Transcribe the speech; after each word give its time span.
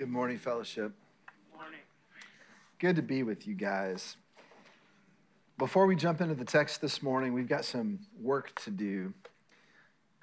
Good 0.00 0.08
morning, 0.08 0.38
fellowship. 0.38 0.92
Morning. 1.54 1.80
Good 2.78 2.96
to 2.96 3.02
be 3.02 3.22
with 3.22 3.46
you 3.46 3.52
guys. 3.52 4.16
Before 5.58 5.84
we 5.84 5.94
jump 5.94 6.22
into 6.22 6.34
the 6.34 6.46
text 6.46 6.80
this 6.80 7.02
morning, 7.02 7.34
we've 7.34 7.50
got 7.50 7.66
some 7.66 7.98
work 8.18 8.58
to 8.62 8.70
do. 8.70 9.12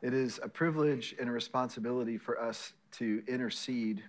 It 0.02 0.16
is 0.16 0.40
a 0.42 0.50
privilege 0.50 1.14
and 1.20 1.30
a 1.30 1.32
responsibility 1.32 2.18
for 2.18 2.42
us 2.42 2.74
to 2.94 3.22
intercede 3.28 4.04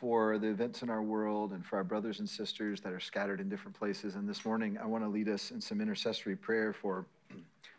for 0.00 0.38
the 0.38 0.48
events 0.48 0.82
in 0.82 0.90
our 0.90 1.04
world 1.04 1.52
and 1.52 1.64
for 1.64 1.76
our 1.76 1.84
brothers 1.84 2.18
and 2.18 2.28
sisters 2.28 2.80
that 2.80 2.92
are 2.92 2.98
scattered 2.98 3.38
in 3.38 3.48
different 3.48 3.78
places. 3.78 4.16
And 4.16 4.28
this 4.28 4.44
morning, 4.44 4.76
I 4.76 4.86
want 4.86 5.04
to 5.04 5.08
lead 5.08 5.28
us 5.28 5.52
in 5.52 5.60
some 5.60 5.80
intercessory 5.80 6.34
prayer 6.34 6.72
for 6.72 7.06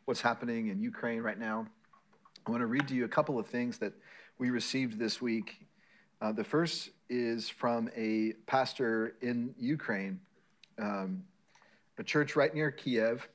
what's 0.06 0.22
happening 0.22 0.70
in 0.70 0.80
Ukraine 0.80 1.24
right 1.24 1.38
now. 1.38 1.68
I 2.48 2.52
want 2.52 2.62
to 2.62 2.68
read 2.68 2.88
to 2.88 2.96
you 2.96 3.04
a 3.04 3.10
couple 3.10 3.38
of 3.38 3.48
things 3.48 3.80
that 3.80 3.92
we 4.38 4.50
received 4.50 4.98
this 4.98 5.22
week. 5.22 5.63
Uh, 6.24 6.32
the 6.32 6.44
first 6.44 6.90
is 7.10 7.50
from 7.50 7.90
a 7.98 8.32
pastor 8.46 9.18
in 9.22 9.54
Ukraine, 9.60 10.22
um, 10.80 11.22
a 11.98 12.04
church 12.04 12.38
right 12.38 12.56
near 12.56 12.72
Kiev. 12.72 13.28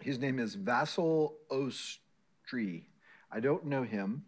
His 0.00 0.18
name 0.18 0.40
is 0.40 0.56
Vasil 0.56 1.34
Ostry. 1.48 2.82
I 3.30 3.38
don't 3.38 3.66
know 3.66 3.84
him, 3.84 4.24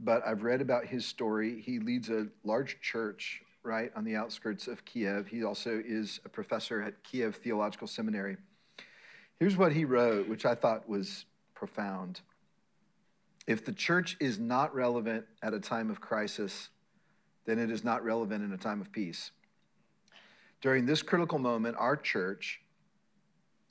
but 0.00 0.26
I've 0.26 0.42
read 0.42 0.62
about 0.62 0.86
his 0.86 1.04
story. 1.04 1.60
He 1.60 1.80
leads 1.80 2.08
a 2.08 2.28
large 2.44 2.80
church 2.80 3.42
right 3.62 3.92
on 3.94 4.02
the 4.02 4.16
outskirts 4.16 4.66
of 4.66 4.82
Kiev. 4.86 5.26
He 5.26 5.44
also 5.44 5.82
is 5.84 6.18
a 6.24 6.30
professor 6.30 6.80
at 6.80 7.04
Kiev 7.04 7.36
Theological 7.36 7.88
Seminary. 7.88 8.38
Here's 9.38 9.58
what 9.58 9.74
he 9.74 9.84
wrote, 9.84 10.28
which 10.28 10.46
I 10.46 10.54
thought 10.54 10.88
was 10.88 11.26
profound. 11.52 12.22
If 13.46 13.64
the 13.64 13.72
church 13.72 14.16
is 14.20 14.38
not 14.38 14.72
relevant 14.74 15.24
at 15.42 15.54
a 15.54 15.58
time 15.58 15.90
of 15.90 16.00
crisis, 16.00 16.68
then 17.50 17.58
it 17.58 17.70
is 17.70 17.82
not 17.82 18.04
relevant 18.04 18.44
in 18.44 18.52
a 18.52 18.56
time 18.56 18.80
of 18.80 18.92
peace. 18.92 19.32
During 20.60 20.86
this 20.86 21.02
critical 21.02 21.40
moment, 21.40 21.76
our 21.80 21.96
church, 21.96 22.60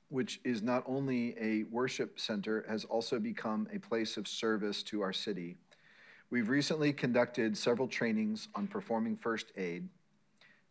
which 0.10 0.42
is 0.44 0.62
not 0.62 0.84
only 0.86 1.34
a 1.40 1.64
worship 1.72 2.20
center, 2.20 2.66
has 2.68 2.84
also 2.84 3.20
become 3.20 3.70
a 3.74 3.80
place 3.80 4.18
of 4.18 4.28
service 4.28 4.84
to 4.84 5.02
our 5.02 5.14
city. 5.14 5.56
We've 6.30 6.50
recently 6.50 6.92
conducted 6.92 7.58
several 7.58 7.88
trainings 7.88 8.50
on 8.54 8.68
performing 8.68 9.16
first 9.16 9.54
aid. 9.56 9.88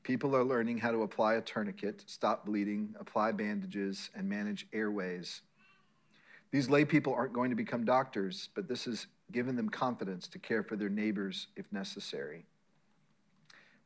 People 0.03 0.37
are 0.37 0.45
learning 0.45 0.79
how 0.79 0.91
to 0.91 1.03
apply 1.03 1.35
a 1.35 1.41
tourniquet, 1.41 2.05
stop 2.07 2.45
bleeding, 2.45 2.95
apply 3.01 3.33
bandages, 3.33 4.11
and 4.15 4.29
manage 4.29 4.67
airways. 4.73 5.41
These 6.51 6.69
lay 6.69 6.85
people 6.85 7.15
aren't 7.15 7.33
going 7.33 7.51
to 7.51 7.57
become 7.57 7.85
doctors, 7.85 8.51
but 8.55 8.69
this 8.69 8.85
has 8.85 9.07
given 9.33 9.57
them 9.57 9.71
confidence 9.71 10.29
to 10.29 10.39
care 10.39 10.63
for 10.63 10.77
their 10.77 10.89
neighbors 10.91 11.47
if 11.57 11.65
necessary. 11.73 12.45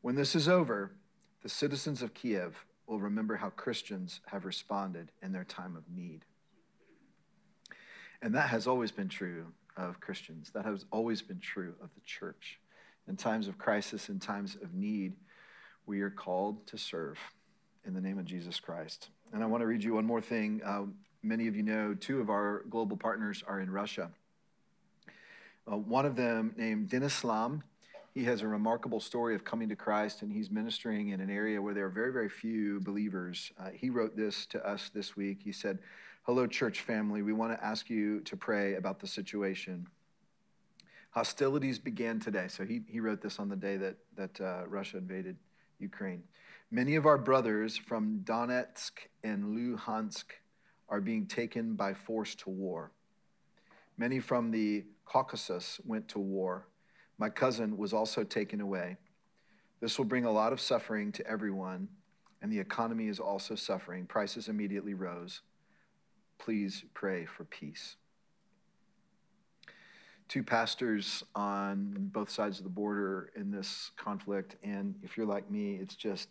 When 0.03 0.17
this 0.17 0.35
is 0.35 0.49
over, 0.49 0.91
the 1.43 1.49
citizens 1.49 2.03
of 2.03 2.13
Kiev 2.13 2.65
will 2.87 2.99
remember 2.99 3.37
how 3.37 3.51
Christians 3.51 4.21
have 4.27 4.45
responded 4.45 5.13
in 5.23 5.33
their 5.33 5.45
time 5.45 5.77
of 5.77 5.85
need. 5.89 6.25
And 8.21 8.35
that 8.35 8.49
has 8.49 8.67
always 8.67 8.91
been 8.91 9.09
true 9.09 9.47
of 9.77 10.01
Christians. 10.01 10.51
That 10.55 10.65
has 10.65 10.85
always 10.91 11.23
been 11.23 11.39
true 11.39 11.75
of 11.81 11.89
the 11.95 12.01
church. 12.05 12.59
In 13.09 13.17
times 13.17 13.47
of 13.47 13.59
crisis, 13.59 14.09
in 14.09 14.19
times 14.19 14.57
of 14.61 14.75
need, 14.75 15.15
we 15.87 16.01
are 16.03 16.11
called 16.11 16.67
to 16.67 16.79
serve 16.79 17.19
in 17.85 17.95
the 17.95 18.01
name 18.01 18.19
of 18.19 18.25
Jesus 18.25 18.59
Christ. 18.59 19.09
And 19.33 19.43
I 19.43 19.47
want 19.47 19.63
to 19.63 19.67
read 19.67 19.83
you 19.83 19.95
one 19.95 20.05
more 20.05 20.21
thing. 20.21 20.61
Uh, 20.65 20.83
many 21.23 21.47
of 21.47 21.57
you 21.57 21.63
know 21.63 21.95
two 21.95 22.21
of 22.21 22.29
our 22.29 22.65
global 22.71 22.97
partners 22.97 23.43
are 23.47 23.61
in 23.61 23.71
Russia. 23.71 24.11
Uh, 25.71 25.77
one 25.77 26.07
of 26.07 26.17
them, 26.17 26.55
named 26.57 26.89
Denislam, 26.89 27.63
he 28.15 28.25
has 28.25 28.43
a 28.43 28.47
remarkable 28.47 29.01
story 29.01 29.35
of 29.35 29.43
coming 29.43 29.71
to 29.71 29.77
Christ, 29.77 30.21
and 30.21 30.31
he's 30.31 30.51
ministering 30.51 31.09
in 31.09 31.21
an 31.21 31.31
area 31.31 31.61
where 31.63 31.73
there 31.73 31.87
are 31.87 31.91
very, 31.91 32.13
very 32.13 32.29
few 32.29 32.79
believers. 32.81 33.53
Uh, 33.59 33.71
he 33.71 33.89
wrote 33.89 34.17
this 34.17 34.45
to 34.47 34.67
us 34.67 34.91
this 34.93 35.17
week. 35.17 35.41
He 35.43 35.53
said, 35.53 35.79
Hello, 36.25 36.47
church 36.47 36.83
family. 36.83 37.23
We 37.23 37.33
want 37.33 37.53
to 37.59 37.65
ask 37.65 37.89
you 37.89 38.21
to 38.21 38.37
pray 38.37 38.75
about 38.75 39.01
the 39.01 39.07
situation. 39.07 39.87
Hostilities 41.11 41.79
began 41.79 42.21
today. 42.21 42.47
So 42.49 42.65
he, 42.65 42.83
he 42.87 43.01
wrote 43.01 43.23
this 43.23 43.39
on 43.39 43.49
the 43.49 43.57
day 43.57 43.77
that, 43.79 43.97
that 44.17 44.41
uh, 44.41 44.67
Russia 44.69 44.99
invaded 44.99 45.37
Ukraine. 45.79 46.23
Many 46.71 46.95
of 46.97 47.07
our 47.07 47.19
brothers 47.19 47.77
from 47.77 48.21
Donetsk 48.25 48.93
and 49.25 49.57
Luhansk 49.57 50.25
are 50.89 51.01
being 51.01 51.27
taken 51.27 51.75
by 51.75 51.95
force 51.95 52.35
to 52.37 52.51
war. 52.51 52.93
Many 53.97 54.21
from 54.21 54.51
the 54.51 54.85
Caucasus 55.05 55.81
went 55.85 56.09
to 56.09 56.19
war. 56.19 56.67
My 57.19 57.29
cousin 57.29 57.77
was 57.77 57.93
also 57.93 58.25
taken 58.25 58.61
away. 58.61 58.97
This 59.81 59.99
will 59.99 60.05
bring 60.05 60.25
a 60.25 60.31
lot 60.31 60.53
of 60.53 60.61
suffering 60.61 61.13
to 61.13 61.27
everyone, 61.27 61.89
and 62.41 62.53
the 62.53 62.59
economy 62.59 63.09
is 63.09 63.19
also 63.19 63.55
suffering. 63.55 64.07
Prices 64.07 64.49
immediately 64.49 64.95
rose. 64.95 65.41
Please 66.39 66.85
pray 66.95 67.25
for 67.25 67.45
peace. 67.45 67.97
Two 70.29 70.43
pastors 70.43 71.25
on 71.35 72.11
both 72.13 72.31
sides 72.31 72.59
of 72.59 72.65
the 72.65 72.71
border 72.71 73.31
in 73.37 73.51
this 73.51 73.91
conflict, 73.97 74.57
and 74.63 74.95
if 75.03 75.17
you're 75.17 75.27
like 75.27 75.51
me, 75.51 75.77
it's 75.77 75.97
just 75.97 76.29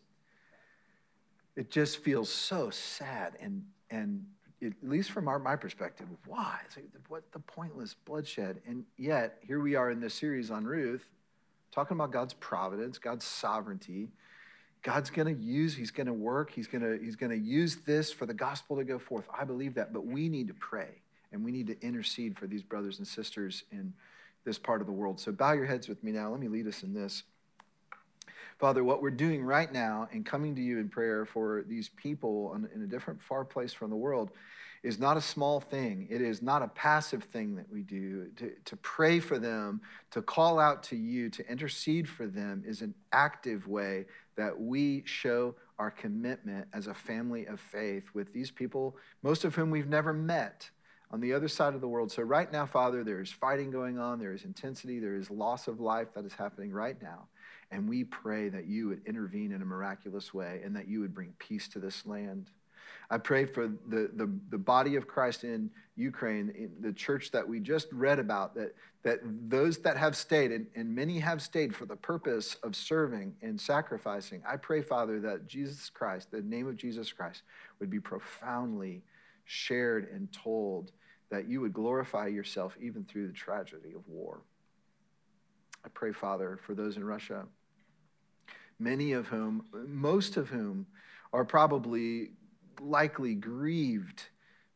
it 1.55 1.69
just 1.69 1.97
feels 1.97 2.29
so 2.29 2.69
sad 2.69 3.37
and 3.41 3.63
and 3.89 4.25
at 4.63 4.73
least 4.83 5.11
from 5.11 5.27
our, 5.27 5.39
my 5.39 5.55
perspective, 5.55 6.07
why? 6.27 6.59
Like, 6.75 6.85
what 7.07 7.23
the 7.31 7.39
pointless 7.39 7.95
bloodshed? 8.05 8.61
And 8.67 8.83
yet, 8.97 9.39
here 9.45 9.59
we 9.59 9.75
are 9.75 9.89
in 9.89 9.99
this 9.99 10.13
series 10.13 10.51
on 10.51 10.65
Ruth, 10.65 11.05
talking 11.71 11.95
about 11.97 12.11
God's 12.11 12.33
providence, 12.35 12.97
God's 12.97 13.25
sovereignty. 13.25 14.09
God's 14.83 15.09
going 15.09 15.35
to 15.35 15.41
use, 15.41 15.75
he's 15.75 15.91
going 15.91 16.07
to 16.07 16.13
work, 16.13 16.51
he's 16.51 16.67
going 16.67 16.81
to 16.81 17.03
he's 17.03 17.15
going 17.15 17.29
to 17.29 17.37
use 17.37 17.77
this 17.85 18.11
for 18.11 18.25
the 18.25 18.33
gospel 18.33 18.77
to 18.77 18.83
go 18.83 18.97
forth. 18.97 19.25
I 19.37 19.43
believe 19.43 19.75
that, 19.75 19.93
but 19.93 20.05
we 20.05 20.27
need 20.27 20.47
to 20.47 20.55
pray 20.55 20.89
and 21.31 21.45
we 21.45 21.51
need 21.51 21.67
to 21.67 21.79
intercede 21.81 22.37
for 22.37 22.47
these 22.47 22.63
brothers 22.63 22.97
and 22.97 23.07
sisters 23.07 23.63
in 23.71 23.93
this 24.43 24.57
part 24.57 24.81
of 24.81 24.87
the 24.87 24.93
world. 24.93 25.19
So 25.19 25.31
bow 25.31 25.53
your 25.53 25.65
heads 25.65 25.87
with 25.87 26.03
me 26.03 26.11
now. 26.11 26.31
Let 26.31 26.39
me 26.39 26.47
lead 26.47 26.67
us 26.67 26.83
in 26.83 26.93
this. 26.93 27.23
Father, 28.61 28.83
what 28.83 29.01
we're 29.01 29.09
doing 29.09 29.43
right 29.43 29.73
now 29.73 30.07
and 30.11 30.23
coming 30.23 30.53
to 30.53 30.61
you 30.61 30.77
in 30.77 30.87
prayer 30.87 31.25
for 31.25 31.65
these 31.67 31.89
people 31.89 32.53
in 32.53 32.83
a 32.83 32.85
different, 32.85 33.19
far 33.19 33.43
place 33.43 33.73
from 33.73 33.89
the 33.89 33.95
world 33.95 34.29
is 34.83 34.99
not 34.99 35.17
a 35.17 35.21
small 35.21 35.59
thing. 35.59 36.07
It 36.11 36.21
is 36.21 36.43
not 36.43 36.61
a 36.61 36.67
passive 36.67 37.23
thing 37.23 37.55
that 37.55 37.67
we 37.71 37.81
do. 37.81 38.27
To, 38.37 38.51
to 38.65 38.75
pray 38.77 39.19
for 39.19 39.39
them, 39.39 39.81
to 40.11 40.21
call 40.21 40.59
out 40.59 40.83
to 40.83 40.95
you, 40.95 41.27
to 41.31 41.51
intercede 41.51 42.07
for 42.07 42.27
them 42.27 42.63
is 42.63 42.83
an 42.83 42.93
active 43.11 43.67
way 43.67 44.05
that 44.35 44.61
we 44.61 45.01
show 45.07 45.55
our 45.79 45.89
commitment 45.89 46.67
as 46.71 46.85
a 46.85 46.93
family 46.93 47.47
of 47.47 47.59
faith 47.59 48.03
with 48.13 48.31
these 48.31 48.51
people, 48.51 48.95
most 49.23 49.43
of 49.43 49.55
whom 49.55 49.71
we've 49.71 49.89
never 49.89 50.13
met 50.13 50.69
on 51.09 51.19
the 51.19 51.33
other 51.33 51.47
side 51.47 51.73
of 51.73 51.81
the 51.81 51.87
world. 51.87 52.11
So, 52.11 52.21
right 52.21 52.51
now, 52.51 52.67
Father, 52.67 53.03
there 53.03 53.21
is 53.21 53.31
fighting 53.31 53.71
going 53.71 53.97
on, 53.97 54.19
there 54.19 54.33
is 54.33 54.45
intensity, 54.45 54.99
there 54.99 55.15
is 55.15 55.31
loss 55.31 55.67
of 55.67 55.79
life 55.79 56.13
that 56.13 56.25
is 56.25 56.33
happening 56.33 56.71
right 56.71 57.01
now. 57.01 57.27
And 57.71 57.87
we 57.87 58.03
pray 58.03 58.49
that 58.49 58.67
you 58.67 58.89
would 58.89 59.01
intervene 59.05 59.51
in 59.51 59.61
a 59.61 59.65
miraculous 59.65 60.33
way 60.33 60.61
and 60.63 60.75
that 60.75 60.87
you 60.87 60.99
would 60.99 61.13
bring 61.13 61.33
peace 61.39 61.67
to 61.69 61.79
this 61.79 62.05
land. 62.05 62.49
I 63.09 63.17
pray 63.17 63.45
for 63.45 63.67
the, 63.67 64.09
the, 64.13 64.29
the 64.49 64.57
body 64.57 64.95
of 64.95 65.07
Christ 65.07 65.43
in 65.43 65.69
Ukraine, 65.95 66.49
in 66.57 66.71
the 66.79 66.93
church 66.93 67.31
that 67.31 67.47
we 67.47 67.59
just 67.59 67.87
read 67.91 68.19
about, 68.19 68.55
that, 68.55 68.73
that 69.03 69.19
those 69.23 69.77
that 69.79 69.97
have 69.97 70.15
stayed, 70.15 70.51
and, 70.51 70.65
and 70.75 70.93
many 70.93 71.19
have 71.19 71.41
stayed 71.41 71.75
for 71.75 71.85
the 71.85 71.95
purpose 71.95 72.55
of 72.63 72.75
serving 72.75 73.35
and 73.41 73.59
sacrificing. 73.59 74.41
I 74.47 74.57
pray, 74.57 74.81
Father, 74.81 75.19
that 75.21 75.47
Jesus 75.47 75.89
Christ, 75.89 76.31
the 76.31 76.41
name 76.41 76.67
of 76.67 76.77
Jesus 76.77 77.11
Christ, 77.11 77.43
would 77.79 77.89
be 77.89 77.99
profoundly 77.99 79.03
shared 79.45 80.09
and 80.13 80.31
told, 80.31 80.91
that 81.31 81.47
you 81.47 81.61
would 81.61 81.73
glorify 81.73 82.27
yourself 82.27 82.77
even 82.79 83.05
through 83.05 83.25
the 83.25 83.33
tragedy 83.33 83.93
of 83.95 84.07
war. 84.07 84.41
I 85.83 85.89
pray, 85.89 86.11
Father, 86.11 86.59
for 86.65 86.75
those 86.75 86.97
in 86.97 87.03
Russia 87.03 87.45
many 88.81 89.13
of 89.13 89.27
whom, 89.27 89.65
most 89.87 90.37
of 90.37 90.49
whom, 90.49 90.87
are 91.33 91.45
probably 91.45 92.31
likely 92.81 93.35
grieved 93.35 94.23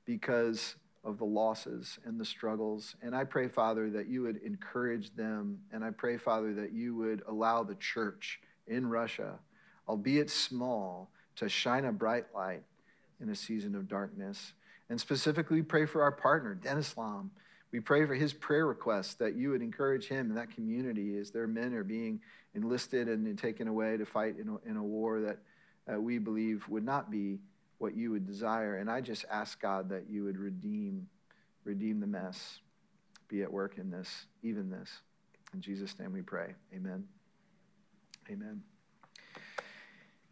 because 0.05 0.75
of 1.03 1.17
the 1.17 1.25
losses 1.25 1.99
and 2.05 2.19
the 2.19 2.25
struggles. 2.25 2.95
And 3.01 3.15
I 3.15 3.23
pray, 3.23 3.47
Father, 3.47 3.89
that 3.91 4.07
you 4.07 4.21
would 4.23 4.37
encourage 4.37 5.13
them. 5.15 5.59
And 5.71 5.83
I 5.83 5.91
pray, 5.91 6.17
Father, 6.17 6.53
that 6.53 6.71
you 6.71 6.95
would 6.95 7.23
allow 7.27 7.63
the 7.63 7.75
church 7.75 8.39
in 8.67 8.87
Russia, 8.87 9.39
albeit 9.87 10.29
small, 10.29 11.09
to 11.37 11.49
shine 11.49 11.85
a 11.85 11.91
bright 11.91 12.25
light 12.33 12.63
in 13.21 13.29
a 13.29 13.35
season 13.35 13.75
of 13.75 13.87
darkness. 13.87 14.53
And 14.89 14.99
specifically, 14.99 15.61
pray 15.61 15.85
for 15.85 16.01
our 16.01 16.11
partner, 16.11 16.57
Denislam. 16.59 17.29
We 17.75 17.81
pray 17.81 18.05
for 18.05 18.13
his 18.15 18.31
prayer 18.31 18.65
requests 18.65 19.15
that 19.15 19.35
you 19.35 19.49
would 19.49 19.61
encourage 19.61 20.07
him 20.07 20.29
in 20.29 20.35
that 20.35 20.49
community 20.49 21.17
as 21.17 21.31
their 21.31 21.45
men 21.45 21.73
are 21.73 21.83
being 21.83 22.21
enlisted 22.53 23.09
and 23.09 23.37
taken 23.37 23.67
away 23.67 23.97
to 23.97 24.05
fight 24.05 24.37
in 24.39 24.47
a, 24.47 24.69
in 24.69 24.77
a 24.77 24.81
war 24.81 25.19
that 25.19 25.39
uh, 25.93 25.99
we 25.99 26.17
believe 26.17 26.65
would 26.69 26.85
not 26.85 27.11
be 27.11 27.37
what 27.79 27.93
you 27.93 28.11
would 28.11 28.25
desire. 28.25 28.77
And 28.77 28.89
I 28.89 29.01
just 29.01 29.25
ask 29.29 29.61
God 29.61 29.89
that 29.89 30.05
you 30.09 30.23
would 30.23 30.37
redeem, 30.37 31.09
redeem 31.65 31.99
the 31.99 32.07
mess, 32.07 32.61
be 33.27 33.43
at 33.43 33.51
work 33.51 33.77
in 33.77 33.91
this, 33.91 34.25
even 34.41 34.69
this. 34.69 35.01
In 35.53 35.59
Jesus' 35.59 35.99
name 35.99 36.13
we 36.13 36.21
pray. 36.21 36.55
Amen. 36.73 37.03
Amen. 38.31 38.61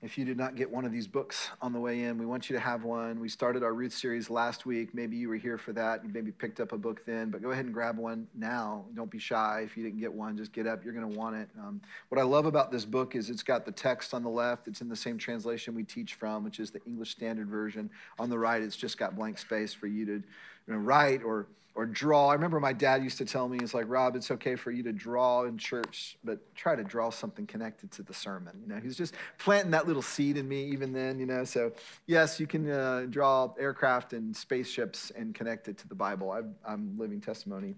If 0.03 0.17
you 0.17 0.25
did 0.25 0.35
not 0.35 0.55
get 0.55 0.69
one 0.69 0.83
of 0.83 0.91
these 0.91 1.07
books 1.07 1.49
on 1.61 1.71
the 1.71 1.79
way 1.79 2.03
in, 2.03 2.17
we 2.17 2.25
want 2.25 2.49
you 2.49 2.57
to 2.57 2.59
have 2.59 2.83
one. 2.83 3.21
We 3.21 3.29
started 3.29 3.63
our 3.63 3.73
Ruth 3.73 3.93
series 3.93 4.29
last 4.29 4.65
week. 4.65 4.93
Maybe 4.93 5.15
you 5.15 5.29
were 5.29 5.37
here 5.37 5.57
for 5.57 5.71
that. 5.71 6.03
You 6.03 6.09
maybe 6.13 6.29
picked 6.29 6.59
up 6.59 6.73
a 6.73 6.77
book 6.77 7.05
then, 7.05 7.29
but 7.29 7.41
go 7.41 7.51
ahead 7.51 7.63
and 7.63 7.73
grab 7.73 7.97
one 7.97 8.27
now. 8.35 8.83
Don't 8.95 9.09
be 9.09 9.17
shy. 9.17 9.61
If 9.63 9.77
you 9.77 9.83
didn't 9.83 10.01
get 10.01 10.13
one, 10.13 10.35
just 10.35 10.51
get 10.51 10.67
up. 10.67 10.83
You're 10.83 10.93
going 10.93 11.09
to 11.09 11.17
want 11.17 11.37
it. 11.37 11.47
Um, 11.57 11.79
what 12.09 12.19
I 12.19 12.25
love 12.25 12.45
about 12.45 12.69
this 12.69 12.83
book 12.83 13.15
is 13.15 13.29
it's 13.29 13.43
got 13.43 13.65
the 13.65 13.71
text 13.71 14.13
on 14.13 14.23
the 14.23 14.29
left. 14.29 14.67
It's 14.67 14.81
in 14.81 14.89
the 14.89 14.95
same 14.95 15.17
translation 15.17 15.73
we 15.73 15.85
teach 15.85 16.15
from, 16.15 16.43
which 16.43 16.59
is 16.59 16.69
the 16.69 16.83
English 16.85 17.11
Standard 17.11 17.47
Version. 17.47 17.89
On 18.19 18.29
the 18.29 18.37
right, 18.37 18.61
it's 18.61 18.75
just 18.75 18.97
got 18.97 19.15
blank 19.15 19.37
space 19.37 19.73
for 19.73 19.87
you 19.87 20.05
to 20.05 20.11
you 20.11 20.23
know, 20.67 20.79
write 20.79 21.23
or 21.23 21.47
or 21.75 21.85
draw. 21.85 22.29
I 22.29 22.33
remember 22.33 22.59
my 22.59 22.73
dad 22.73 23.03
used 23.03 23.17
to 23.17 23.25
tell 23.25 23.47
me, 23.47 23.57
"It's 23.61 23.73
like 23.73 23.85
Rob, 23.87 24.15
it's 24.15 24.29
okay 24.31 24.55
for 24.55 24.71
you 24.71 24.83
to 24.83 24.93
draw 24.93 25.43
in 25.43 25.57
church, 25.57 26.17
but 26.23 26.55
try 26.55 26.75
to 26.75 26.83
draw 26.83 27.09
something 27.09 27.47
connected 27.47 27.91
to 27.93 28.03
the 28.03 28.13
sermon." 28.13 28.59
You 28.61 28.67
know, 28.67 28.79
he's 28.79 28.97
just 28.97 29.15
planting 29.39 29.71
that 29.71 29.87
little 29.87 30.01
seed 30.01 30.37
in 30.37 30.47
me 30.47 30.65
even 30.65 30.93
then. 30.93 31.19
You 31.19 31.25
know, 31.25 31.43
so 31.43 31.71
yes, 32.05 32.39
you 32.39 32.47
can 32.47 32.69
uh, 32.69 33.07
draw 33.09 33.53
aircraft 33.59 34.13
and 34.13 34.35
spaceships 34.35 35.11
and 35.11 35.33
connect 35.33 35.67
it 35.67 35.77
to 35.79 35.87
the 35.87 35.95
Bible. 35.95 36.31
i 36.31 36.73
am 36.73 36.95
living 36.97 37.21
testimony. 37.21 37.75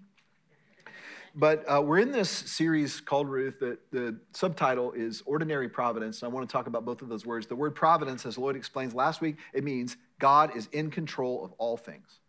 But 1.38 1.66
uh, 1.68 1.82
we're 1.82 2.00
in 2.00 2.12
this 2.12 2.30
series 2.30 3.02
called 3.02 3.28
Ruth. 3.28 3.60
That 3.60 3.92
the 3.92 4.18
subtitle 4.32 4.94
is 4.94 5.22
Ordinary 5.26 5.68
Providence. 5.68 6.24
I 6.24 6.28
want 6.28 6.48
to 6.48 6.52
talk 6.52 6.68
about 6.68 6.86
both 6.86 7.02
of 7.02 7.10
those 7.10 7.26
words. 7.26 7.46
The 7.46 7.58
word 7.58 7.76
providence, 7.76 8.26
as 8.26 8.38
Lloyd 8.38 8.56
explains 8.56 8.94
last 8.94 9.20
week, 9.20 9.36
it 9.54 9.64
means 9.64 9.98
God 10.18 10.56
is 10.56 10.70
in 10.72 10.90
control 10.90 11.44
of 11.44 11.52
all 11.58 11.76
things. 11.76 12.20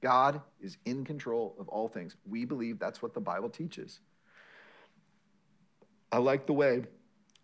God 0.00 0.40
is 0.60 0.78
in 0.84 1.04
control 1.04 1.56
of 1.58 1.68
all 1.68 1.88
things. 1.88 2.16
We 2.28 2.44
believe 2.44 2.78
that's 2.78 3.02
what 3.02 3.14
the 3.14 3.20
Bible 3.20 3.48
teaches. 3.48 4.00
I 6.10 6.18
like 6.18 6.46
the 6.46 6.52
way 6.52 6.84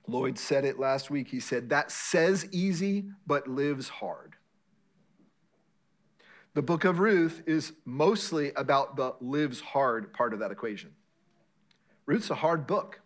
Lloyd 0.06 0.38
said 0.38 0.64
it 0.64 0.78
last 0.78 1.10
week. 1.10 1.28
He 1.28 1.40
said, 1.40 1.70
That 1.70 1.90
says 1.90 2.46
easy, 2.52 3.06
but 3.26 3.48
lives 3.48 3.88
hard. 3.88 4.36
The 6.54 6.62
book 6.62 6.84
of 6.84 7.00
Ruth 7.00 7.42
is 7.46 7.72
mostly 7.84 8.52
about 8.54 8.96
the 8.96 9.14
lives 9.20 9.60
hard 9.60 10.12
part 10.12 10.32
of 10.32 10.38
that 10.38 10.52
equation. 10.52 10.92
Ruth's 12.06 12.30
a 12.30 12.36
hard 12.36 12.66
book 12.66 13.00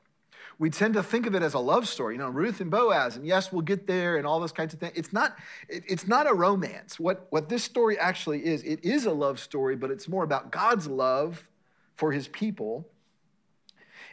we 0.58 0.70
tend 0.70 0.94
to 0.94 1.02
think 1.02 1.26
of 1.26 1.36
it 1.36 1.42
as 1.42 1.54
a 1.54 1.58
love 1.58 1.86
story, 1.86 2.14
you 2.14 2.18
know, 2.18 2.28
Ruth 2.28 2.60
and 2.60 2.70
Boaz, 2.70 3.14
and 3.16 3.24
yes, 3.24 3.52
we'll 3.52 3.62
get 3.62 3.86
there 3.86 4.16
and 4.16 4.26
all 4.26 4.40
those 4.40 4.52
kinds 4.52 4.74
of 4.74 4.80
things. 4.80 4.92
It's 4.96 5.12
not, 5.12 5.36
it's 5.68 6.08
not 6.08 6.28
a 6.28 6.34
romance. 6.34 6.98
What, 6.98 7.28
what 7.30 7.48
this 7.48 7.62
story 7.62 7.96
actually 7.96 8.44
is, 8.44 8.64
it 8.64 8.84
is 8.84 9.06
a 9.06 9.12
love 9.12 9.38
story, 9.38 9.76
but 9.76 9.90
it's 9.92 10.08
more 10.08 10.24
about 10.24 10.50
God's 10.50 10.88
love 10.88 11.46
for 11.94 12.10
his 12.10 12.26
people. 12.26 12.88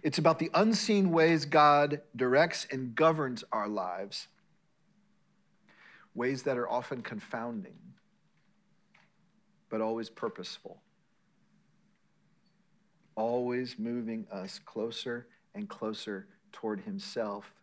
It's 0.04 0.20
about 0.20 0.38
the 0.38 0.52
unseen 0.54 1.12
ways 1.12 1.46
God 1.46 2.02
directs 2.16 2.68
and 2.72 2.94
governs 2.94 3.44
our 3.52 3.68
lives, 3.68 4.28
ways 6.14 6.44
that 6.44 6.60
are 6.60 6.70
often 6.70 7.02
confounding, 7.02 7.78
but 9.70 9.82
always 9.82 10.12
purposeful, 10.12 10.80
always 13.16 13.80
moving 13.80 14.28
us 14.32 14.60
closer 14.64 15.26
and 15.56 15.68
closer 15.68 16.28
toward 16.56 16.80
himself 16.80 17.54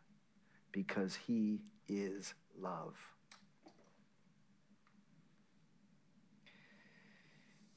because 0.71 1.17
he 1.27 1.61
is 1.89 2.35
love. 2.61 2.94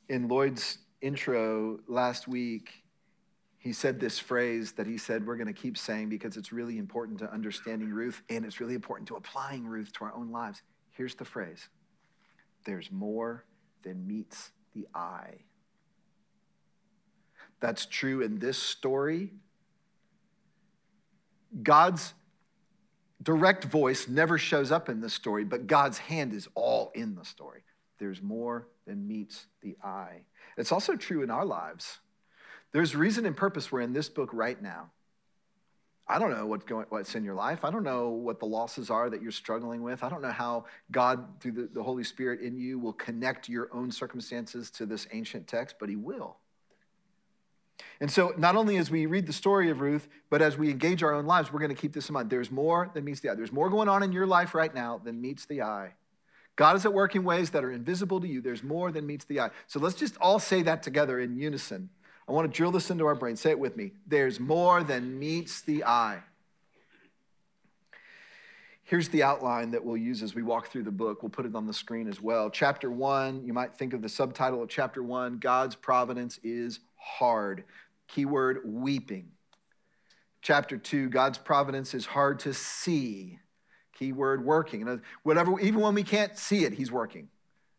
In 0.09 0.27
Lloyd's 0.27 0.77
intro 1.01 1.79
last 1.87 2.27
week, 2.27 2.83
he 3.57 3.71
said 3.71 3.99
this 3.99 4.19
phrase 4.19 4.73
that 4.73 4.85
he 4.85 4.97
said 4.97 5.25
we're 5.25 5.37
going 5.37 5.47
to 5.47 5.53
keep 5.53 5.77
saying 5.77 6.09
because 6.09 6.37
it's 6.37 6.51
really 6.51 6.77
important 6.77 7.17
to 7.19 7.31
understanding 7.33 7.89
Ruth 7.89 8.21
and 8.29 8.45
it's 8.45 8.59
really 8.59 8.75
important 8.75 9.07
to 9.07 9.15
applying 9.15 9.65
Ruth 9.65 9.91
to 9.93 10.05
our 10.05 10.13
own 10.13 10.31
lives. 10.31 10.61
Here's 10.91 11.15
the 11.15 11.25
phrase 11.25 11.69
there's 12.65 12.91
more 12.91 13.45
than 13.83 14.05
meets 14.05 14.51
the 14.73 14.85
eye. 14.93 15.35
That's 17.61 17.85
true 17.85 18.21
in 18.21 18.37
this 18.37 18.57
story 18.57 19.31
God's 21.61 22.13
direct 23.21 23.63
voice 23.63 24.07
never 24.07 24.37
shows 24.37 24.71
up 24.71 24.89
in 24.89 25.01
this 25.01 25.13
story, 25.13 25.43
but 25.43 25.67
God's 25.67 25.97
hand 25.97 26.33
is 26.33 26.47
all 26.53 26.91
in 26.93 27.15
the 27.15 27.25
story. 27.25 27.63
There's 27.97 28.21
more 28.21 28.67
than 28.85 29.07
meets 29.07 29.47
the 29.61 29.75
eye. 29.83 30.21
It's 30.57 30.71
also 30.71 30.95
true 30.95 31.23
in 31.23 31.31
our 31.31 31.45
lives. 31.45 31.99
There's 32.71 32.95
reason 32.95 33.25
and 33.25 33.35
purpose 33.35 33.71
we're 33.71 33.81
in 33.81 33.93
this 33.93 34.09
book 34.09 34.29
right 34.33 34.61
now. 34.61 34.91
I 36.07 36.19
don't 36.19 36.29
know 36.29 36.45
what's, 36.45 36.65
going, 36.65 36.85
what's 36.89 37.15
in 37.15 37.23
your 37.23 37.33
life. 37.33 37.65
I 37.65 37.71
don't 37.71 37.83
know 37.83 38.09
what 38.09 38.39
the 38.39 38.45
losses 38.45 38.91
are 38.91 39.09
that 39.09 39.23
you're 39.23 39.31
struggling 39.31 39.81
with. 39.81 40.03
I 40.03 40.09
don't 40.09 40.21
know 40.21 40.31
how 40.31 40.65
God, 40.91 41.25
through 41.39 41.53
the, 41.53 41.69
the 41.73 41.81
Holy 41.81 42.03
Spirit 42.03 42.41
in 42.41 42.57
you, 42.57 42.77
will 42.77 42.93
connect 42.93 43.49
your 43.49 43.69
own 43.73 43.91
circumstances 43.91 44.69
to 44.71 44.85
this 44.85 45.07
ancient 45.13 45.47
text, 45.47 45.77
but 45.79 45.89
He 45.89 45.95
will. 45.95 46.37
And 47.99 48.11
so, 48.11 48.33
not 48.37 48.55
only 48.55 48.77
as 48.77 48.91
we 48.91 49.05
read 49.05 49.25
the 49.25 49.33
story 49.33 49.69
of 49.69 49.79
Ruth, 49.79 50.07
but 50.29 50.41
as 50.41 50.57
we 50.57 50.69
engage 50.69 51.03
our 51.03 51.13
own 51.13 51.25
lives, 51.25 51.51
we're 51.51 51.59
going 51.59 51.73
to 51.73 51.81
keep 51.81 51.93
this 51.93 52.09
in 52.09 52.13
mind. 52.13 52.29
There's 52.29 52.51
more 52.51 52.91
than 52.93 53.05
meets 53.05 53.21
the 53.21 53.29
eye. 53.29 53.35
There's 53.35 53.51
more 53.51 53.69
going 53.69 53.87
on 53.87 54.03
in 54.03 54.11
your 54.11 54.27
life 54.27 54.53
right 54.53 54.73
now 54.73 54.99
than 55.03 55.21
meets 55.21 55.45
the 55.45 55.61
eye. 55.61 55.93
God 56.55 56.75
is 56.75 56.85
at 56.85 56.93
work 56.93 57.15
in 57.15 57.23
ways 57.23 57.49
that 57.51 57.63
are 57.63 57.71
invisible 57.71 58.21
to 58.21 58.27
you. 58.27 58.41
There's 58.41 58.63
more 58.63 58.91
than 58.91 59.05
meets 59.05 59.25
the 59.25 59.41
eye. 59.41 59.49
So 59.67 59.79
let's 59.79 59.95
just 59.95 60.15
all 60.17 60.39
say 60.39 60.61
that 60.63 60.83
together 60.83 61.19
in 61.19 61.35
unison. 61.37 61.89
I 62.27 62.31
want 62.31 62.51
to 62.51 62.55
drill 62.55 62.71
this 62.71 62.89
into 62.89 63.05
our 63.05 63.15
brain. 63.15 63.35
Say 63.35 63.51
it 63.51 63.59
with 63.59 63.75
me. 63.77 63.91
There's 64.07 64.39
more 64.39 64.83
than 64.83 65.19
meets 65.19 65.61
the 65.61 65.83
eye. 65.83 66.23
Here's 68.83 69.09
the 69.09 69.23
outline 69.23 69.71
that 69.71 69.83
we'll 69.83 69.97
use 69.97 70.21
as 70.21 70.35
we 70.35 70.43
walk 70.43 70.67
through 70.67 70.83
the 70.83 70.91
book. 70.91 71.23
We'll 71.23 71.31
put 71.31 71.47
it 71.47 71.55
on 71.55 71.65
the 71.65 71.73
screen 71.73 72.07
as 72.07 72.21
well. 72.21 72.51
Chapter 72.51 72.91
one, 72.91 73.43
you 73.43 73.51
might 73.51 73.73
think 73.73 73.93
of 73.93 74.01
the 74.01 74.09
subtitle 74.09 74.61
of 74.61 74.69
chapter 74.69 75.01
one 75.01 75.39
God's 75.39 75.75
providence 75.75 76.39
is 76.43 76.79
hard. 77.05 77.63
Keyword 78.07 78.61
weeping. 78.65 79.29
Chapter 80.41 80.77
two, 80.77 81.09
God's 81.09 81.37
providence 81.37 81.93
is 81.93 82.05
hard 82.05 82.39
to 82.39 82.53
see. 82.53 83.39
Keyword 83.97 84.43
working. 84.45 85.01
Whatever, 85.23 85.59
even 85.59 85.79
when 85.79 85.93
we 85.93 86.03
can't 86.03 86.37
see 86.37 86.65
it, 86.65 86.73
He's 86.73 86.91
working. 86.91 87.29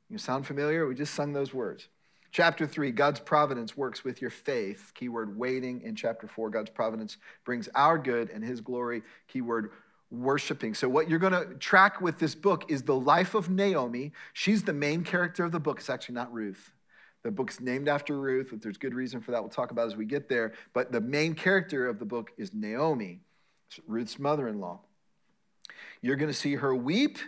You 0.09 0.19
sound 0.19 0.47
familiar? 0.47 0.87
We 0.87 0.95
just 0.95 1.15
sung 1.15 1.33
those 1.33 1.53
words. 1.53 1.89
Chapter 2.33 2.67
three, 2.67 2.91
God's 2.91 3.21
providence 3.21 3.77
works 3.77 4.05
with 4.05 4.21
your 4.21 4.31
faith. 4.31 4.93
Keyword 4.95 5.37
waiting. 5.37 5.81
In 5.83 5.95
chapter 5.95 6.27
four, 6.27 6.51
God's 6.51 6.71
providence 6.71 7.19
brings 7.45 7.69
our 7.75 7.99
good 7.99 8.31
and 8.31 8.45
His 8.45 8.61
glory. 8.61 9.03
Keyword 9.29 9.71
worshiping. 10.11 10.75
So, 10.75 10.89
what 10.89 11.09
you're 11.09 11.19
going 11.19 11.33
to 11.33 11.55
track 11.55 12.01
with 12.01 12.19
this 12.19 12.35
book 12.35 12.71
is 12.71 12.83
the 12.83 12.95
life 12.95 13.35
of 13.35 13.51
Naomi. 13.51 14.13
She's 14.33 14.65
the 14.65 14.73
main 14.73 15.05
character 15.05 15.45
of 15.45 15.53
the 15.53 15.61
book. 15.61 15.79
It's 15.79 15.91
actually 15.91 16.15
not 16.15 16.33
Ruth. 16.33 16.73
The 17.27 17.33
book's 17.33 17.59
named 17.59 17.89
after 17.89 18.17
Ruth, 18.17 18.51
but 18.53 18.63
there's 18.63 18.77
good 18.77 18.95
reason 18.95 19.21
for 19.21 19.33
that. 19.33 19.43
We'll 19.43 19.51
talk 19.51 19.73
about 19.73 19.89
as 19.89 19.97
we 19.97 20.05
get 20.05 20.29
there. 20.29 20.53
But 20.73 20.93
the 20.93 21.01
main 21.01 21.35
character 21.35 21.89
of 21.89 21.99
the 21.99 22.05
book 22.05 22.31
is 22.39 22.55
Naomi, 22.55 23.19
Ruth's 23.89 24.21
mother 24.21 24.47
in 24.47 24.61
law. 24.61 24.79
You're 26.03 26.15
going 26.15 26.31
to 26.31 26.39
see 26.39 26.55
her 26.55 26.73
weep. 26.73 27.19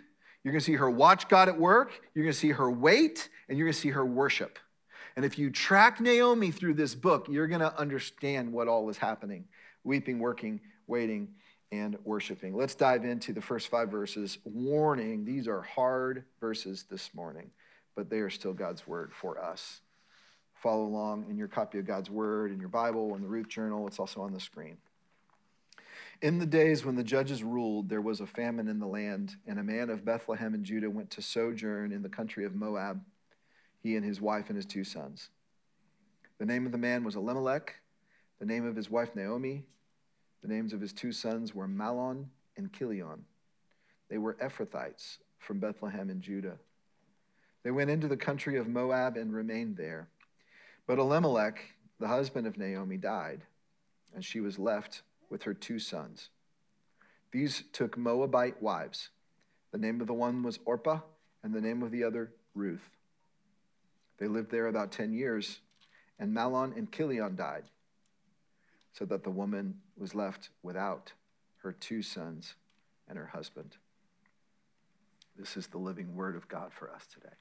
You're 0.44 0.52
going 0.52 0.60
to 0.60 0.64
see 0.64 0.76
her 0.76 0.88
watch 0.88 1.26
God 1.26 1.48
at 1.48 1.58
work. 1.58 2.00
You're 2.14 2.24
going 2.24 2.32
to 2.32 2.38
see 2.38 2.52
her 2.52 2.70
wait, 2.70 3.28
and 3.48 3.58
you're 3.58 3.66
going 3.66 3.74
to 3.74 3.80
see 3.80 3.88
her 3.88 4.06
worship. 4.06 4.60
And 5.16 5.24
if 5.24 5.36
you 5.36 5.50
track 5.50 6.00
Naomi 6.00 6.52
through 6.52 6.74
this 6.74 6.94
book, 6.94 7.26
you're 7.28 7.48
going 7.48 7.60
to 7.60 7.76
understand 7.76 8.52
what 8.52 8.68
all 8.68 8.88
is 8.90 8.98
happening 8.98 9.46
weeping, 9.82 10.20
working, 10.20 10.60
waiting, 10.86 11.26
and 11.72 11.98
worshiping. 12.04 12.54
Let's 12.54 12.76
dive 12.76 13.04
into 13.04 13.32
the 13.32 13.42
first 13.42 13.66
five 13.66 13.90
verses. 13.90 14.38
Warning, 14.44 15.24
these 15.24 15.48
are 15.48 15.62
hard 15.62 16.22
verses 16.40 16.84
this 16.88 17.12
morning, 17.14 17.50
but 17.96 18.08
they 18.08 18.20
are 18.20 18.30
still 18.30 18.52
God's 18.52 18.86
word 18.86 19.10
for 19.12 19.42
us 19.42 19.80
follow 20.62 20.84
along 20.84 21.26
in 21.30 21.36
your 21.36 21.48
copy 21.48 21.78
of 21.78 21.86
God's 21.86 22.10
Word, 22.10 22.50
in 22.52 22.58
your 22.58 22.68
Bible, 22.68 23.14
in 23.14 23.22
the 23.22 23.28
Ruth 23.28 23.48
Journal. 23.48 23.86
It's 23.86 23.98
also 23.98 24.20
on 24.20 24.32
the 24.32 24.40
screen. 24.40 24.76
In 26.20 26.38
the 26.38 26.46
days 26.46 26.84
when 26.84 26.96
the 26.96 27.04
judges 27.04 27.44
ruled, 27.44 27.88
there 27.88 28.00
was 28.00 28.20
a 28.20 28.26
famine 28.26 28.66
in 28.66 28.80
the 28.80 28.86
land, 28.86 29.36
and 29.46 29.58
a 29.58 29.62
man 29.62 29.88
of 29.88 30.04
Bethlehem 30.04 30.54
in 30.54 30.64
Judah 30.64 30.90
went 30.90 31.10
to 31.12 31.22
sojourn 31.22 31.92
in 31.92 32.02
the 32.02 32.08
country 32.08 32.44
of 32.44 32.56
Moab, 32.56 33.00
he 33.80 33.94
and 33.94 34.04
his 34.04 34.20
wife 34.20 34.46
and 34.48 34.56
his 34.56 34.66
two 34.66 34.82
sons. 34.82 35.28
The 36.38 36.46
name 36.46 36.66
of 36.66 36.72
the 36.72 36.78
man 36.78 37.04
was 37.04 37.14
Elimelech, 37.14 37.74
the 38.40 38.46
name 38.46 38.66
of 38.66 38.74
his 38.74 38.90
wife 38.90 39.14
Naomi. 39.14 39.64
The 40.42 40.48
names 40.48 40.72
of 40.72 40.80
his 40.80 40.92
two 40.92 41.12
sons 41.12 41.54
were 41.54 41.66
Mahlon 41.66 42.26
and 42.56 42.72
Chilion. 42.72 43.24
They 44.08 44.18
were 44.18 44.34
Ephrathites 44.34 45.18
from 45.38 45.58
Bethlehem 45.58 46.10
in 46.10 46.20
Judah. 46.20 46.58
They 47.64 47.70
went 47.70 47.90
into 47.90 48.08
the 48.08 48.16
country 48.16 48.56
of 48.56 48.68
Moab 48.68 49.16
and 49.16 49.32
remained 49.32 49.76
there. 49.76 50.08
But 50.88 50.98
Elimelech, 50.98 51.60
the 52.00 52.08
husband 52.08 52.46
of 52.46 52.56
Naomi, 52.56 52.96
died, 52.96 53.42
and 54.14 54.24
she 54.24 54.40
was 54.40 54.58
left 54.58 55.02
with 55.28 55.42
her 55.42 55.52
two 55.52 55.78
sons. 55.78 56.30
These 57.30 57.64
took 57.74 57.98
Moabite 57.98 58.62
wives. 58.62 59.10
The 59.70 59.76
name 59.76 60.00
of 60.00 60.06
the 60.06 60.14
one 60.14 60.42
was 60.42 60.58
Orpah, 60.64 61.00
and 61.42 61.52
the 61.52 61.60
name 61.60 61.82
of 61.82 61.90
the 61.90 62.04
other, 62.04 62.32
Ruth. 62.54 62.88
They 64.16 64.28
lived 64.28 64.50
there 64.50 64.66
about 64.66 64.90
10 64.90 65.12
years, 65.12 65.60
and 66.18 66.34
Mahlon 66.34 66.74
and 66.74 66.90
Chilion 66.90 67.36
died, 67.36 67.64
so 68.94 69.04
that 69.04 69.24
the 69.24 69.30
woman 69.30 69.82
was 69.98 70.14
left 70.14 70.48
without 70.62 71.12
her 71.58 71.72
two 71.72 72.00
sons, 72.00 72.54
and 73.06 73.18
her 73.18 73.26
husband. 73.26 73.76
This 75.36 75.54
is 75.54 75.66
the 75.66 75.78
living 75.78 76.16
word 76.16 76.34
of 76.34 76.48
God 76.48 76.72
for 76.72 76.90
us 76.90 77.06
today. 77.12 77.36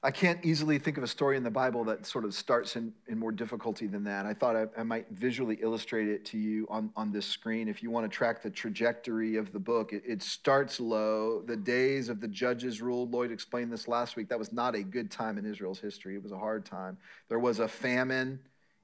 I 0.00 0.12
can't 0.12 0.44
easily 0.44 0.78
think 0.78 0.96
of 0.96 1.02
a 1.02 1.08
story 1.08 1.36
in 1.36 1.42
the 1.42 1.50
Bible 1.50 1.82
that 1.84 2.06
sort 2.06 2.24
of 2.24 2.32
starts 2.32 2.76
in, 2.76 2.92
in 3.08 3.18
more 3.18 3.32
difficulty 3.32 3.88
than 3.88 4.04
that. 4.04 4.26
I 4.26 4.32
thought 4.32 4.54
I, 4.54 4.66
I, 4.78 4.84
might 4.84 5.10
visually 5.10 5.58
illustrate 5.60 6.06
it 6.06 6.24
to 6.26 6.38
you 6.38 6.68
on, 6.70 6.90
on 6.94 7.10
this 7.10 7.26
screen. 7.26 7.66
If 7.66 7.82
you 7.82 7.90
want 7.90 8.08
to 8.08 8.16
track 8.16 8.40
the 8.40 8.50
trajectory 8.50 9.34
of 9.34 9.52
the 9.52 9.58
book, 9.58 9.92
it, 9.92 10.04
it 10.06 10.22
starts 10.22 10.78
low. 10.78 11.42
The 11.42 11.56
days 11.56 12.10
of 12.10 12.20
the 12.20 12.28
judges 12.28 12.80
ruled. 12.80 13.10
Lloyd 13.10 13.32
explained 13.32 13.72
this 13.72 13.88
last 13.88 14.14
week. 14.14 14.28
That 14.28 14.38
was 14.38 14.52
not 14.52 14.76
a 14.76 14.84
good 14.84 15.10
time 15.10 15.36
in 15.36 15.44
Israel's 15.44 15.80
history, 15.80 16.14
it 16.14 16.22
was 16.22 16.32
a 16.32 16.38
hard 16.38 16.64
time. 16.64 16.96
There 17.28 17.40
was 17.40 17.58
a 17.58 17.66
famine, 17.66 18.38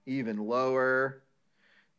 even 0.06 0.36
lower. 0.36 1.22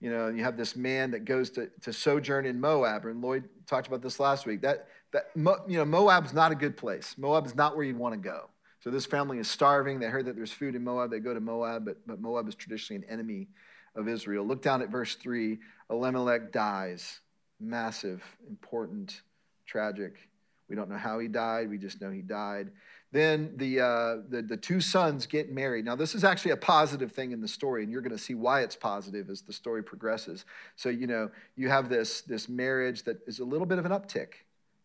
You 0.02 0.12
know, 0.12 0.28
you 0.28 0.44
have 0.44 0.58
this 0.58 0.76
man 0.76 1.12
that 1.12 1.24
goes 1.24 1.50
to, 1.52 1.70
to 1.84 1.94
sojourn 1.94 2.46
in 2.46 2.60
Moab, 2.60 3.06
and 3.06 3.22
Lloyd 3.22 3.48
talked 3.66 3.88
about 3.88 4.02
this 4.02 4.20
last 4.20 4.46
week. 4.46 4.62
That, 4.62 4.90
that 5.14 5.32
you 5.36 5.78
know, 5.78 5.86
Moab's 5.86 6.34
not 6.34 6.52
a 6.52 6.56
good 6.56 6.76
place. 6.76 7.16
Moab 7.18 7.46
is 7.46 7.56
not 7.56 7.78
where 7.78 7.86
you'd 7.86 7.98
want 7.98 8.14
to 8.14 8.20
go. 8.20 8.50
So 8.86 8.92
this 8.92 9.08
family 9.08 9.40
is 9.40 9.50
starving. 9.50 10.00
They 10.00 10.06
heard 10.06 10.26
that 10.26 10.36
there's 10.36 10.52
food 10.52 10.76
in 10.76 10.84
Moab. 10.84 11.10
They 11.10 11.18
go 11.18 11.34
to 11.34 11.40
Moab, 11.40 11.86
but, 11.86 11.98
but 12.06 12.22
Moab 12.22 12.48
is 12.48 12.54
traditionally 12.54 13.04
an 13.04 13.10
enemy 13.12 13.48
of 13.96 14.08
Israel. 14.08 14.46
Look 14.46 14.62
down 14.62 14.84
at 14.84 14.90
verse 14.90 15.16
3. 15.16 15.58
Elimelech 15.90 16.52
dies. 16.52 17.20
Massive, 17.60 18.24
important, 18.48 19.24
tragic. 19.66 20.30
We 20.70 20.76
don't 20.76 20.88
know 20.88 20.98
how 21.00 21.18
he 21.18 21.28
died. 21.28 21.68
We 21.68 21.80
just 21.80 22.00
know 22.00 22.12
he 22.12 22.22
died. 22.22 22.70
Then 23.12 23.54
the, 23.56 23.80
uh, 23.80 24.18
the, 24.30 24.44
the 24.44 24.58
two 24.58 24.80
sons 24.80 25.26
get 25.26 25.52
married. 25.52 25.84
Now, 25.84 25.96
this 25.96 26.14
is 26.14 26.24
actually 26.24 26.52
a 26.52 26.58
positive 26.58 27.12
thing 27.12 27.32
in 27.32 27.42
the 27.42 27.48
story, 27.48 27.82
and 27.82 27.92
you're 27.92 28.02
going 28.02 28.16
to 28.16 28.24
see 28.24 28.36
why 28.36 28.62
it's 28.62 28.76
positive 28.76 29.32
as 29.32 29.42
the 29.42 29.54
story 29.54 29.82
progresses. 29.82 30.46
So, 30.76 30.90
you 30.90 31.08
know, 31.08 31.32
you 31.56 31.70
have 31.70 31.90
this, 31.90 32.22
this 32.22 32.48
marriage 32.48 33.02
that 33.06 33.18
is 33.26 33.40
a 33.40 33.46
little 33.46 33.66
bit 33.66 33.80
of 33.80 33.86
an 33.88 33.92
uptick. 33.92 34.34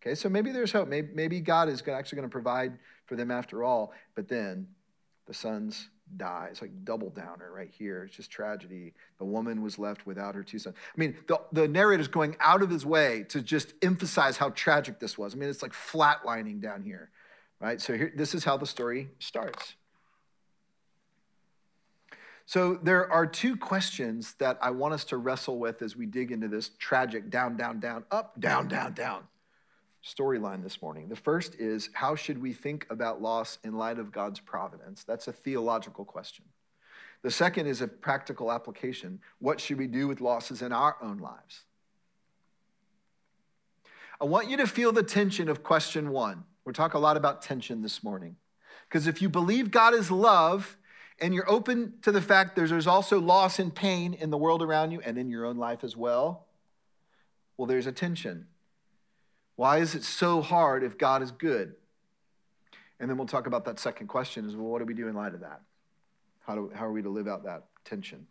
Okay, 0.01 0.15
so 0.15 0.31
maybe 0.31 0.51
there's 0.51 0.73
hope. 0.73 0.89
Maybe, 0.89 1.09
maybe 1.13 1.41
God 1.41 1.69
is 1.69 1.87
actually 1.87 2.17
going 2.17 2.29
to 2.29 2.33
provide 2.33 2.79
for 3.11 3.17
them 3.17 3.33
after 3.33 3.65
all. 3.65 3.93
But 4.15 4.29
then 4.29 4.69
the 5.27 5.35
sons 5.35 5.89
die. 6.17 6.47
It's 6.51 6.63
like 6.63 6.71
double 6.85 7.11
downer 7.11 7.51
right 7.53 7.69
here. 7.69 8.05
It's 8.05 8.17
just 8.17 8.31
tragedy. 8.31 8.95
The 9.19 9.25
woman 9.25 9.63
was 9.63 9.81
left 9.81 10.07
without 10.07 10.37
her 10.37 10.45
two 10.45 10.61
sons. 10.61 10.77
I 10.79 10.99
mean, 10.99 11.17
the, 11.27 11.41
the 11.51 11.67
narrator's 11.67 12.07
going 12.07 12.37
out 12.39 12.63
of 12.63 12.71
his 12.71 12.87
way 12.87 13.25
to 13.31 13.43
just 13.43 13.75
emphasize 13.83 14.37
how 14.37 14.51
tragic 14.51 15.01
this 15.01 15.19
was. 15.19 15.35
I 15.35 15.39
mean, 15.39 15.49
it's 15.49 15.61
like 15.61 15.73
flatlining 15.73 16.61
down 16.61 16.83
here, 16.83 17.11
right? 17.59 17.81
So 17.81 17.97
here, 17.97 18.13
this 18.15 18.33
is 18.33 18.45
how 18.45 18.57
the 18.57 18.67
story 18.67 19.09
starts. 19.19 19.75
So 22.47 22.79
there 22.81 23.11
are 23.11 23.27
two 23.27 23.57
questions 23.57 24.35
that 24.39 24.57
I 24.63 24.71
want 24.71 24.95
us 24.95 25.05
to 25.07 25.17
wrestle 25.17 25.59
with 25.59 25.83
as 25.83 25.97
we 25.97 26.07
dig 26.07 26.31
into 26.31 26.47
this 26.47 26.71
tragic 26.79 27.29
down, 27.29 27.57
down, 27.57 27.81
down, 27.81 28.05
up, 28.13 28.41
down, 28.41 28.69
down, 28.69 28.93
down 28.93 29.25
storyline 30.05 30.63
this 30.63 30.81
morning. 30.81 31.09
The 31.09 31.17
first 31.17 31.57
is 31.57 31.91
how 31.93 32.15
should 32.15 32.41
we 32.41 32.53
think 32.53 32.87
about 32.91 33.21
loss 33.21 33.59
in 33.65 33.75
light 33.75 33.99
of 33.99 34.13
God's 34.13 34.41
providence? 34.41 35.05
That's 35.05 35.29
a 35.29 35.33
theological 35.33 36.05
question. 36.05 36.45
The 37.23 37.31
second 37.31 37.67
is 37.67 37.83
a 37.83 37.89
practical 37.89 38.51
application. 38.51 39.21
What 39.41 39.61
should 39.61 39.79
we 39.79 39.87
do 39.87 40.09
with 40.09 40.21
losses 40.21 40.63
in 40.63 40.73
our 40.73 40.97
own 41.03 41.19
lives? 41.19 41.65
I 44.21 44.25
want 44.25 44.49
you 44.49 44.57
to 44.59 44.67
feel 44.67 44.93
the 44.93 45.03
tension 45.03 45.49
of 45.49 45.63
question 45.63 46.11
one. 46.11 46.45
We're 46.65 46.73
talking 46.73 46.99
a 46.99 47.01
lot 47.01 47.17
about 47.17 47.43
tension 47.43 47.83
this 47.83 48.03
morning. 48.03 48.37
Because 48.89 49.07
if 49.07 49.23
you 49.23 49.29
believe 49.29 49.71
God 49.71 49.95
is 49.95 50.11
love 50.11 50.77
and 51.21 51.35
you're 51.35 51.51
open 51.51 51.95
to 52.03 52.13
the 52.13 52.21
fact 52.21 52.57
there's, 52.57 52.71
there's 52.71 52.87
also 52.87 53.21
loss 53.21 53.59
and 53.59 53.75
pain 53.75 54.15
in 54.15 54.31
the 54.31 54.39
world 54.39 54.63
around 54.63 54.91
you 54.91 55.01
and 55.01 55.19
in 55.19 55.31
your 55.31 55.45
own 55.45 55.57
life 55.57 55.85
as 55.85 55.97
well, 55.97 56.47
well, 57.57 57.67
there's 57.67 57.87
a 57.87 57.93
tension. 57.93 58.47
Why 59.61 59.77
is 59.77 59.95
it 59.95 60.05
so 60.05 60.41
hard 60.41 60.83
if 60.83 60.97
God 60.97 61.21
is 61.21 61.33
good? 61.33 61.75
And 62.99 63.11
then 63.11 63.19
we'll 63.19 63.27
talk 63.27 63.47
about 63.47 63.67
that 63.67 63.79
second 63.79 64.07
question 64.07 64.47
is 64.47 64.57
well, 64.57 64.69
what 64.69 64.79
do 64.79 64.87
we 64.87 64.95
do 64.95 65.07
in 65.07 65.15
light 65.15 65.35
of 65.35 65.41
that? 65.41 65.61
How, 66.47 66.55
do, 66.55 66.73
how 66.75 66.87
are 66.87 66.93
we 66.93 67.03
to 67.03 67.11
live 67.11 67.29
out 67.29 67.45
that 67.45 67.65
tension? 67.85 68.27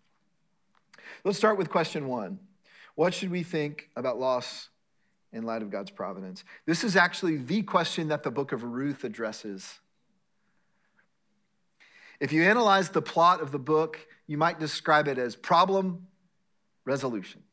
Let's 1.24 1.38
start 1.38 1.60
with 1.60 1.70
question 1.70 2.08
one. 2.08 2.40
What 2.96 3.14
should 3.14 3.30
we 3.30 3.44
think 3.44 3.90
about 3.96 4.20
loss 4.20 4.70
in 5.32 5.44
light 5.44 5.62
of 5.62 5.70
God's 5.70 5.92
providence? 5.92 6.44
This 6.66 6.84
is 6.84 6.96
actually 6.96 7.38
the 7.38 7.62
question 7.62 8.08
that 8.08 8.24
the 8.24 8.32
book 8.32 8.52
of 8.52 8.64
Ruth 8.64 9.04
addresses. 9.04 9.78
If 12.20 12.34
you 12.34 12.42
analyze 12.42 12.90
the 12.90 13.04
plot 13.04 13.40
of 13.40 13.52
the 13.52 13.60
book, 13.60 14.00
you 14.26 14.40
might 14.40 14.60
describe 14.60 15.08
it 15.08 15.20
as 15.20 15.36
problem 15.36 16.08
resolution. 16.86 17.44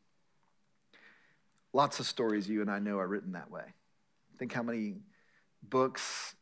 Lots 1.76 2.00
of 2.00 2.06
stories 2.06 2.48
you 2.48 2.62
and 2.62 2.70
I 2.70 2.78
know 2.78 2.98
are 2.98 3.06
written 3.06 3.32
that 3.32 3.50
way. 3.50 3.64
Think 4.38 4.50
how 4.50 4.62
many 4.62 4.94
books, 5.62 6.34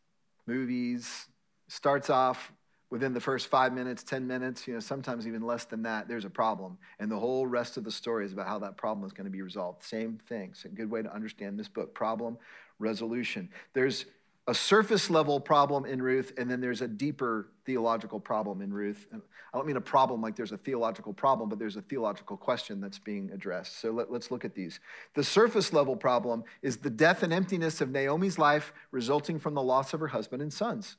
movies, 0.47 1.27
starts 1.67 2.09
off 2.09 2.53
within 2.89 3.13
the 3.13 3.21
first 3.21 3.49
five 3.49 3.73
minutes, 3.73 4.05
10 4.05 4.29
minutes, 4.29 4.69
you 4.69 4.75
know, 4.75 4.79
sometimes 4.79 5.27
even 5.27 5.43
less 5.43 5.65
than 5.65 5.83
that, 5.83 6.07
there's 6.07 6.25
a 6.25 6.31
problem. 6.31 6.79
And 7.01 7.11
the 7.11 7.19
whole 7.19 7.49
rest 7.49 7.77
of 7.77 7.83
the 7.83 7.91
story 7.91 8.25
is 8.25 8.33
about 8.33 8.47
how 8.47 8.61
that 8.61 8.77
problem 8.77 9.05
is 9.05 9.13
going 9.13 9.25
to 9.25 9.31
be 9.33 9.43
resolved. 9.43 9.83
Same 9.83 10.21
thing. 10.29 10.51
It's 10.53 10.67
a 10.67 10.69
good 10.69 10.89
way 10.89 11.03
to 11.03 11.13
understand 11.13 11.59
this 11.59 11.67
book 11.67 11.97
problem 11.97 12.39
resolution. 12.79 13.49
There's 13.73 14.05
a 14.47 14.55
surface 14.55 15.09
level 15.09 15.41
problem 15.41 15.87
in 15.87 16.03
Ruth, 16.03 16.33
and 16.37 16.51
then 16.51 16.61
there's 16.61 16.83
a 16.83 16.89
deeper 16.89 17.49
theological 17.65 18.21
problem 18.21 18.61
in 18.61 18.73
Ruth. 18.73 19.07
I 19.13 19.57
don't 19.57 19.67
mean 19.67 19.79
a 19.79 19.81
problem 19.81 20.21
like 20.21 20.37
there's 20.37 20.53
a 20.53 20.59
theological 20.59 21.15
problem, 21.15 21.49
but 21.49 21.59
there's 21.59 21.77
a 21.77 21.83
theological 21.83 22.37
question 22.37 22.81
that's 22.81 22.99
being 22.99 23.31
addressed. 23.33 23.81
So 23.81 23.91
let, 23.91 24.11
us 24.11 24.31
look 24.31 24.45
at 24.45 24.55
these. 24.55 24.81
The 25.15 25.25
surface 25.25 25.73
level 25.73 25.97
problem 25.97 26.45
is 26.61 26.77
the 26.77 26.91
death 26.91 27.23
and 27.23 27.33
emptiness 27.33 27.81
of 27.81 27.91
Naomi's 27.91 28.39
life 28.39 28.75
resulting 28.91 29.39
from 29.39 29.55
the 29.55 29.63
loss 29.63 29.95
of 29.95 30.01
her 30.01 30.09
husband 30.09 30.43
and 30.43 30.53
sons. 30.53 30.97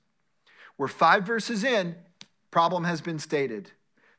We're 0.77 0.87
five 0.87 1.23
verses 1.23 1.63
in, 1.63 1.95
problem 2.49 2.83
has 2.83 2.99
been 2.99 3.19
stated. 3.19 3.71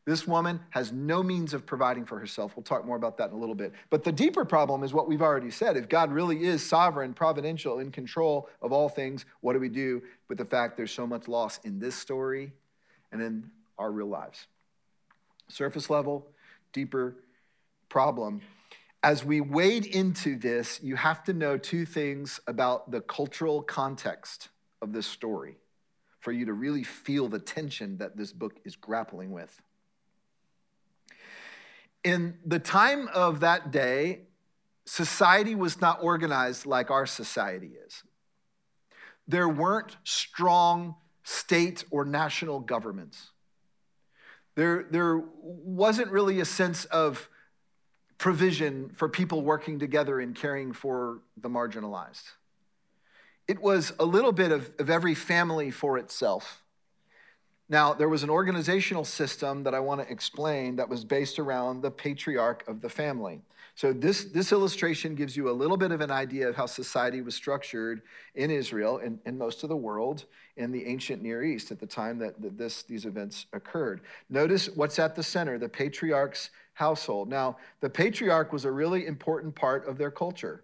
This 0.07 0.25
woman 0.25 0.61
has 0.71 0.93
no 0.93 1.21
means 1.21 1.53
of 1.53 1.67
providing 1.67 2.05
for 2.05 2.21
herself. 2.21 2.57
We'll 2.57 2.63
talk 2.63 2.87
more 2.87 2.95
about 2.95 3.19
that 3.19 3.31
in 3.31 3.37
a 3.37 3.39
little 3.39 3.57
bit. 3.57 3.73
But 3.91 4.05
the 4.05 4.13
deeper 4.13 4.45
problem 4.45 4.85
is 4.85 4.95
what 4.95 5.09
we've 5.09 5.21
already 5.21 5.51
said. 5.51 5.77
If 5.77 5.89
God 5.89 6.13
really 6.13 6.45
is 6.45 6.65
sovereign, 6.65 7.13
providential, 7.13 7.81
in 7.81 7.91
control 7.91 8.49
of 8.63 8.73
all 8.73 8.89
things, 8.89 9.27
what 9.41 9.55
do 9.55 9.59
we 9.59 9.69
do 9.69 10.01
with 10.29 10.39
the 10.39 10.45
fact 10.45 10.77
there's 10.77 10.93
so 10.93 11.09
much 11.09 11.27
loss 11.27 11.59
in 11.65 11.81
this 11.81 11.97
story 11.97 12.53
and 13.11 13.21
in 13.21 13.51
our 13.79 13.91
real 13.91 14.07
lives? 14.07 14.47
Surface 15.49 15.91
level, 15.91 16.25
deeper 16.73 17.17
problem. 17.89 18.43
As 19.03 19.25
we 19.25 19.41
wade 19.41 19.87
into 19.87 20.39
this, 20.39 20.81
you 20.85 20.95
have 20.95 21.25
to 21.25 21.33
know 21.33 21.59
two 21.59 21.85
things 21.85 22.39
about 22.47 22.93
the 22.93 23.01
cultural 23.01 23.61
context 23.61 24.51
of 24.81 24.93
this 24.93 25.07
story 25.07 25.57
for 26.21 26.31
you 26.31 26.45
to 26.47 26.53
really 26.53 26.85
feel 26.85 27.27
the 27.27 27.39
tension 27.41 27.99
that 27.99 28.17
this 28.17 28.33
book 28.33 28.61
is 28.65 28.77
grappling 28.77 29.33
with. 29.33 29.61
In 32.07 32.39
the 32.47 32.61
time 32.61 33.09
of 33.09 33.41
that 33.41 33.73
day, 33.73 34.21
society 34.85 35.57
was 35.57 35.81
not 35.81 36.05
organized 36.05 36.65
like 36.65 36.89
our 36.89 37.05
society 37.05 37.73
is. 37.85 38.05
There 39.27 39.49
weren't 39.49 39.97
strong 40.05 40.95
state 41.25 41.83
or 41.91 42.05
national 42.05 42.61
governments. 42.61 43.33
There, 44.55 44.87
there 44.89 45.21
wasn't 45.43 46.13
really 46.13 46.39
a 46.39 46.45
sense 46.45 46.85
of 46.85 47.29
provision 48.19 48.93
for 48.95 49.09
people 49.09 49.43
working 49.43 49.81
together 49.81 50.21
and 50.21 50.33
caring 50.33 50.73
for 50.73 51.23
the 51.37 51.51
marginalized. 51.51 52.23
It 53.49 53.61
was 53.61 53.93
a 53.99 54.05
little 54.05 54.31
bit 54.31 54.53
of, 54.53 54.71
of 54.79 54.91
every 54.91 55.17
family 55.17 55.73
for 55.73 55.99
itself. 55.99 56.63
Now, 57.69 57.93
there 57.93 58.09
was 58.09 58.23
an 58.23 58.31
organizational 58.31 59.05
system 59.05 59.65
that 59.65 59.75
I 59.75 59.81
want 59.81 60.01
to 60.01 60.11
explain 60.11 60.77
that 60.77 60.89
was 60.89 61.05
based 61.05 61.39
around 61.39 61.83
the 61.83 61.91
patriarch 61.91 62.67
of 62.69 62.81
the 62.81 62.89
family. 62.89 63.41
So, 63.75 63.93
this, 63.93 64.25
this 64.25 64.53
illustration 64.53 65.15
gives 65.15 65.37
you 65.37 65.51
a 65.51 65.53
little 65.53 65.77
bit 65.77 65.91
of 65.91 66.01
an 66.01 66.11
idea 66.11 66.49
of 66.49 66.57
how 66.57 66.67
society 66.67 67.21
was 67.21 67.35
structured 67.35 68.03
in 68.35 68.51
Israel 68.51 68.99
and, 68.99 69.19
in 69.27 69.37
most 69.37 69.65
of 69.65 69.69
the 69.69 69.77
world 69.77 70.25
in 70.57 70.73
the 70.73 70.87
ancient 70.87 71.23
Near 71.23 71.43
East 71.43 71.71
at 71.71 71.81
the 71.81 71.87
time 71.87 72.19
that, 72.21 72.41
that 72.41 72.57
this, 72.57 72.85
these 72.85 73.05
events 73.05 73.47
occurred. 73.53 74.01
Notice 74.31 74.69
what's 74.75 74.99
at 74.99 75.15
the 75.15 75.23
center 75.23 75.59
the 75.59 75.69
patriarch's 75.69 76.51
household. 76.75 77.29
Now, 77.29 77.57
the 77.81 77.91
patriarch 77.91 78.53
was 78.53 78.65
a 78.65 78.71
really 78.71 79.07
important 79.07 79.55
part 79.55 79.89
of 79.89 79.99
their 79.99 80.11
culture. 80.11 80.63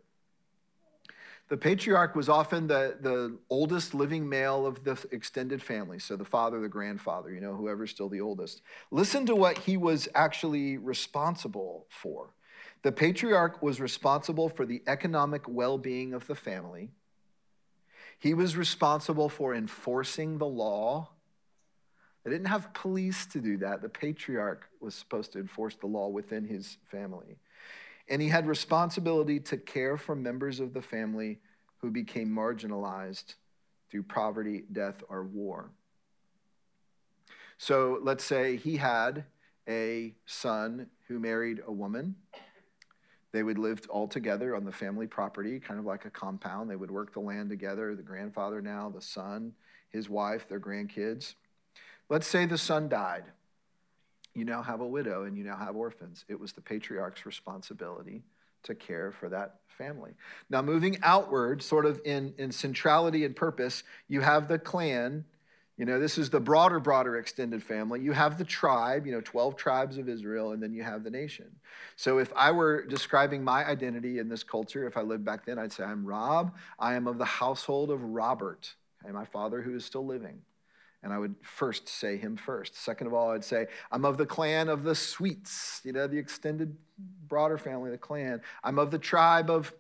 The 1.52 1.58
patriarch 1.58 2.16
was 2.16 2.30
often 2.30 2.66
the, 2.66 2.96
the 2.98 3.36
oldest 3.50 3.92
living 3.92 4.26
male 4.26 4.64
of 4.64 4.84
the 4.84 4.98
extended 5.10 5.62
family, 5.62 5.98
so 5.98 6.16
the 6.16 6.24
father, 6.24 6.62
the 6.62 6.68
grandfather, 6.70 7.30
you 7.30 7.42
know, 7.42 7.54
whoever's 7.54 7.90
still 7.90 8.08
the 8.08 8.22
oldest. 8.22 8.62
Listen 8.90 9.26
to 9.26 9.34
what 9.36 9.58
he 9.58 9.76
was 9.76 10.08
actually 10.14 10.78
responsible 10.78 11.84
for. 11.90 12.32
The 12.84 12.90
patriarch 12.90 13.62
was 13.62 13.82
responsible 13.82 14.48
for 14.48 14.64
the 14.64 14.82
economic 14.86 15.42
well 15.46 15.76
being 15.76 16.14
of 16.14 16.26
the 16.26 16.34
family, 16.34 16.88
he 18.18 18.32
was 18.32 18.56
responsible 18.56 19.28
for 19.28 19.54
enforcing 19.54 20.38
the 20.38 20.46
law. 20.46 21.10
They 22.24 22.30
didn't 22.30 22.46
have 22.46 22.72
police 22.72 23.26
to 23.26 23.42
do 23.42 23.58
that. 23.58 23.82
The 23.82 23.90
patriarch 23.90 24.70
was 24.80 24.94
supposed 24.94 25.32
to 25.32 25.38
enforce 25.38 25.74
the 25.74 25.86
law 25.86 26.08
within 26.08 26.46
his 26.46 26.78
family. 26.90 27.36
And 28.08 28.20
he 28.20 28.28
had 28.28 28.46
responsibility 28.46 29.40
to 29.40 29.56
care 29.56 29.96
for 29.96 30.14
members 30.14 30.60
of 30.60 30.74
the 30.74 30.82
family 30.82 31.38
who 31.78 31.90
became 31.90 32.28
marginalized 32.28 33.34
through 33.90 34.04
poverty, 34.04 34.64
death, 34.72 35.02
or 35.08 35.24
war. 35.24 35.70
So 37.58 37.98
let's 38.02 38.24
say 38.24 38.56
he 38.56 38.76
had 38.76 39.24
a 39.68 40.14
son 40.26 40.88
who 41.06 41.18
married 41.20 41.62
a 41.66 41.72
woman. 41.72 42.16
They 43.32 43.42
would 43.42 43.58
live 43.58 43.80
all 43.88 44.08
together 44.08 44.54
on 44.54 44.64
the 44.64 44.72
family 44.72 45.06
property, 45.06 45.58
kind 45.60 45.80
of 45.80 45.86
like 45.86 46.04
a 46.04 46.10
compound. 46.10 46.70
They 46.70 46.76
would 46.76 46.90
work 46.90 47.12
the 47.12 47.20
land 47.20 47.50
together, 47.50 47.94
the 47.94 48.02
grandfather 48.02 48.60
now, 48.60 48.90
the 48.90 49.00
son, 49.00 49.52
his 49.90 50.08
wife, 50.08 50.48
their 50.48 50.60
grandkids. 50.60 51.34
Let's 52.08 52.26
say 52.26 52.46
the 52.46 52.58
son 52.58 52.88
died. 52.88 53.24
You 54.34 54.44
now 54.44 54.62
have 54.62 54.80
a 54.80 54.86
widow 54.86 55.24
and 55.24 55.36
you 55.36 55.44
now 55.44 55.56
have 55.56 55.76
orphans. 55.76 56.24
It 56.28 56.38
was 56.38 56.52
the 56.52 56.60
patriarch's 56.60 57.26
responsibility 57.26 58.22
to 58.64 58.74
care 58.74 59.12
for 59.12 59.28
that 59.28 59.56
family. 59.68 60.12
Now, 60.48 60.62
moving 60.62 60.98
outward, 61.02 61.62
sort 61.62 61.86
of 61.86 62.00
in, 62.04 62.34
in 62.38 62.52
centrality 62.52 63.24
and 63.24 63.34
purpose, 63.34 63.82
you 64.08 64.20
have 64.20 64.48
the 64.48 64.58
clan. 64.58 65.24
You 65.76 65.86
know, 65.86 65.98
this 65.98 66.16
is 66.16 66.30
the 66.30 66.40
broader, 66.40 66.78
broader 66.78 67.16
extended 67.16 67.62
family. 67.62 68.00
You 68.00 68.12
have 68.12 68.38
the 68.38 68.44
tribe, 68.44 69.06
you 69.06 69.12
know, 69.12 69.20
12 69.20 69.56
tribes 69.56 69.98
of 69.98 70.08
Israel, 70.08 70.52
and 70.52 70.62
then 70.62 70.72
you 70.72 70.82
have 70.82 71.02
the 71.02 71.10
nation. 71.10 71.50
So 71.96 72.18
if 72.18 72.32
I 72.36 72.52
were 72.52 72.84
describing 72.86 73.42
my 73.42 73.66
identity 73.66 74.18
in 74.18 74.28
this 74.28 74.44
culture, 74.44 74.86
if 74.86 74.96
I 74.96 75.02
lived 75.02 75.24
back 75.24 75.44
then, 75.44 75.58
I'd 75.58 75.72
say, 75.72 75.84
I'm 75.84 76.04
Rob. 76.04 76.54
I 76.78 76.94
am 76.94 77.06
of 77.06 77.18
the 77.18 77.24
household 77.24 77.90
of 77.90 78.02
Robert, 78.02 78.74
okay, 79.02 79.12
my 79.12 79.24
father 79.24 79.60
who 79.60 79.74
is 79.74 79.84
still 79.84 80.06
living. 80.06 80.42
And 81.02 81.12
I 81.12 81.18
would 81.18 81.34
first 81.42 81.88
say 81.88 82.16
him 82.16 82.36
first. 82.36 82.76
Second 82.76 83.08
of 83.08 83.14
all, 83.14 83.30
I'd 83.30 83.44
say, 83.44 83.66
I'm 83.90 84.04
of 84.04 84.18
the 84.18 84.26
clan 84.26 84.68
of 84.68 84.84
the 84.84 84.94
Sweets, 84.94 85.80
you 85.84 85.92
know, 85.92 86.06
the 86.06 86.18
extended, 86.18 86.76
broader 87.28 87.58
family, 87.58 87.90
the 87.90 87.98
clan. 87.98 88.40
I'm 88.62 88.78
of 88.78 88.90
the 88.90 88.98
tribe 88.98 89.50
of 89.50 89.72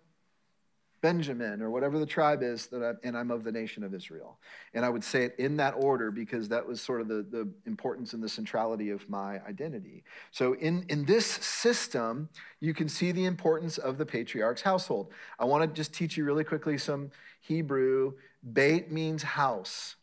Benjamin, 1.02 1.60
or 1.60 1.68
whatever 1.68 1.98
the 1.98 2.06
tribe 2.06 2.44
is, 2.44 2.68
that 2.68 2.82
I, 2.82 3.06
and 3.06 3.18
I'm 3.18 3.32
of 3.32 3.42
the 3.42 3.50
nation 3.50 3.82
of 3.82 3.92
Israel. 3.92 4.38
And 4.72 4.84
I 4.84 4.88
would 4.88 5.02
say 5.02 5.24
it 5.24 5.34
in 5.36 5.56
that 5.56 5.74
order 5.76 6.12
because 6.12 6.48
that 6.50 6.66
was 6.66 6.80
sort 6.80 7.00
of 7.00 7.08
the, 7.08 7.26
the 7.28 7.48
importance 7.66 8.14
and 8.14 8.22
the 8.22 8.28
centrality 8.28 8.90
of 8.90 9.08
my 9.10 9.40
identity. 9.44 10.04
So, 10.30 10.54
in, 10.54 10.86
in 10.88 11.04
this 11.04 11.26
system, 11.26 12.28
you 12.60 12.72
can 12.72 12.88
see 12.88 13.10
the 13.10 13.24
importance 13.24 13.78
of 13.78 13.98
the 13.98 14.06
patriarch's 14.06 14.62
household. 14.62 15.12
I 15.40 15.44
want 15.44 15.68
to 15.68 15.76
just 15.76 15.92
teach 15.92 16.16
you 16.16 16.24
really 16.24 16.44
quickly 16.44 16.78
some 16.78 17.10
Hebrew. 17.40 18.12
Beit 18.52 18.92
means 18.92 19.24
house. 19.24 19.96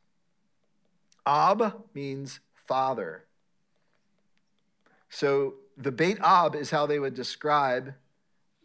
Ab 1.29 1.83
means 1.93 2.39
father. 2.67 3.25
So 5.09 5.55
the 5.77 5.91
Beit 5.91 6.17
Ab 6.21 6.55
is 6.55 6.71
how 6.71 6.87
they 6.87 6.97
would 6.97 7.13
describe 7.13 7.93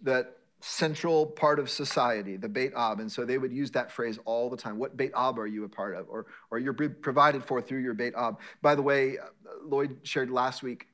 that 0.02 0.38
central 0.60 1.26
part 1.26 1.58
of 1.58 1.68
society, 1.68 2.38
the 2.38 2.48
Beit 2.48 2.72
Ab. 2.74 3.00
And 3.00 3.12
so 3.12 3.26
they 3.26 3.36
would 3.36 3.52
use 3.52 3.70
that 3.72 3.92
phrase 3.92 4.18
all 4.24 4.48
the 4.48 4.56
time. 4.56 4.78
What 4.78 4.96
Beit 4.96 5.12
Ab 5.14 5.38
are 5.38 5.46
you 5.46 5.64
a 5.64 5.68
part 5.68 5.94
of? 5.94 6.08
Or, 6.08 6.26
or 6.50 6.58
you're 6.58 6.72
provided 6.72 7.44
for 7.44 7.60
through 7.60 7.80
your 7.80 7.92
Beit 7.92 8.14
Ab. 8.14 8.40
By 8.62 8.74
the 8.74 8.82
way, 8.82 9.18
uh, 9.18 9.26
Lloyd 9.62 9.98
shared 10.02 10.30
last 10.30 10.62
week, 10.62 10.88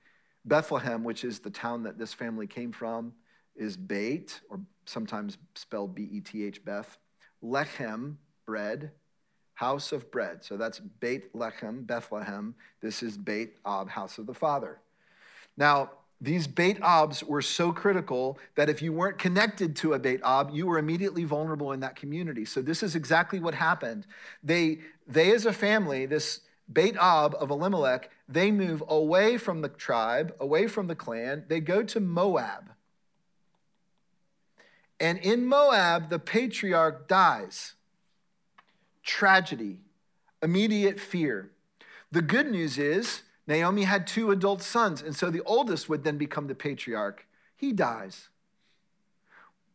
Bethlehem, 0.44 1.04
which 1.04 1.22
is 1.22 1.38
the 1.38 1.50
town 1.50 1.84
that 1.84 1.98
this 1.98 2.12
family 2.12 2.48
came 2.48 2.72
from, 2.72 3.12
is 3.54 3.76
Beit, 3.76 4.40
or 4.50 4.60
sometimes 4.86 5.38
spelled 5.54 5.94
B 5.94 6.08
E 6.10 6.20
T 6.20 6.44
H, 6.44 6.64
Beth. 6.64 6.98
Lechem, 7.42 8.16
bread 8.44 8.90
house 9.60 9.92
of 9.92 10.10
bread. 10.10 10.42
So 10.42 10.56
that's 10.56 10.78
Beit 10.78 11.34
Lechem, 11.34 11.86
Bethlehem. 11.86 12.54
This 12.80 13.02
is 13.02 13.18
Beit 13.18 13.58
Ab, 13.66 13.90
house 13.90 14.16
of 14.16 14.26
the 14.26 14.32
Father. 14.32 14.78
Now, 15.54 15.90
these 16.18 16.46
Beit 16.46 16.78
Abs 16.80 17.22
were 17.22 17.42
so 17.42 17.70
critical 17.70 18.38
that 18.54 18.70
if 18.70 18.80
you 18.80 18.90
weren't 18.94 19.18
connected 19.18 19.76
to 19.76 19.92
a 19.92 19.98
Beit 19.98 20.22
Ab, 20.24 20.48
you 20.50 20.66
were 20.66 20.78
immediately 20.78 21.24
vulnerable 21.24 21.72
in 21.72 21.80
that 21.80 21.94
community. 21.94 22.46
So 22.46 22.62
this 22.62 22.82
is 22.82 22.96
exactly 22.96 23.38
what 23.38 23.52
happened. 23.52 24.06
They, 24.42 24.78
they 25.06 25.30
as 25.34 25.44
a 25.44 25.52
family, 25.52 26.06
this 26.06 26.40
Beit 26.72 26.96
Ab 26.96 27.34
of 27.34 27.50
Elimelech, 27.50 28.10
they 28.26 28.50
move 28.50 28.82
away 28.88 29.36
from 29.36 29.60
the 29.60 29.68
tribe, 29.68 30.34
away 30.40 30.68
from 30.68 30.86
the 30.86 30.94
clan. 30.94 31.44
They 31.48 31.60
go 31.60 31.82
to 31.82 32.00
Moab. 32.00 32.70
And 34.98 35.18
in 35.18 35.44
Moab, 35.44 36.08
the 36.08 36.18
patriarch 36.18 37.08
dies 37.08 37.74
tragedy, 39.02 39.78
immediate 40.42 41.00
fear. 41.00 41.50
The 42.12 42.22
good 42.22 42.50
news 42.50 42.78
is 42.78 43.22
Naomi 43.46 43.82
had 43.82 44.06
two 44.06 44.30
adult 44.30 44.62
sons, 44.62 45.02
and 45.02 45.14
so 45.14 45.30
the 45.30 45.42
oldest 45.42 45.88
would 45.88 46.04
then 46.04 46.18
become 46.18 46.46
the 46.46 46.54
patriarch. 46.54 47.26
He 47.56 47.72
dies. 47.72 48.28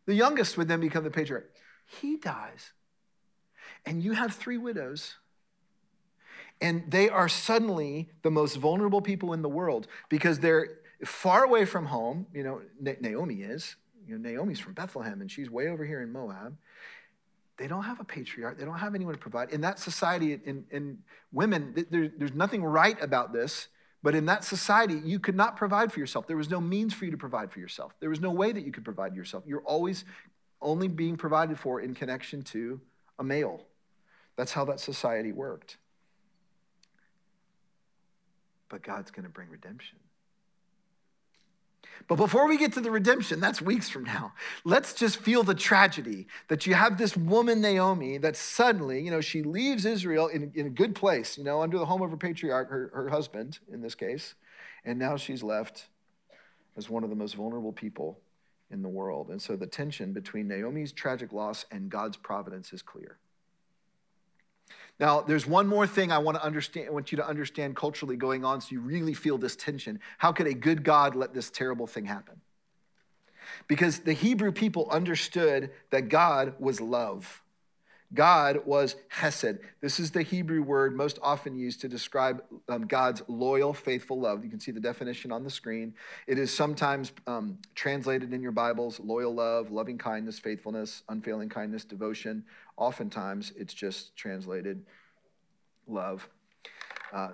The 0.06 0.14
youngest 0.14 0.58
would 0.58 0.68
then 0.68 0.80
become 0.80 1.04
the 1.04 1.12
patriarch. 1.12 1.52
He 1.86 2.18
dies. 2.18 2.72
And 3.86 4.02
you 4.02 4.14
have 4.14 4.34
three 4.34 4.58
widows. 4.58 5.16
And 6.62 6.90
they 6.90 7.10
are 7.10 7.28
suddenly 7.28 8.10
the 8.22 8.32
most 8.32 8.56
vulnerable 8.56 9.02
people 9.02 9.34
in 9.34 9.42
the 9.42 9.50
world 9.50 9.88
because 10.10 10.40
they're 10.40 10.80
far 11.04 11.44
away 11.44 11.66
from 11.66 11.86
home. 11.86 12.28
You 12.34 12.44
know, 12.44 12.62
Naomi 13.02 13.42
is. 13.42 13.76
You 14.08 14.18
know, 14.18 14.30
Naomi's 14.30 14.60
from 14.60 14.74
Bethlehem 14.74 15.20
and 15.22 15.30
she's 15.30 15.50
way 15.50 15.68
over 15.68 15.84
here 15.84 16.02
in 16.02 16.12
Moab 16.12 16.58
they 17.58 17.68
don't 17.68 17.84
have 17.84 18.00
a 18.00 18.04
patriarch. 18.04 18.58
They 18.58 18.66
don't 18.66 18.78
have 18.78 18.96
anyone 18.96 19.14
to 19.14 19.20
provide. 19.20 19.52
In 19.52 19.62
that 19.62 19.80
society, 19.80 20.34
in, 20.34 20.66
in 20.72 20.98
women, 21.32 21.86
there, 21.90 22.12
there's 22.18 22.34
nothing 22.34 22.64
right 22.64 23.02
about 23.02 23.32
this, 23.32 23.70
but 24.04 24.14
in 24.14 24.26
that 24.26 24.44
society, 24.44 25.02
you 25.04 25.20
could 25.20 25.36
not 25.36 25.56
provide 25.56 25.92
for 25.92 26.00
yourself. 26.00 26.28
There 26.28 26.38
was 26.38 26.50
no 26.50 26.60
means 26.60 26.94
for 26.94 27.06
you 27.06 27.12
to 27.12 27.18
provide 27.18 27.52
for 27.52 27.60
yourself. 27.60 27.94
There 28.00 28.10
was 28.10 28.20
no 28.20 28.32
way 28.32 28.52
that 28.52 28.66
you 28.66 28.72
could 28.72 28.84
provide 28.84 29.16
yourself. 29.16 29.44
You're 29.48 29.64
always 29.64 30.06
only 30.62 30.88
being 30.88 31.16
provided 31.16 31.58
for 31.58 31.80
in 31.80 31.94
connection 31.94 32.42
to 32.44 32.82
a 33.18 33.24
male. 33.24 33.66
That's 34.36 34.52
how 34.52 34.66
that 34.66 34.80
society 34.80 35.32
worked. 35.32 35.78
But 38.68 38.84
God's 38.84 39.12
going 39.12 39.24
to 39.24 39.32
bring 39.32 39.50
redemption. 39.50 39.98
But 42.08 42.16
before 42.16 42.48
we 42.48 42.58
get 42.58 42.74
to 42.74 42.82
the 42.82 42.92
redemption, 42.92 43.40
that's 43.40 43.62
weeks 43.62 43.90
from 43.90 44.04
now, 44.04 44.34
let's 44.64 44.94
just 44.94 45.18
feel 45.18 45.44
the 45.44 45.56
tragedy 45.56 46.28
that 46.50 46.66
you 46.66 46.74
have 46.74 46.98
this 46.98 47.18
woman, 47.18 47.62
Naomi, 47.62 48.18
that 48.20 48.36
suddenly, 48.36 49.02
you 49.02 49.12
know, 49.12 49.22
she 49.22 49.42
leaves 49.42 49.86
Israel 49.86 50.28
in, 50.28 50.52
in 50.56 50.68
a 50.68 50.70
good 50.70 50.96
place, 50.96 51.38
you 51.38 51.44
know, 51.44 51.62
under 51.62 51.78
the 51.78 51.86
home 51.86 52.02
of 52.02 52.12
her 52.12 52.18
patriarch, 52.18 52.70
her, 52.70 52.92
her 52.94 53.10
husband 53.10 53.60
in 53.72 53.82
this 53.82 53.96
case, 53.96 54.36
and 54.84 55.00
now 55.00 55.18
she's 55.18 55.42
left 55.42 55.88
as 56.78 56.90
one 56.90 57.04
of 57.04 57.10
the 57.10 57.16
most 57.16 57.36
vulnerable 57.36 57.74
people 57.74 58.20
in 58.70 58.82
the 58.82 58.90
world. 58.90 59.30
And 59.30 59.42
so 59.42 59.56
the 59.56 59.68
tension 59.68 60.14
between 60.14 60.48
Naomi's 60.48 60.92
tragic 60.92 61.32
loss 61.32 61.66
and 61.72 61.90
God's 61.90 62.18
providence 62.18 62.74
is 62.74 62.82
clear. 62.82 63.18
Now, 65.00 65.22
there's 65.22 65.46
one 65.46 65.68
more 65.68 65.86
thing 65.86 66.12
I 66.12 66.20
want 66.20 66.38
to 66.38 66.44
understand, 66.44 66.88
I 66.88 66.92
want 66.92 67.12
you 67.12 67.18
to 67.18 67.28
understand 67.28 67.76
culturally 67.76 68.16
going 68.16 68.46
on 68.46 68.62
so 68.62 68.70
you 68.72 68.80
really 68.80 69.14
feel 69.14 69.38
this 69.38 69.56
tension. 69.56 70.00
How 70.18 70.32
could 70.32 70.48
a 70.48 70.54
good 70.54 70.84
God 70.84 71.16
let 71.16 71.34
this 71.34 71.50
terrible 71.50 71.86
thing 71.86 72.06
happen? 72.06 72.40
Because 73.68 74.00
the 74.00 74.14
Hebrew 74.14 74.52
people 74.52 74.90
understood 74.90 75.72
that 75.90 76.10
God 76.10 76.56
was 76.60 76.80
love. 76.80 77.42
God 78.14 78.66
was 78.66 78.96
Hesed. 79.10 79.60
This 79.82 80.00
is 80.00 80.12
the 80.12 80.22
Hebrew 80.22 80.62
word 80.62 80.96
most 80.96 81.20
often 81.22 81.58
used 81.58 81.82
to 81.82 81.90
describe 81.90 82.44
um, 82.70 82.86
God's 82.88 83.24
loyal, 83.28 83.74
faithful 83.74 84.20
love. 84.20 84.44
You 84.44 84.50
can 84.50 84.60
see 84.60 84.72
the 84.72 84.80
definition 84.80 85.32
on 85.32 85.44
the 85.44 85.50
screen. 85.50 85.94
It 86.28 86.38
is 86.38 86.54
sometimes 86.54 87.12
um, 87.28 87.58
translated 87.74 88.32
in 88.32 88.42
your 88.42 88.52
Bibles 88.52 89.00
loyal 89.00 89.34
love, 89.34 89.72
loving 89.72 89.98
kindness, 89.98 90.40
faithfulness, 90.40 91.04
unfailing 91.10 91.50
kindness, 91.50 91.84
devotion. 91.84 92.46
Oftentimes, 92.78 93.54
it's 93.58 93.74
just 93.74 94.16
translated 94.16 94.86
love. 95.88 96.28
Uh, 97.14 97.30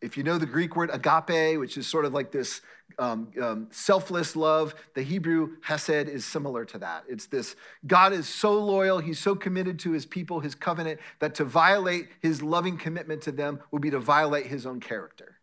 if 0.00 0.16
you 0.16 0.22
know 0.22 0.36
the 0.36 0.46
Greek 0.46 0.76
word 0.76 0.90
agape, 0.92 1.58
which 1.58 1.78
is 1.78 1.86
sort 1.86 2.04
of 2.04 2.12
like 2.12 2.30
this 2.30 2.60
um, 2.98 3.28
um, 3.40 3.68
selfless 3.70 4.36
love, 4.36 4.74
the 4.94 5.02
Hebrew 5.02 5.56
hesed 5.62 6.08
is 6.08 6.24
similar 6.24 6.64
to 6.66 6.78
that. 6.78 7.04
It's 7.08 7.26
this 7.26 7.56
God 7.86 8.12
is 8.12 8.28
so 8.28 8.52
loyal, 8.52 8.98
he's 8.98 9.18
so 9.18 9.34
committed 9.34 9.78
to 9.80 9.92
his 9.92 10.04
people, 10.04 10.40
his 10.40 10.54
covenant, 10.54 11.00
that 11.20 11.34
to 11.36 11.44
violate 11.44 12.08
his 12.20 12.42
loving 12.42 12.76
commitment 12.76 13.22
to 13.22 13.32
them 13.32 13.60
would 13.70 13.82
be 13.82 13.90
to 13.90 13.98
violate 13.98 14.46
his 14.46 14.66
own 14.66 14.80
character. 14.80 15.38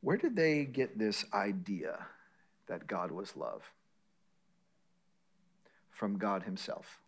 Where 0.00 0.16
did 0.16 0.34
they 0.34 0.64
get 0.64 0.98
this 0.98 1.26
idea 1.34 2.06
that 2.66 2.86
God 2.86 3.10
was 3.10 3.36
love? 3.36 3.62
From 6.00 6.16
God 6.16 6.44
himself. 6.44 6.98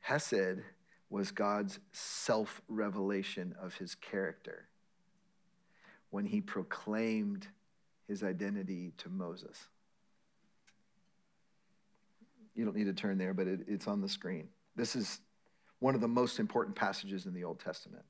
Hesed 0.00 0.62
was 1.10 1.30
God's 1.30 1.78
self 1.92 2.62
revelation 2.68 3.54
of 3.60 3.74
his 3.74 3.94
character 3.94 4.66
when 6.08 6.24
he 6.24 6.40
proclaimed 6.40 7.48
his 8.08 8.22
identity 8.22 8.94
to 8.96 9.10
Moses. 9.10 9.68
You 12.54 12.64
don't 12.64 12.74
need 12.74 12.84
to 12.84 12.94
turn 12.94 13.18
there, 13.18 13.34
but 13.34 13.46
it, 13.46 13.60
it's 13.68 13.86
on 13.86 14.00
the 14.00 14.08
screen. 14.08 14.48
This 14.74 14.96
is 14.96 15.20
one 15.80 15.94
of 15.94 16.00
the 16.00 16.08
most 16.08 16.40
important 16.40 16.76
passages 16.76 17.26
in 17.26 17.34
the 17.34 17.44
Old 17.44 17.60
Testament. 17.60 18.04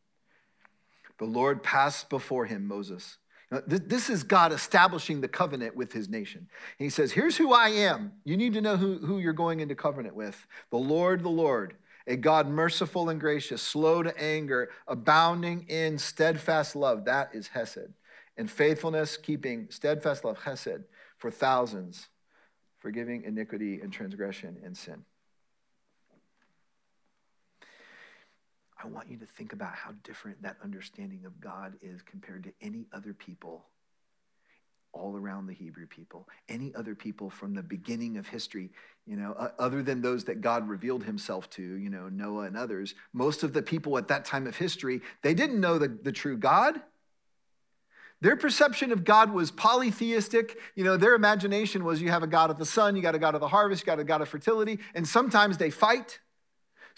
The 1.18 1.25
Lord 1.25 1.64
passed 1.64 2.09
before 2.09 2.44
him, 2.44 2.68
Moses. 2.68 3.18
This 3.66 4.11
is 4.11 4.24
God 4.24 4.52
establishing 4.52 5.20
the 5.20 5.28
covenant 5.28 5.76
with 5.76 5.92
his 5.92 6.09
nation. 6.09 6.48
he 6.78 6.90
says, 6.90 7.12
Here's 7.12 7.37
who 7.37 7.52
I 7.52 7.68
am. 7.68 8.12
You 8.24 8.37
need 8.37 8.54
to 8.54 8.61
know 8.61 8.76
who, 8.76 8.98
who 8.98 9.18
you're 9.18 9.32
going 9.32 9.61
into 9.61 9.76
covenant 9.76 10.16
with. 10.16 10.46
The 10.70 10.78
Lord, 10.78 11.22
the 11.22 11.28
Lord, 11.28 11.76
a 12.09 12.16
God 12.16 12.48
merciful 12.48 13.09
and 13.09 13.20
gracious, 13.20 13.62
slow 13.62 14.02
to 14.02 14.20
anger, 14.20 14.70
abounding 14.88 15.64
in 15.68 15.98
steadfast 15.98 16.74
love. 16.74 17.04
That 17.04 17.30
is 17.35 17.48
Hesed. 17.48 17.92
And 18.37 18.50
faithfulness, 18.50 19.16
keeping 19.16 19.68
steadfast 19.70 20.24
love, 20.24 20.38
Hesed, 20.42 20.82
for 21.16 21.30
thousands, 21.30 22.09
forgiving 22.78 23.22
iniquity 23.22 23.80
and 23.80 23.92
transgression 23.92 24.56
and 24.64 24.76
sin. 24.76 25.04
I 28.83 28.87
want 28.87 29.11
you 29.11 29.17
to 29.19 29.27
think 29.27 29.53
about 29.53 29.75
how 29.75 29.93
different 30.05 30.43
that 30.43 30.57
understanding 30.62 31.25
of 31.25 31.41
God 31.41 31.75
is 31.81 32.03
compared 32.03 32.45
to 32.45 32.53
any 32.61 32.87
other 32.93 33.15
people 33.15 33.65
all 34.93 35.17
around 35.17 35.47
the 35.47 35.53
Hebrew 35.53 35.87
people, 35.87 36.29
any 36.49 36.75
other 36.75 36.95
people 36.95 37.29
from 37.29 37.55
the 37.55 37.62
beginning 37.62 38.17
of 38.17 38.27
history, 38.27 38.71
you 39.07 39.17
know, 39.17 39.33
other 39.59 39.83
than 39.83 40.01
those 40.01 40.25
that 40.25 40.41
God 40.41 40.69
revealed 40.69 41.05
himself 41.05 41.49
to, 41.51 41.62
you 41.62 41.91
know, 41.91 42.09
Noah 42.09 42.45
and 42.45 42.57
others. 42.57 42.95
Most 43.12 43.43
of 43.43 43.53
the 43.53 43.62
people 43.62 43.99
at 43.99 44.09
that 44.09 44.25
time 44.25 44.47
of 44.47 44.57
history, 44.57 45.03
they 45.23 45.35
didn't 45.35 45.61
know 45.61 45.79
the, 45.79 45.89
the 45.89 46.12
true 46.12 46.37
God. 46.37 46.81
Their 48.23 48.37
perception 48.37 48.93
of 48.93 49.05
God 49.05 49.31
was 49.31 49.51
polytheistic. 49.51 50.59
You 50.75 50.85
know, 50.85 50.97
their 50.97 51.15
imagination 51.15 51.85
was 51.85 52.01
you 52.01 52.11
have 52.11 52.23
a 52.23 52.27
God 52.27 52.51
of 52.51 52.59
the 52.59 52.65
sun, 52.65 52.97
you 52.97 53.03
got 53.03 53.15
a 53.15 53.19
God 53.19 53.35
of 53.35 53.43
the 53.43 53.49
harvest, 53.49 53.83
you 53.83 53.87
got 53.87 54.01
a 54.01 54.05
God 54.05 54.23
of 54.23 54.29
fertility, 54.29 54.79
and 54.95 55.07
sometimes 55.07 55.59
they 55.59 55.71
fight. 55.71 56.21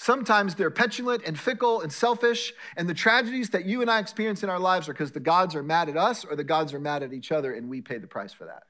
Sometimes 0.01 0.55
they're 0.55 0.71
petulant 0.71 1.25
and 1.27 1.39
fickle 1.39 1.81
and 1.81 1.93
selfish, 1.93 2.55
and 2.77 2.89
the 2.89 2.95
tragedies 2.95 3.51
that 3.51 3.65
you 3.65 3.83
and 3.83 3.91
I 3.91 3.99
experience 3.99 4.45
in 4.45 4.49
our 4.49 4.61
lives 4.61 4.89
are 4.89 4.93
because 4.93 5.11
the 5.11 5.19
gods 5.19 5.57
are 5.57 5.63
mad 5.63 5.89
at 5.89 5.97
us 5.97 6.25
or 6.25 6.37
the 6.37 6.45
gods 6.45 6.73
are 6.73 6.79
mad 6.79 7.03
at 7.03 7.13
each 7.13 7.33
other, 7.33 7.53
and 7.53 7.69
we 7.69 7.81
pay 7.81 7.99
the 7.99 8.07
price 8.07 8.33
for 8.33 8.45
that. 8.45 8.63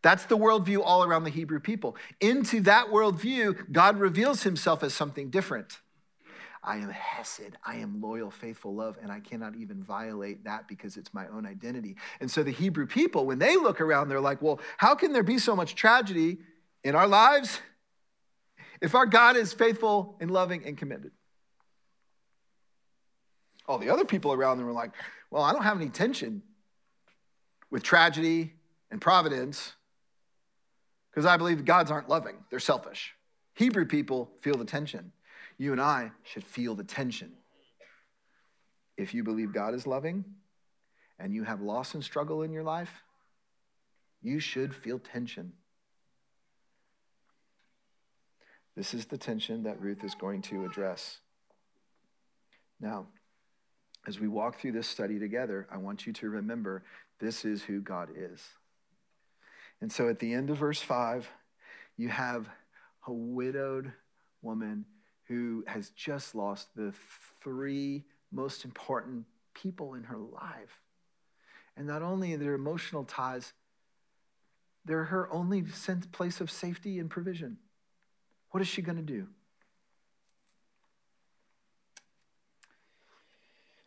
That's 0.00 0.26
the 0.26 0.38
worldview 0.38 0.80
all 0.84 1.02
around 1.02 1.24
the 1.24 1.30
Hebrew 1.30 1.58
people. 1.58 1.96
Into 2.20 2.60
that 2.60 2.86
worldview, 2.86 3.72
God 3.72 3.98
reveals 3.98 4.44
himself 4.44 4.84
as 4.84 4.94
something 4.94 5.28
different. 5.28 5.80
I 6.62 6.76
am 6.76 6.90
Hesed. 6.90 7.56
I 7.66 7.76
am 7.76 8.00
loyal, 8.00 8.30
faithful 8.30 8.76
love, 8.76 8.96
and 9.02 9.10
I 9.10 9.18
cannot 9.18 9.56
even 9.56 9.82
violate 9.82 10.44
that 10.44 10.68
because 10.68 10.96
it's 10.96 11.12
my 11.12 11.26
own 11.26 11.46
identity. 11.46 11.96
And 12.20 12.30
so 12.30 12.44
the 12.44 12.52
Hebrew 12.52 12.86
people, 12.86 13.26
when 13.26 13.40
they 13.40 13.56
look 13.56 13.80
around, 13.80 14.08
they're 14.08 14.20
like, 14.20 14.40
well, 14.40 14.60
how 14.76 14.94
can 14.94 15.12
there 15.12 15.24
be 15.24 15.38
so 15.38 15.56
much 15.56 15.74
tragedy 15.74 16.38
in 16.84 16.94
our 16.94 17.08
lives 17.08 17.60
if 18.84 18.94
our 18.94 19.06
God 19.06 19.38
is 19.38 19.54
faithful 19.54 20.14
and 20.20 20.30
loving 20.30 20.62
and 20.66 20.76
committed. 20.76 21.10
All 23.66 23.78
the 23.78 23.88
other 23.88 24.04
people 24.04 24.34
around 24.34 24.58
them 24.58 24.66
were 24.66 24.74
like, 24.74 24.90
well, 25.30 25.42
I 25.42 25.54
don't 25.54 25.62
have 25.62 25.80
any 25.80 25.88
tension 25.88 26.42
with 27.70 27.82
tragedy 27.82 28.52
and 28.90 29.00
providence 29.00 29.72
because 31.10 31.24
I 31.24 31.38
believe 31.38 31.64
gods 31.64 31.90
aren't 31.90 32.10
loving, 32.10 32.36
they're 32.50 32.60
selfish. 32.60 33.14
Hebrew 33.54 33.86
people 33.86 34.30
feel 34.40 34.56
the 34.56 34.66
tension. 34.66 35.12
You 35.56 35.72
and 35.72 35.80
I 35.80 36.10
should 36.22 36.44
feel 36.44 36.74
the 36.74 36.84
tension. 36.84 37.32
If 38.98 39.14
you 39.14 39.24
believe 39.24 39.54
God 39.54 39.72
is 39.72 39.86
loving 39.86 40.26
and 41.18 41.32
you 41.32 41.44
have 41.44 41.62
loss 41.62 41.94
and 41.94 42.04
struggle 42.04 42.42
in 42.42 42.52
your 42.52 42.64
life, 42.64 43.02
you 44.20 44.40
should 44.40 44.74
feel 44.74 44.98
tension. 44.98 45.54
This 48.76 48.94
is 48.94 49.06
the 49.06 49.18
tension 49.18 49.62
that 49.64 49.80
Ruth 49.80 50.02
is 50.02 50.14
going 50.14 50.42
to 50.42 50.64
address. 50.64 51.18
Now, 52.80 53.06
as 54.06 54.20
we 54.20 54.28
walk 54.28 54.60
through 54.60 54.72
this 54.72 54.88
study 54.88 55.18
together, 55.18 55.66
I 55.70 55.76
want 55.78 56.06
you 56.06 56.12
to 56.14 56.28
remember 56.28 56.82
this 57.20 57.44
is 57.44 57.62
who 57.62 57.80
God 57.80 58.08
is. 58.14 58.42
And 59.80 59.90
so 59.90 60.08
at 60.08 60.18
the 60.18 60.32
end 60.32 60.50
of 60.50 60.58
verse 60.58 60.80
5, 60.80 61.28
you 61.96 62.08
have 62.08 62.48
a 63.06 63.12
widowed 63.12 63.92
woman 64.42 64.84
who 65.28 65.64
has 65.66 65.90
just 65.90 66.34
lost 66.34 66.68
the 66.74 66.92
three 67.42 68.04
most 68.32 68.64
important 68.64 69.24
people 69.54 69.94
in 69.94 70.04
her 70.04 70.18
life. 70.18 70.80
And 71.76 71.86
not 71.86 72.02
only 72.02 72.36
their 72.36 72.54
emotional 72.54 73.04
ties, 73.04 73.52
they're 74.84 75.04
her 75.04 75.32
only 75.32 75.64
place 76.12 76.40
of 76.40 76.50
safety 76.50 76.98
and 76.98 77.08
provision. 77.08 77.58
What 78.54 78.60
is 78.60 78.68
she 78.68 78.82
going 78.82 78.98
to 78.98 79.02
do? 79.02 79.26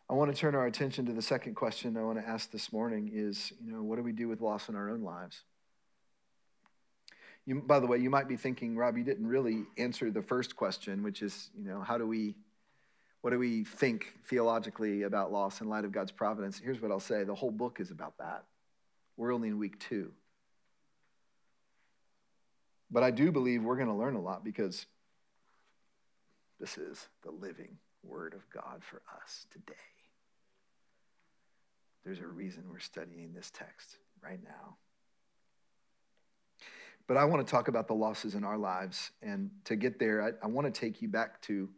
I 0.09 0.13
want 0.13 0.29
to 0.29 0.37
turn 0.37 0.55
our 0.55 0.65
attention 0.65 1.05
to 1.05 1.13
the 1.13 1.21
second 1.21 1.55
question 1.55 1.95
I 1.95 2.03
want 2.03 2.19
to 2.19 2.27
ask 2.27 2.51
this 2.51 2.73
morning 2.73 3.09
is, 3.13 3.53
you 3.63 3.71
know, 3.71 3.81
what 3.81 3.95
do 3.95 4.03
we 4.03 4.11
do 4.11 4.27
with 4.27 4.41
loss 4.41 4.67
in 4.67 4.75
our 4.75 4.89
own 4.89 5.03
lives? 5.03 5.43
You, 7.45 7.61
by 7.61 7.79
the 7.79 7.87
way, 7.87 7.99
you 7.99 8.09
might 8.09 8.27
be 8.27 8.35
thinking, 8.35 8.75
Rob, 8.75 8.97
you 8.97 9.05
didn't 9.05 9.27
really 9.27 9.63
answer 9.77 10.11
the 10.11 10.21
first 10.21 10.57
question, 10.57 11.01
which 11.01 11.21
is, 11.21 11.49
you 11.57 11.63
know, 11.63 11.79
how 11.79 11.97
do 11.97 12.05
we, 12.05 12.35
what 13.21 13.29
do 13.29 13.39
we 13.39 13.63
think 13.63 14.15
theologically 14.25 15.03
about 15.03 15.31
loss 15.31 15.61
in 15.61 15.69
light 15.69 15.85
of 15.85 15.93
God's 15.93 16.11
providence? 16.11 16.59
Here's 16.61 16.81
what 16.81 16.91
I'll 16.91 16.99
say 16.99 17.23
the 17.23 17.33
whole 17.33 17.51
book 17.51 17.79
is 17.79 17.89
about 17.89 18.17
that. 18.17 18.43
We're 19.15 19.33
only 19.33 19.47
in 19.47 19.59
week 19.59 19.79
two. 19.79 20.11
But 22.89 23.03
I 23.03 23.11
do 23.11 23.31
believe 23.31 23.63
we're 23.63 23.75
going 23.75 23.87
to 23.87 23.93
learn 23.93 24.15
a 24.15 24.21
lot 24.21 24.43
because 24.43 24.85
this 26.59 26.77
is 26.77 27.07
the 27.23 27.31
living 27.31 27.77
Word 28.03 28.33
of 28.33 28.49
God 28.49 28.81
for 28.83 29.01
us 29.23 29.45
today. 29.51 29.73
There's 32.05 32.19
a 32.19 32.27
reason 32.27 32.63
we're 32.71 32.79
studying 32.79 33.33
this 33.33 33.51
text 33.51 33.97
right 34.23 34.39
now. 34.41 34.77
But 37.05 37.17
I 37.17 37.25
want 37.25 37.45
to 37.45 37.49
talk 37.49 37.67
about 37.67 37.87
the 37.87 37.93
losses 37.93 38.35
in 38.35 38.43
our 38.43 38.57
lives. 38.57 39.11
And 39.21 39.51
to 39.65 39.75
get 39.75 39.99
there, 39.99 40.21
I, 40.23 40.45
I 40.45 40.47
want 40.47 40.73
to 40.73 40.79
take 40.79 41.01
you 41.01 41.07
back 41.07 41.41
to 41.43 41.69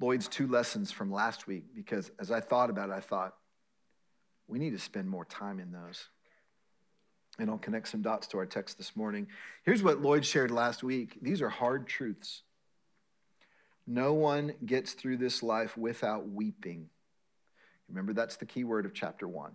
Lloyd's 0.00 0.28
two 0.28 0.46
lessons 0.46 0.92
from 0.92 1.12
last 1.12 1.46
week 1.46 1.64
because 1.74 2.10
as 2.20 2.30
I 2.30 2.40
thought 2.40 2.70
about 2.70 2.90
it, 2.90 2.92
I 2.92 3.00
thought, 3.00 3.34
we 4.46 4.58
need 4.58 4.70
to 4.70 4.78
spend 4.78 5.08
more 5.08 5.26
time 5.26 5.60
in 5.60 5.72
those 5.72 6.08
and 7.38 7.48
I'll 7.48 7.58
connect 7.58 7.88
some 7.88 8.02
dots 8.02 8.26
to 8.28 8.38
our 8.38 8.46
text 8.46 8.78
this 8.78 8.96
morning. 8.96 9.28
Here's 9.64 9.82
what 9.82 10.00
Lloyd 10.00 10.24
shared 10.24 10.50
last 10.50 10.82
week 10.82 11.18
these 11.22 11.40
are 11.40 11.48
hard 11.48 11.86
truths. 11.86 12.42
No 13.86 14.12
one 14.12 14.52
gets 14.66 14.92
through 14.92 15.16
this 15.16 15.42
life 15.42 15.76
without 15.76 16.28
weeping. 16.28 16.90
Remember, 17.88 18.12
that's 18.12 18.36
the 18.36 18.44
key 18.44 18.64
word 18.64 18.84
of 18.84 18.92
chapter 18.92 19.26
one. 19.26 19.52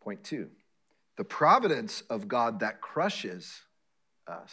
Point 0.00 0.24
two 0.24 0.50
the 1.16 1.24
providence 1.24 2.02
of 2.10 2.26
God 2.26 2.60
that 2.60 2.80
crushes 2.80 3.62
us 4.26 4.52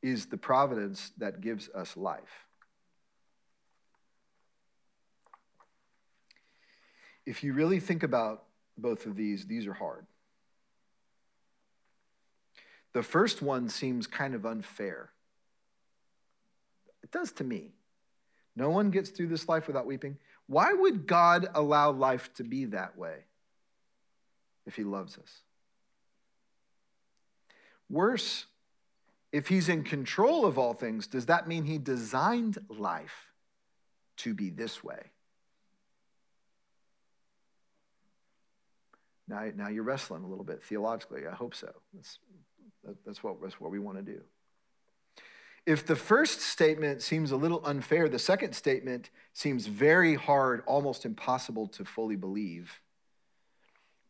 is 0.00 0.26
the 0.26 0.36
providence 0.36 1.10
that 1.18 1.40
gives 1.40 1.68
us 1.74 1.96
life. 1.96 2.46
If 7.26 7.44
you 7.44 7.52
really 7.52 7.80
think 7.80 8.04
about 8.04 8.44
both 8.78 9.06
of 9.06 9.16
these, 9.16 9.46
these 9.46 9.66
are 9.66 9.74
hard. 9.74 10.06
The 12.92 13.02
first 13.02 13.42
one 13.42 13.68
seems 13.68 14.06
kind 14.06 14.34
of 14.34 14.46
unfair. 14.46 15.10
It 17.02 17.10
does 17.10 17.32
to 17.32 17.44
me. 17.44 17.72
No 18.56 18.70
one 18.70 18.90
gets 18.90 19.10
through 19.10 19.28
this 19.28 19.48
life 19.48 19.66
without 19.66 19.86
weeping. 19.86 20.18
Why 20.46 20.72
would 20.72 21.06
God 21.06 21.46
allow 21.54 21.90
life 21.92 22.32
to 22.34 22.44
be 22.44 22.64
that 22.66 22.96
way 22.96 23.18
if 24.66 24.74
He 24.74 24.84
loves 24.84 25.16
us? 25.18 25.42
Worse, 27.90 28.46
if 29.32 29.48
He's 29.48 29.68
in 29.68 29.84
control 29.84 30.44
of 30.44 30.58
all 30.58 30.74
things, 30.74 31.06
does 31.06 31.26
that 31.26 31.46
mean 31.46 31.64
He 31.64 31.78
designed 31.78 32.58
life 32.68 33.32
to 34.18 34.34
be 34.34 34.50
this 34.50 34.82
way? 34.82 35.12
Now, 39.28 39.46
now 39.54 39.68
you're 39.68 39.82
wrestling 39.82 40.24
a 40.24 40.26
little 40.26 40.44
bit 40.44 40.62
theologically. 40.62 41.26
I 41.26 41.34
hope 41.34 41.54
so. 41.54 41.70
That's, 41.94 42.18
that's, 43.04 43.22
what, 43.22 43.40
that's 43.42 43.60
what 43.60 43.70
we 43.70 43.78
want 43.78 43.98
to 43.98 44.02
do. 44.02 44.20
If 45.66 45.84
the 45.86 45.96
first 45.96 46.40
statement 46.40 47.02
seems 47.02 47.30
a 47.30 47.36
little 47.36 47.60
unfair, 47.64 48.08
the 48.08 48.18
second 48.18 48.54
statement 48.54 49.10
seems 49.34 49.66
very 49.66 50.14
hard, 50.14 50.62
almost 50.66 51.04
impossible 51.04 51.66
to 51.68 51.84
fully 51.84 52.16
believe. 52.16 52.80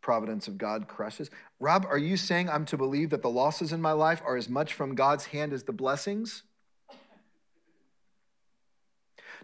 Providence 0.01 0.47
of 0.47 0.57
God 0.57 0.87
crushes. 0.87 1.31
Rob, 1.59 1.85
are 1.91 1.99
you 1.99 2.17
saying 2.17 2.49
I'm 2.49 2.65
to 2.67 2.77
believe 2.77 3.11
that 3.11 3.23
the 3.23 3.31
losses 3.31 3.73
in 3.73 3.83
my 3.83 3.91
life 3.91 4.23
are 4.25 4.37
as 4.37 4.49
much 4.49 4.73
from 4.73 4.95
God's 4.95 5.27
hand 5.27 5.53
as 5.53 5.65
the 5.65 5.73
blessings? 5.73 6.45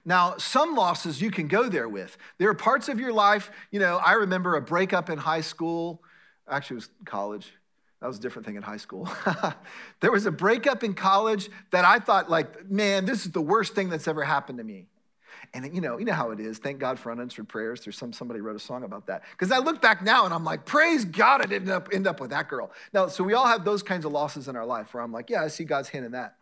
Now, 0.04 0.36
some 0.36 0.74
losses 0.74 1.20
you 1.20 1.30
can 1.30 1.48
go 1.48 1.68
there 1.68 1.88
with. 1.88 2.16
There 2.38 2.48
are 2.50 2.54
parts 2.54 2.88
of 2.88 3.00
your 3.00 3.12
life, 3.12 3.50
you 3.70 3.80
know, 3.80 3.96
I 3.96 4.12
remember 4.12 4.56
a 4.56 4.62
breakup 4.62 5.08
in 5.08 5.18
high 5.18 5.40
school, 5.40 6.02
actually, 6.48 6.74
it 6.74 6.76
was 6.76 6.88
college. 7.06 7.52
That 8.00 8.08
was 8.08 8.18
a 8.18 8.20
different 8.20 8.44
thing 8.44 8.56
in 8.56 8.62
high 8.62 8.76
school. 8.76 9.08
there 10.00 10.12
was 10.12 10.26
a 10.26 10.30
breakup 10.30 10.84
in 10.84 10.92
college 10.92 11.48
that 11.70 11.86
I 11.86 12.00
thought, 12.00 12.28
like, 12.28 12.68
man, 12.70 13.06
this 13.06 13.24
is 13.24 13.32
the 13.32 13.40
worst 13.40 13.74
thing 13.74 13.88
that's 13.88 14.06
ever 14.06 14.22
happened 14.22 14.58
to 14.58 14.64
me. 14.64 14.88
And 15.54 15.74
you 15.74 15.80
know, 15.80 15.98
you 15.98 16.04
know 16.04 16.12
how 16.12 16.30
it 16.30 16.40
is. 16.40 16.58
Thank 16.58 16.80
God 16.80 16.98
for 16.98 17.12
unanswered 17.12 17.48
prayers. 17.48 17.82
There's 17.82 17.96
some 17.96 18.12
somebody 18.12 18.40
wrote 18.40 18.56
a 18.56 18.60
song 18.60 18.82
about 18.82 19.06
that. 19.06 19.22
Because 19.30 19.52
I 19.52 19.58
look 19.58 19.80
back 19.80 20.02
now 20.02 20.24
and 20.24 20.34
I'm 20.34 20.44
like, 20.44 20.64
praise 20.64 21.04
God, 21.04 21.40
I 21.40 21.44
didn't 21.46 21.68
end 21.68 21.70
up, 21.70 21.88
end 21.92 22.06
up 22.06 22.20
with 22.20 22.30
that 22.30 22.48
girl. 22.48 22.72
Now, 22.92 23.06
so 23.08 23.24
we 23.24 23.34
all 23.34 23.46
have 23.46 23.64
those 23.64 23.82
kinds 23.82 24.04
of 24.04 24.12
losses 24.12 24.48
in 24.48 24.56
our 24.56 24.66
life 24.66 24.92
where 24.92 25.02
I'm 25.02 25.12
like, 25.12 25.30
yeah, 25.30 25.42
I 25.42 25.48
see 25.48 25.64
God's 25.64 25.88
hand 25.88 26.04
in 26.04 26.12
that. 26.12 26.36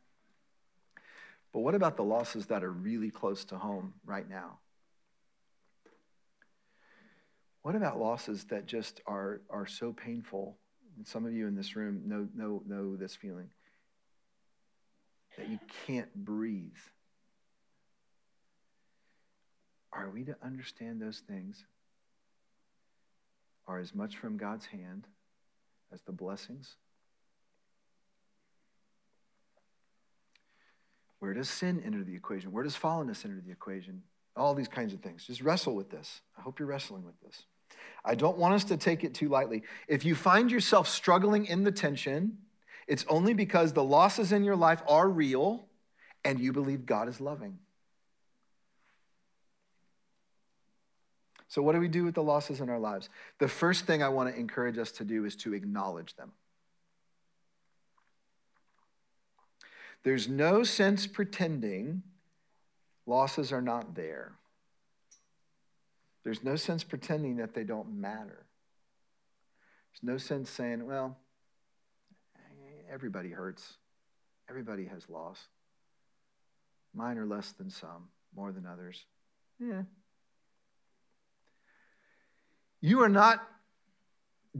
But 1.52 1.60
what 1.60 1.74
about 1.74 1.96
the 1.96 2.04
losses 2.04 2.46
that 2.46 2.64
are 2.64 2.72
really 2.72 3.10
close 3.10 3.44
to 3.46 3.58
home 3.58 3.94
right 4.04 4.28
now? 4.28 4.58
What 7.62 7.76
about 7.76 7.98
losses 7.98 8.44
that 8.44 8.66
just 8.66 9.00
are, 9.06 9.42
are 9.50 9.66
so 9.66 9.92
painful 9.92 10.56
and 10.96 11.06
some 11.06 11.24
of 11.24 11.32
you 11.32 11.46
in 11.46 11.54
this 11.54 11.76
room 11.76 12.02
know, 12.06 12.28
know, 12.34 12.62
know 12.66 12.96
this 12.96 13.14
feeling 13.14 13.50
that 15.36 15.48
you 15.48 15.58
can't 15.86 16.14
breathe. 16.14 16.76
Are 19.92 20.10
we 20.10 20.24
to 20.24 20.36
understand 20.42 21.00
those 21.00 21.22
things 21.26 21.64
are 23.66 23.78
as 23.78 23.94
much 23.94 24.16
from 24.16 24.36
God's 24.36 24.66
hand 24.66 25.06
as 25.92 26.02
the 26.02 26.12
blessings? 26.12 26.76
Where 31.22 31.34
does 31.34 31.48
sin 31.48 31.80
enter 31.86 32.02
the 32.02 32.16
equation? 32.16 32.50
Where 32.50 32.64
does 32.64 32.74
fallenness 32.74 33.24
enter 33.24 33.40
the 33.46 33.52
equation? 33.52 34.02
All 34.36 34.54
these 34.54 34.66
kinds 34.66 34.92
of 34.92 35.02
things. 35.02 35.24
Just 35.24 35.40
wrestle 35.40 35.76
with 35.76 35.88
this. 35.88 36.20
I 36.36 36.40
hope 36.42 36.58
you're 36.58 36.66
wrestling 36.66 37.04
with 37.04 37.14
this. 37.20 37.44
I 38.04 38.16
don't 38.16 38.38
want 38.38 38.54
us 38.54 38.64
to 38.64 38.76
take 38.76 39.04
it 39.04 39.14
too 39.14 39.28
lightly. 39.28 39.62
If 39.86 40.04
you 40.04 40.16
find 40.16 40.50
yourself 40.50 40.88
struggling 40.88 41.46
in 41.46 41.62
the 41.62 41.70
tension, 41.70 42.38
it's 42.88 43.04
only 43.08 43.34
because 43.34 43.72
the 43.72 43.84
losses 43.84 44.32
in 44.32 44.42
your 44.42 44.56
life 44.56 44.82
are 44.88 45.08
real 45.08 45.68
and 46.24 46.40
you 46.40 46.52
believe 46.52 46.86
God 46.86 47.08
is 47.08 47.20
loving. 47.20 47.56
So, 51.46 51.62
what 51.62 51.74
do 51.74 51.78
we 51.78 51.86
do 51.86 52.02
with 52.02 52.16
the 52.16 52.22
losses 52.24 52.60
in 52.60 52.68
our 52.68 52.80
lives? 52.80 53.08
The 53.38 53.46
first 53.46 53.86
thing 53.86 54.02
I 54.02 54.08
want 54.08 54.28
to 54.34 54.40
encourage 54.40 54.76
us 54.76 54.90
to 54.90 55.04
do 55.04 55.24
is 55.24 55.36
to 55.36 55.54
acknowledge 55.54 56.16
them. 56.16 56.32
There's 60.04 60.28
no 60.28 60.64
sense 60.64 61.06
pretending 61.06 62.02
losses 63.06 63.52
are 63.52 63.62
not 63.62 63.94
there. 63.94 64.32
There's 66.24 66.42
no 66.42 66.56
sense 66.56 66.84
pretending 66.84 67.36
that 67.36 67.54
they 67.54 67.64
don't 67.64 68.00
matter. 68.00 68.46
There's 69.92 70.02
no 70.02 70.18
sense 70.18 70.50
saying, 70.50 70.86
well, 70.86 71.18
everybody 72.90 73.30
hurts, 73.30 73.74
everybody 74.48 74.86
has 74.86 75.08
loss. 75.08 75.48
Mine 76.94 77.18
are 77.18 77.26
less 77.26 77.52
than 77.52 77.70
some, 77.70 78.08
more 78.36 78.52
than 78.52 78.66
others. 78.66 79.04
Yeah. 79.58 79.82
You 82.80 83.02
are 83.02 83.08
not 83.08 83.46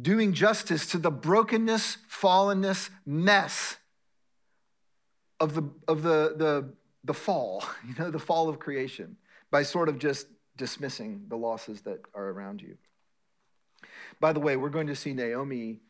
doing 0.01 0.33
justice 0.33 0.87
to 0.89 0.99
the 0.99 1.11
brokenness, 1.11 1.99
fallenness, 2.09 2.89
mess 3.05 3.77
of 5.43 5.55
the, 5.55 5.65
of 5.89 6.03
the, 6.05 6.35
the, 6.37 6.73
the 7.03 7.13
fall, 7.13 7.65
you 7.87 7.95
know, 7.99 8.11
the 8.11 8.19
fall 8.19 8.49
of 8.49 8.61
creation 8.61 9.17
by 9.51 9.65
sort 9.65 9.89
of 9.89 9.99
just 9.99 10.29
dismissing 10.57 11.25
the 11.29 11.37
losses 11.37 11.83
that 11.83 12.01
are 12.15 12.29
around 12.29 12.63
you. 12.63 12.79
By 14.21 14.33
the 14.33 14.41
way, 14.41 14.57
we're 14.57 14.71
going 14.71 14.87
to 14.87 14.95
see 14.95 15.13
Naomi 15.13 15.81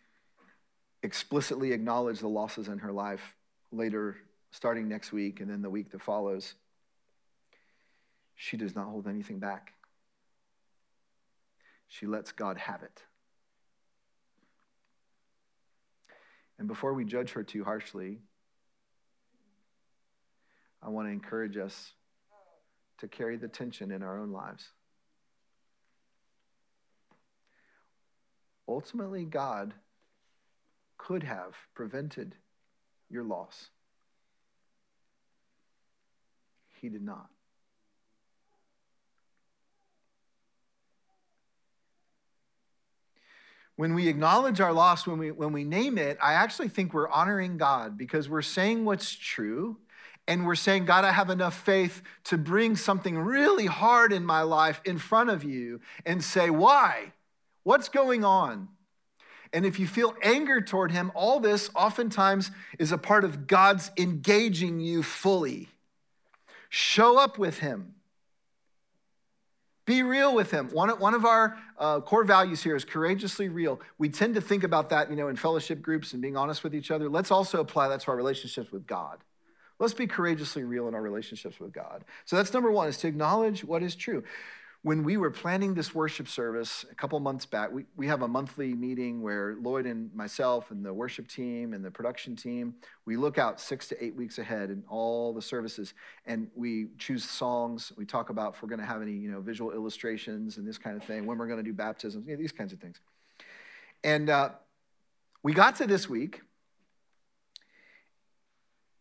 explicitly 1.02 1.72
acknowledge 1.72 2.20
the 2.20 2.28
losses 2.28 2.68
in 2.68 2.78
her 2.78 2.92
life 2.92 3.36
later, 3.70 4.16
starting 4.52 4.88
next 4.88 5.12
week 5.12 5.40
and 5.40 5.50
then 5.50 5.60
the 5.60 5.68
week 5.68 5.90
that 5.90 6.00
follows. 6.00 6.54
She 8.34 8.56
does 8.56 8.74
not 8.74 8.86
hold 8.86 9.06
anything 9.06 9.38
back, 9.38 9.74
she 11.88 12.06
lets 12.06 12.32
God 12.32 12.56
have 12.56 12.82
it. 12.82 13.02
And 16.58 16.68
before 16.68 16.94
we 16.94 17.04
judge 17.04 17.32
her 17.32 17.42
too 17.42 17.64
harshly, 17.64 18.20
I 20.82 20.88
want 20.88 21.06
to 21.06 21.12
encourage 21.12 21.56
us 21.56 21.92
to 22.98 23.08
carry 23.08 23.36
the 23.36 23.48
tension 23.48 23.90
in 23.90 24.02
our 24.02 24.18
own 24.18 24.32
lives. 24.32 24.68
Ultimately, 28.68 29.24
God 29.24 29.74
could 30.98 31.22
have 31.22 31.54
prevented 31.74 32.34
your 33.10 33.24
loss. 33.24 33.68
He 36.80 36.88
did 36.88 37.02
not. 37.02 37.28
When 43.76 43.94
we 43.94 44.08
acknowledge 44.08 44.60
our 44.60 44.72
loss, 44.72 45.06
when 45.06 45.18
we, 45.18 45.30
when 45.30 45.52
we 45.52 45.64
name 45.64 45.96
it, 45.96 46.18
I 46.22 46.34
actually 46.34 46.68
think 46.68 46.92
we're 46.92 47.08
honoring 47.08 47.56
God 47.56 47.96
because 47.96 48.28
we're 48.28 48.42
saying 48.42 48.84
what's 48.84 49.12
true 49.12 49.78
and 50.28 50.46
we're 50.46 50.54
saying, 50.54 50.84
God, 50.84 51.04
I 51.04 51.12
have 51.12 51.30
enough 51.30 51.58
faith 51.62 52.02
to 52.24 52.38
bring 52.38 52.76
something 52.76 53.18
really 53.18 53.66
hard 53.66 54.12
in 54.12 54.24
my 54.24 54.42
life 54.42 54.80
in 54.84 54.98
front 54.98 55.30
of 55.30 55.42
you 55.42 55.80
and 56.06 56.22
say, 56.22 56.50
Why? 56.50 57.12
What's 57.64 57.88
going 57.88 58.24
on? 58.24 58.68
And 59.52 59.66
if 59.66 59.78
you 59.78 59.86
feel 59.86 60.14
anger 60.22 60.60
toward 60.60 60.90
him, 60.90 61.12
all 61.14 61.38
this 61.38 61.70
oftentimes 61.74 62.50
is 62.78 62.90
a 62.90 62.98
part 62.98 63.24
of 63.24 63.46
God's 63.46 63.90
engaging 63.98 64.80
you 64.80 65.02
fully. 65.02 65.68
Show 66.70 67.18
up 67.18 67.38
with 67.38 67.58
him. 67.58 67.94
Be 69.84 70.02
real 70.02 70.34
with 70.34 70.50
him. 70.50 70.68
One, 70.70 70.88
one 71.00 71.12
of 71.12 71.24
our 71.24 71.58
uh, 71.76 72.00
core 72.00 72.24
values 72.24 72.62
here 72.62 72.76
is 72.76 72.84
courageously 72.84 73.48
real. 73.48 73.80
We 73.98 74.08
tend 74.08 74.36
to 74.36 74.40
think 74.40 74.64
about 74.64 74.88
that, 74.90 75.10
you 75.10 75.16
know, 75.16 75.28
in 75.28 75.36
fellowship 75.36 75.82
groups 75.82 76.12
and 76.12 76.22
being 76.22 76.36
honest 76.36 76.64
with 76.64 76.74
each 76.74 76.90
other. 76.90 77.08
Let's 77.08 77.30
also 77.30 77.60
apply 77.60 77.88
that 77.88 78.00
to 78.02 78.12
our 78.12 78.16
relationships 78.16 78.70
with 78.72 78.86
God. 78.86 79.18
Let's 79.82 79.94
be 79.94 80.06
courageously 80.06 80.62
real 80.62 80.86
in 80.86 80.94
our 80.94 81.02
relationships 81.02 81.58
with 81.58 81.72
God. 81.72 82.04
So 82.24 82.36
that's 82.36 82.52
number 82.52 82.70
one, 82.70 82.86
is 82.86 82.98
to 82.98 83.08
acknowledge 83.08 83.64
what 83.64 83.82
is 83.82 83.96
true. 83.96 84.22
When 84.82 85.02
we 85.02 85.16
were 85.16 85.32
planning 85.32 85.74
this 85.74 85.92
worship 85.92 86.28
service 86.28 86.86
a 86.88 86.94
couple 86.94 87.18
months 87.18 87.46
back, 87.46 87.72
we, 87.72 87.86
we 87.96 88.06
have 88.06 88.22
a 88.22 88.28
monthly 88.28 88.74
meeting 88.74 89.22
where 89.22 89.56
Lloyd 89.60 89.86
and 89.86 90.14
myself 90.14 90.70
and 90.70 90.84
the 90.84 90.94
worship 90.94 91.26
team 91.26 91.74
and 91.74 91.84
the 91.84 91.90
production 91.90 92.36
team, 92.36 92.76
we 93.06 93.16
look 93.16 93.38
out 93.38 93.60
six 93.60 93.88
to 93.88 94.04
eight 94.04 94.14
weeks 94.14 94.38
ahead 94.38 94.70
in 94.70 94.84
all 94.88 95.32
the 95.32 95.42
services 95.42 95.94
and 96.26 96.46
we 96.54 96.86
choose 96.96 97.28
songs. 97.28 97.92
We 97.96 98.04
talk 98.04 98.30
about 98.30 98.54
if 98.54 98.62
we're 98.62 98.68
going 98.68 98.78
to 98.78 98.86
have 98.86 99.02
any, 99.02 99.14
you 99.14 99.32
know, 99.32 99.40
visual 99.40 99.72
illustrations 99.72 100.58
and 100.58 100.66
this 100.66 100.78
kind 100.78 100.96
of 100.96 101.02
thing, 101.02 101.26
when 101.26 101.38
we're 101.38 101.48
going 101.48 101.58
to 101.58 101.64
do 101.64 101.72
baptisms, 101.72 102.24
you 102.28 102.34
know, 102.36 102.40
these 102.40 102.52
kinds 102.52 102.72
of 102.72 102.78
things. 102.78 103.00
And 104.04 104.30
uh, 104.30 104.50
we 105.42 105.52
got 105.52 105.74
to 105.76 105.88
this 105.88 106.08
week 106.08 106.42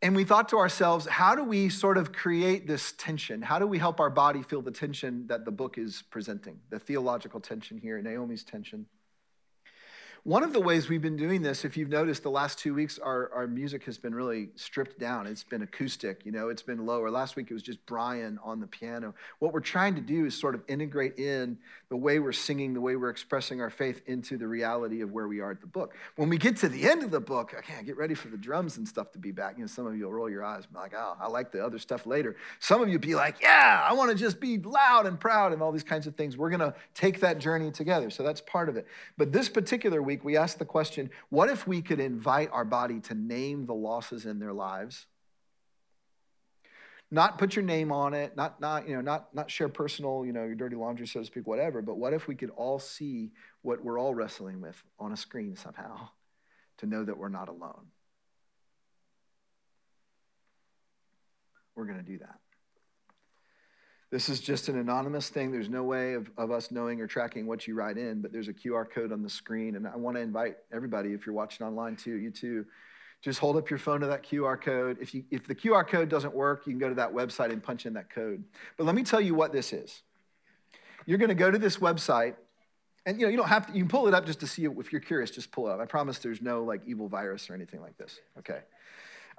and 0.01 0.15
we 0.15 0.23
thought 0.23 0.49
to 0.49 0.57
ourselves, 0.57 1.05
how 1.05 1.35
do 1.35 1.43
we 1.43 1.69
sort 1.69 1.97
of 1.97 2.11
create 2.11 2.65
this 2.65 2.93
tension? 2.93 3.41
How 3.41 3.59
do 3.59 3.67
we 3.67 3.77
help 3.77 3.99
our 3.99 4.09
body 4.09 4.41
feel 4.41 4.61
the 4.61 4.71
tension 4.71 5.27
that 5.27 5.45
the 5.45 5.51
book 5.51 5.77
is 5.77 6.03
presenting, 6.09 6.59
the 6.69 6.79
theological 6.79 7.39
tension 7.39 7.77
here, 7.77 8.01
Naomi's 8.01 8.43
tension? 8.43 8.87
One 10.23 10.43
of 10.43 10.53
the 10.53 10.59
ways 10.59 10.87
we've 10.87 11.01
been 11.01 11.17
doing 11.17 11.41
this, 11.41 11.65
if 11.65 11.75
you've 11.75 11.89
noticed, 11.89 12.21
the 12.21 12.29
last 12.29 12.59
two 12.59 12.75
weeks, 12.75 12.99
our, 12.99 13.31
our 13.33 13.47
music 13.47 13.85
has 13.85 13.97
been 13.97 14.13
really 14.13 14.49
stripped 14.55 14.99
down. 14.99 15.25
It's 15.25 15.43
been 15.43 15.63
acoustic, 15.63 16.23
you 16.27 16.31
know, 16.31 16.49
it's 16.49 16.61
been 16.61 16.85
lower. 16.85 17.09
Last 17.09 17.35
week, 17.35 17.49
it 17.49 17.55
was 17.55 17.63
just 17.63 17.83
Brian 17.87 18.37
on 18.43 18.59
the 18.59 18.67
piano. 18.67 19.15
What 19.39 19.51
we're 19.51 19.61
trying 19.61 19.95
to 19.95 20.01
do 20.01 20.27
is 20.27 20.39
sort 20.39 20.53
of 20.53 20.61
integrate 20.67 21.17
in 21.17 21.57
the 21.89 21.97
way 21.97 22.19
we're 22.19 22.33
singing, 22.33 22.75
the 22.75 22.81
way 22.81 22.95
we're 22.95 23.09
expressing 23.09 23.61
our 23.61 23.71
faith 23.71 24.03
into 24.05 24.37
the 24.37 24.47
reality 24.47 25.01
of 25.01 25.11
where 25.11 25.27
we 25.27 25.39
are 25.39 25.49
at 25.49 25.59
the 25.59 25.65
book. 25.65 25.95
When 26.17 26.29
we 26.29 26.37
get 26.37 26.55
to 26.57 26.69
the 26.69 26.87
end 26.87 27.01
of 27.01 27.09
the 27.09 27.19
book, 27.19 27.55
okay, 27.57 27.83
get 27.83 27.97
ready 27.97 28.13
for 28.13 28.27
the 28.27 28.37
drums 28.37 28.77
and 28.77 28.87
stuff 28.87 29.11
to 29.13 29.17
be 29.17 29.31
back. 29.31 29.55
You 29.57 29.63
know, 29.63 29.67
some 29.67 29.87
of 29.87 29.97
you 29.97 30.05
will 30.05 30.13
roll 30.13 30.29
your 30.29 30.45
eyes 30.45 30.65
and 30.65 30.73
be 30.73 30.77
like, 30.77 30.93
oh, 30.95 31.17
I 31.19 31.29
like 31.29 31.51
the 31.51 31.65
other 31.65 31.79
stuff 31.79 32.05
later. 32.05 32.35
Some 32.59 32.79
of 32.79 32.89
you 32.89 32.99
be 32.99 33.15
like, 33.15 33.41
yeah, 33.41 33.81
I 33.83 33.93
want 33.93 34.11
to 34.11 34.15
just 34.15 34.39
be 34.39 34.59
loud 34.59 35.07
and 35.07 35.19
proud 35.19 35.51
and 35.51 35.63
all 35.63 35.71
these 35.71 35.83
kinds 35.83 36.05
of 36.05 36.15
things. 36.15 36.37
We're 36.37 36.51
going 36.51 36.59
to 36.59 36.75
take 36.93 37.21
that 37.21 37.39
journey 37.39 37.71
together. 37.71 38.11
So 38.11 38.21
that's 38.21 38.41
part 38.41 38.69
of 38.69 38.77
it. 38.77 38.85
But 39.17 39.31
this 39.31 39.49
particular 39.49 39.99
week, 40.03 40.10
week, 40.11 40.25
we 40.25 40.37
asked 40.37 40.59
the 40.59 40.65
question 40.65 41.09
what 41.29 41.49
if 41.49 41.67
we 41.67 41.81
could 41.81 41.99
invite 41.99 42.49
our 42.51 42.65
body 42.65 42.99
to 43.01 43.15
name 43.15 43.65
the 43.65 43.73
losses 43.73 44.25
in 44.25 44.39
their 44.39 44.53
lives? 44.53 45.07
Not 47.13 47.37
put 47.37 47.55
your 47.55 47.65
name 47.65 47.91
on 47.91 48.13
it, 48.13 48.37
not, 48.37 48.61
not, 48.61 48.87
you 48.87 48.95
know, 48.95 49.01
not, 49.01 49.33
not 49.35 49.51
share 49.51 49.67
personal, 49.67 50.25
you 50.25 50.31
know, 50.31 50.45
your 50.45 50.55
dirty 50.55 50.77
laundry, 50.77 51.05
so 51.07 51.19
to 51.19 51.25
speak, 51.25 51.45
whatever, 51.45 51.81
but 51.81 51.97
what 51.97 52.13
if 52.13 52.27
we 52.27 52.35
could 52.35 52.51
all 52.51 52.79
see 52.79 53.31
what 53.63 53.83
we're 53.83 53.99
all 53.99 54.15
wrestling 54.15 54.61
with 54.61 54.81
on 54.97 55.11
a 55.11 55.17
screen 55.17 55.57
somehow 55.57 56.07
to 56.77 56.85
know 56.85 57.03
that 57.03 57.17
we're 57.17 57.27
not 57.29 57.49
alone? 57.49 57.87
We're 61.75 61.85
going 61.85 61.99
to 61.99 62.03
do 62.03 62.17
that. 62.19 62.39
This 64.11 64.27
is 64.27 64.41
just 64.41 64.67
an 64.67 64.77
anonymous 64.77 65.29
thing. 65.29 65.51
There's 65.51 65.69
no 65.69 65.83
way 65.83 66.13
of, 66.13 66.29
of 66.37 66.51
us 66.51 66.69
knowing 66.69 66.99
or 66.99 67.07
tracking 67.07 67.47
what 67.47 67.65
you 67.65 67.75
write 67.75 67.97
in, 67.97 68.21
but 68.21 68.33
there's 68.33 68.49
a 68.49 68.53
QR 68.53 68.89
code 68.89 69.13
on 69.13 69.23
the 69.23 69.29
screen. 69.29 69.77
And 69.77 69.87
I 69.87 69.95
want 69.95 70.17
to 70.17 70.21
invite 70.21 70.57
everybody, 70.73 71.13
if 71.13 71.25
you're 71.25 71.33
watching 71.33 71.65
online 71.65 71.95
too, 71.95 72.15
you 72.15 72.29
too, 72.29 72.65
just 73.21 73.39
hold 73.39 73.55
up 73.55 73.69
your 73.69 73.79
phone 73.79 74.01
to 74.01 74.07
that 74.07 74.23
QR 74.23 74.61
code. 74.61 74.97
If, 74.99 75.13
you, 75.13 75.23
if 75.31 75.47
the 75.47 75.55
QR 75.55 75.87
code 75.87 76.09
doesn't 76.09 76.35
work, 76.35 76.63
you 76.65 76.73
can 76.73 76.79
go 76.79 76.89
to 76.89 76.95
that 76.95 77.13
website 77.13 77.53
and 77.53 77.63
punch 77.63 77.85
in 77.85 77.93
that 77.93 78.09
code. 78.09 78.43
But 78.77 78.85
let 78.85 78.95
me 78.95 79.03
tell 79.03 79.21
you 79.21 79.33
what 79.33 79.53
this 79.53 79.71
is. 79.71 80.01
You're 81.05 81.17
going 81.17 81.29
to 81.29 81.35
go 81.35 81.49
to 81.49 81.57
this 81.57 81.77
website, 81.77 82.35
and 83.05 83.19
you 83.19 83.25
know 83.25 83.31
you 83.31 83.37
don't 83.37 83.47
have 83.47 83.67
to. 83.67 83.73
You 83.73 83.79
can 83.79 83.89
pull 83.89 84.07
it 84.07 84.13
up 84.13 84.25
just 84.25 84.39
to 84.41 84.47
see 84.47 84.65
it. 84.65 84.71
If 84.77 84.91
you're 84.91 85.01
curious, 85.01 85.31
just 85.31 85.51
pull 85.51 85.67
it 85.67 85.71
up. 85.71 85.79
I 85.79 85.85
promise 85.85 86.19
there's 86.19 86.41
no 86.41 86.63
like 86.63 86.81
evil 86.85 87.07
virus 87.07 87.49
or 87.49 87.55
anything 87.55 87.81
like 87.81 87.97
this. 87.97 88.19
Okay. 88.37 88.59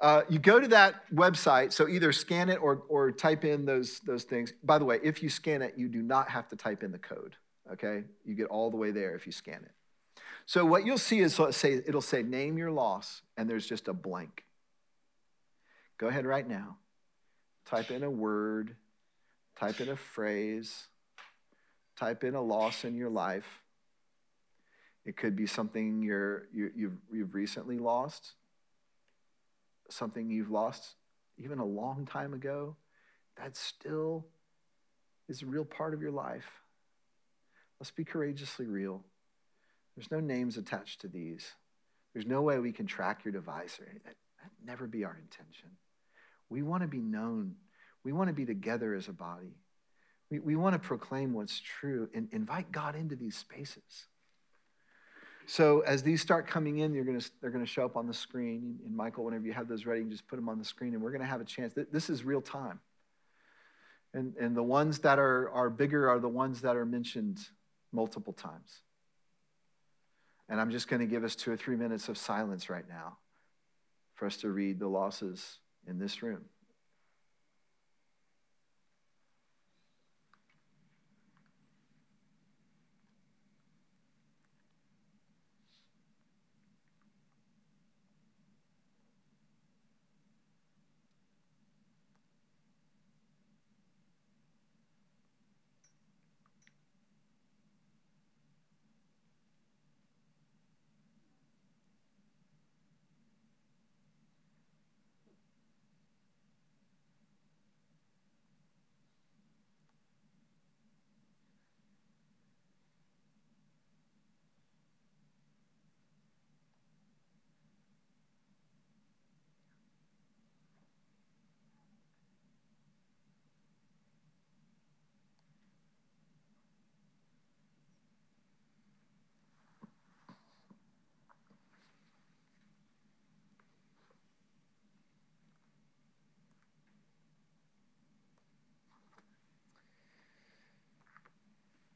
Uh, 0.02 0.22
you 0.28 0.40
go 0.40 0.58
to 0.58 0.66
that 0.66 1.08
website, 1.14 1.72
so 1.72 1.86
either 1.86 2.10
scan 2.10 2.48
it 2.48 2.56
or, 2.60 2.82
or 2.88 3.12
type 3.12 3.44
in 3.44 3.64
those, 3.64 4.00
those 4.00 4.24
things. 4.24 4.52
By 4.64 4.78
the 4.78 4.84
way, 4.84 4.98
if 5.00 5.22
you 5.22 5.28
scan 5.28 5.62
it, 5.62 5.74
you 5.76 5.88
do 5.88 6.02
not 6.02 6.28
have 6.28 6.48
to 6.48 6.56
type 6.56 6.82
in 6.82 6.90
the 6.90 6.98
code, 6.98 7.36
okay? 7.72 8.02
You 8.24 8.34
get 8.34 8.48
all 8.48 8.68
the 8.72 8.76
way 8.76 8.90
there 8.90 9.14
if 9.14 9.26
you 9.26 9.32
scan 9.32 9.62
it. 9.62 9.70
So 10.44 10.66
what 10.66 10.84
you'll 10.84 10.98
see 10.98 11.20
is 11.20 11.40
say, 11.52 11.74
it'll 11.86 12.00
say 12.00 12.24
name 12.24 12.58
your 12.58 12.72
loss, 12.72 13.22
and 13.36 13.48
there's 13.48 13.64
just 13.64 13.86
a 13.86 13.92
blank. 13.92 14.44
Go 15.98 16.08
ahead 16.08 16.26
right 16.26 16.48
now. 16.48 16.78
Type 17.64 17.92
in 17.92 18.02
a 18.02 18.10
word, 18.10 18.74
type 19.56 19.80
in 19.80 19.88
a 19.88 19.96
phrase, 19.96 20.88
type 21.96 22.24
in 22.24 22.34
a 22.34 22.42
loss 22.42 22.84
in 22.84 22.96
your 22.96 23.08
life. 23.08 23.46
It 25.06 25.16
could 25.16 25.36
be 25.36 25.46
something 25.46 26.02
you're, 26.02 26.48
you, 26.52 26.72
you've, 26.74 26.98
you've 27.12 27.34
recently 27.36 27.78
lost 27.78 28.32
something 29.92 30.30
you've 30.30 30.50
lost 30.50 30.94
even 31.38 31.58
a 31.58 31.64
long 31.64 32.06
time 32.06 32.34
ago, 32.34 32.76
that 33.36 33.56
still 33.56 34.26
is 35.28 35.42
a 35.42 35.46
real 35.46 35.64
part 35.64 35.94
of 35.94 36.02
your 36.02 36.10
life. 36.10 36.46
Let's 37.80 37.90
be 37.90 38.04
courageously 38.04 38.66
real. 38.66 39.02
There's 39.96 40.10
no 40.10 40.20
names 40.20 40.56
attached 40.56 41.00
to 41.02 41.08
these. 41.08 41.50
There's 42.12 42.26
no 42.26 42.42
way 42.42 42.58
we 42.58 42.72
can 42.72 42.86
track 42.86 43.24
your 43.24 43.32
device 43.32 43.78
or 43.80 43.84
that. 43.84 44.16
That'd 44.42 44.66
never 44.66 44.86
be 44.86 45.04
our 45.04 45.16
intention. 45.20 45.70
We 46.48 46.62
want 46.62 46.82
to 46.82 46.88
be 46.88 47.00
known. 47.00 47.54
We 48.04 48.12
want 48.12 48.28
to 48.28 48.34
be 48.34 48.44
together 48.44 48.94
as 48.94 49.08
a 49.08 49.12
body. 49.12 49.56
We, 50.30 50.40
we 50.40 50.56
want 50.56 50.74
to 50.74 50.78
proclaim 50.78 51.32
what's 51.32 51.60
true 51.60 52.08
and 52.14 52.28
invite 52.32 52.72
God 52.72 52.96
into 52.96 53.16
these 53.16 53.36
spaces. 53.36 54.06
So 55.52 55.80
as 55.80 56.02
these 56.02 56.22
start 56.22 56.46
coming 56.46 56.78
in, 56.78 56.94
you're 56.94 57.04
gonna, 57.04 57.20
they're 57.42 57.50
going 57.50 57.62
to 57.62 57.70
show 57.70 57.84
up 57.84 57.94
on 57.94 58.06
the 58.06 58.14
screen. 58.14 58.78
And 58.86 58.96
Michael, 58.96 59.24
whenever 59.24 59.44
you 59.44 59.52
have 59.52 59.68
those 59.68 59.84
ready, 59.84 60.00
you 60.00 60.08
just 60.08 60.26
put 60.26 60.36
them 60.36 60.48
on 60.48 60.58
the 60.58 60.64
screen, 60.64 60.94
and 60.94 61.02
we're 61.02 61.10
going 61.10 61.20
to 61.20 61.26
have 61.26 61.42
a 61.42 61.44
chance. 61.44 61.74
This 61.92 62.08
is 62.08 62.24
real 62.24 62.40
time. 62.40 62.80
And, 64.14 64.34
and 64.40 64.56
the 64.56 64.62
ones 64.62 65.00
that 65.00 65.18
are, 65.18 65.50
are 65.50 65.68
bigger 65.68 66.08
are 66.08 66.18
the 66.18 66.26
ones 66.26 66.62
that 66.62 66.74
are 66.74 66.86
mentioned 66.86 67.38
multiple 67.92 68.32
times. 68.32 68.80
And 70.48 70.58
I'm 70.58 70.70
just 70.70 70.88
going 70.88 71.00
to 71.00 71.06
give 71.06 71.22
us 71.22 71.36
two 71.36 71.52
or 71.52 71.56
three 71.58 71.76
minutes 71.76 72.08
of 72.08 72.16
silence 72.16 72.70
right 72.70 72.88
now 72.88 73.18
for 74.14 74.24
us 74.24 74.38
to 74.38 74.48
read 74.48 74.78
the 74.78 74.88
losses 74.88 75.58
in 75.86 75.98
this 75.98 76.22
room. 76.22 76.46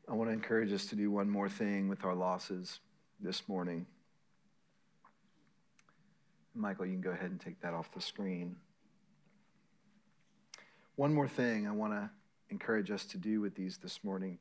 I 0.08 0.14
want 0.14 0.30
to 0.30 0.34
encourage 0.34 0.72
us 0.72 0.86
to 0.86 0.96
do 0.96 1.10
one 1.10 1.28
more 1.28 1.48
thing 1.48 1.88
with 1.88 2.04
our 2.04 2.14
losses 2.14 2.78
this 3.20 3.48
morning. 3.48 3.86
Michael, 6.54 6.86
you 6.86 6.92
can 6.92 7.00
go 7.00 7.10
ahead 7.10 7.30
and 7.30 7.40
take 7.40 7.60
that 7.60 7.74
off 7.74 7.92
the 7.92 8.00
screen. 8.00 8.56
One 10.94 11.12
more 11.12 11.28
thing 11.28 11.66
I 11.66 11.72
want 11.72 11.92
to 11.92 12.08
encourage 12.50 12.90
us 12.90 13.04
to 13.06 13.18
do 13.18 13.40
with 13.40 13.54
these 13.56 13.78
this 13.78 14.04
morning. 14.04 14.38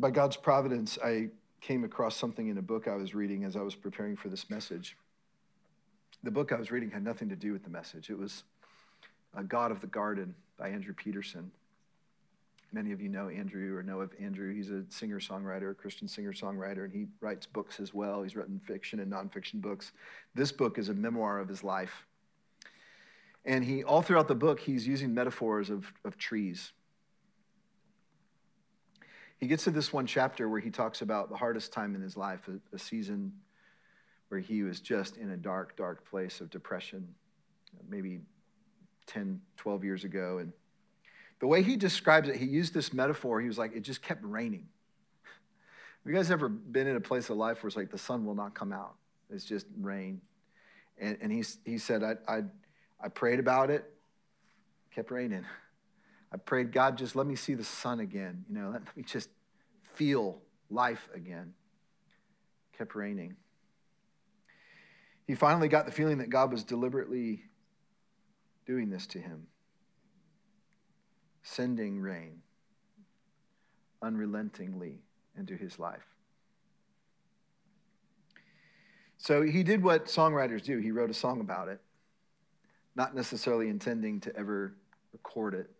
By 0.00 0.10
God's 0.10 0.36
providence, 0.36 0.98
I 1.04 1.28
came 1.60 1.84
across 1.84 2.16
something 2.16 2.48
in 2.48 2.58
a 2.58 2.62
book 2.62 2.88
I 2.88 2.96
was 2.96 3.14
reading 3.14 3.44
as 3.44 3.56
I 3.56 3.60
was 3.60 3.74
preparing 3.74 4.16
for 4.16 4.28
this 4.28 4.48
message. 4.48 4.96
The 6.24 6.30
book 6.30 6.50
I 6.50 6.56
was 6.56 6.70
reading 6.70 6.90
had 6.90 7.04
nothing 7.04 7.28
to 7.28 7.36
do 7.36 7.52
with 7.52 7.62
the 7.62 7.70
message. 7.70 8.08
It 8.08 8.18
was 8.18 8.42
A 9.36 9.44
God 9.44 9.70
of 9.70 9.80
the 9.80 9.86
Garden 9.86 10.34
by 10.58 10.70
Andrew 10.70 10.94
Peterson. 10.94 11.52
Many 12.72 12.92
of 12.92 13.00
you 13.02 13.10
know 13.10 13.28
Andrew 13.28 13.76
or 13.76 13.82
know 13.82 14.00
of 14.00 14.12
Andrew. 14.18 14.54
He's 14.54 14.70
a 14.70 14.82
singer 14.88 15.20
songwriter, 15.20 15.70
a 15.70 15.74
Christian 15.74 16.08
singer 16.08 16.32
songwriter, 16.32 16.84
and 16.84 16.92
he 16.92 17.06
writes 17.20 17.44
books 17.44 17.78
as 17.80 17.92
well. 17.92 18.22
He's 18.22 18.34
written 18.34 18.58
fiction 18.58 18.98
and 19.00 19.12
nonfiction 19.12 19.60
books. 19.60 19.92
This 20.34 20.52
book 20.52 20.78
is 20.78 20.88
a 20.88 20.94
memoir 20.94 21.38
of 21.38 21.48
his 21.48 21.62
life. 21.62 22.06
And 23.44 23.64
he, 23.64 23.84
all 23.84 24.02
throughout 24.02 24.28
the 24.28 24.34
book, 24.34 24.60
he's 24.60 24.86
using 24.86 25.12
metaphors 25.12 25.68
of, 25.68 25.92
of 26.04 26.16
trees. 26.16 26.72
He 29.38 29.48
gets 29.48 29.64
to 29.64 29.70
this 29.70 29.92
one 29.92 30.06
chapter 30.06 30.48
where 30.48 30.60
he 30.60 30.70
talks 30.70 31.02
about 31.02 31.28
the 31.28 31.36
hardest 31.36 31.72
time 31.72 31.94
in 31.94 32.00
his 32.00 32.16
life, 32.16 32.48
a, 32.48 32.74
a 32.74 32.78
season 32.78 33.32
where 34.28 34.40
he 34.40 34.62
was 34.62 34.80
just 34.80 35.16
in 35.16 35.30
a 35.30 35.36
dark, 35.36 35.76
dark 35.76 36.08
place 36.08 36.40
of 36.40 36.48
depression, 36.48 37.06
maybe 37.88 38.20
10, 39.06 39.40
12 39.56 39.84
years 39.84 40.04
ago. 40.04 40.38
And 40.38 40.52
the 41.42 41.48
way 41.48 41.60
he 41.60 41.74
describes 41.74 42.28
it, 42.28 42.36
he 42.36 42.46
used 42.46 42.72
this 42.72 42.92
metaphor. 42.92 43.40
He 43.40 43.48
was 43.48 43.58
like, 43.58 43.74
it 43.74 43.80
just 43.80 44.00
kept 44.00 44.24
raining. 44.24 44.68
Have 45.24 46.12
you 46.12 46.14
guys 46.14 46.30
ever 46.30 46.48
been 46.48 46.86
in 46.86 46.94
a 46.94 47.00
place 47.00 47.30
of 47.30 47.36
life 47.36 47.64
where 47.64 47.66
it's 47.66 47.76
like 47.76 47.90
the 47.90 47.98
sun 47.98 48.24
will 48.24 48.36
not 48.36 48.54
come 48.54 48.72
out? 48.72 48.94
It's 49.28 49.44
just 49.44 49.66
rain. 49.80 50.20
And, 51.00 51.18
and 51.20 51.32
he, 51.32 51.42
he 51.64 51.78
said, 51.78 52.04
I, 52.04 52.14
I, 52.32 52.42
I 53.02 53.08
prayed 53.08 53.40
about 53.40 53.70
it, 53.70 53.92
kept 54.94 55.10
raining. 55.10 55.44
I 56.32 56.36
prayed, 56.36 56.70
God, 56.70 56.96
just 56.96 57.16
let 57.16 57.26
me 57.26 57.34
see 57.34 57.54
the 57.54 57.64
sun 57.64 57.98
again. 57.98 58.44
You 58.48 58.60
know, 58.60 58.70
let, 58.70 58.84
let 58.86 58.96
me 58.96 59.02
just 59.02 59.28
feel 59.94 60.38
life 60.70 61.08
again. 61.12 61.54
Kept 62.78 62.94
raining. 62.94 63.34
He 65.26 65.34
finally 65.34 65.66
got 65.66 65.86
the 65.86 65.92
feeling 65.92 66.18
that 66.18 66.30
God 66.30 66.52
was 66.52 66.62
deliberately 66.62 67.42
doing 68.64 68.90
this 68.90 69.08
to 69.08 69.18
him 69.18 69.48
sending 71.42 72.00
rain 72.00 72.42
unrelentingly 74.02 75.00
into 75.36 75.56
his 75.56 75.78
life. 75.78 76.06
So 79.18 79.42
he 79.42 79.62
did 79.62 79.82
what 79.82 80.06
songwriters 80.06 80.62
do. 80.64 80.78
He 80.78 80.90
wrote 80.90 81.10
a 81.10 81.14
song 81.14 81.40
about 81.40 81.68
it, 81.68 81.80
not 82.96 83.14
necessarily 83.14 83.68
intending 83.68 84.20
to 84.20 84.36
ever 84.36 84.74
record 85.12 85.54
it. 85.54 85.70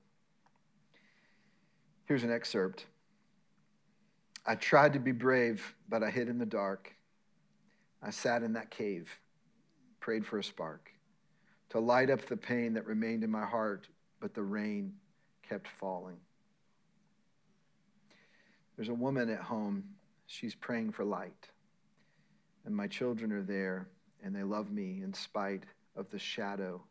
Here's 2.04 2.22
an 2.22 2.32
excerpt 2.32 2.86
I 4.44 4.56
tried 4.56 4.92
to 4.94 4.98
be 4.98 5.12
brave, 5.12 5.74
but 5.88 6.02
I 6.02 6.10
hid 6.10 6.28
in 6.28 6.38
the 6.38 6.46
dark. 6.46 6.94
I 8.02 8.10
sat 8.10 8.42
in 8.42 8.54
that 8.54 8.70
cave, 8.70 9.08
prayed 10.00 10.26
for 10.26 10.38
a 10.38 10.44
spark 10.44 10.92
to 11.70 11.80
light 11.80 12.10
up 12.10 12.26
the 12.26 12.36
pain 12.36 12.74
that 12.74 12.86
remained 12.86 13.24
in 13.24 13.30
my 13.30 13.46
heart, 13.46 13.88
but 14.20 14.34
the 14.34 14.42
rain 14.42 14.92
kept 15.52 15.68
falling. 15.68 16.16
There's 18.74 18.88
a 18.88 18.94
woman 18.94 19.28
at 19.28 19.40
home. 19.40 19.84
She's 20.26 20.54
praying 20.54 20.92
for 20.92 21.04
light. 21.04 21.50
And 22.64 22.74
my 22.74 22.86
children 22.86 23.32
are 23.32 23.42
there, 23.42 23.88
and 24.24 24.34
they 24.34 24.44
love 24.44 24.70
me 24.70 25.02
in 25.04 25.12
spite 25.12 25.64
of 25.94 26.08
the 26.08 26.18
shadow 26.18 26.82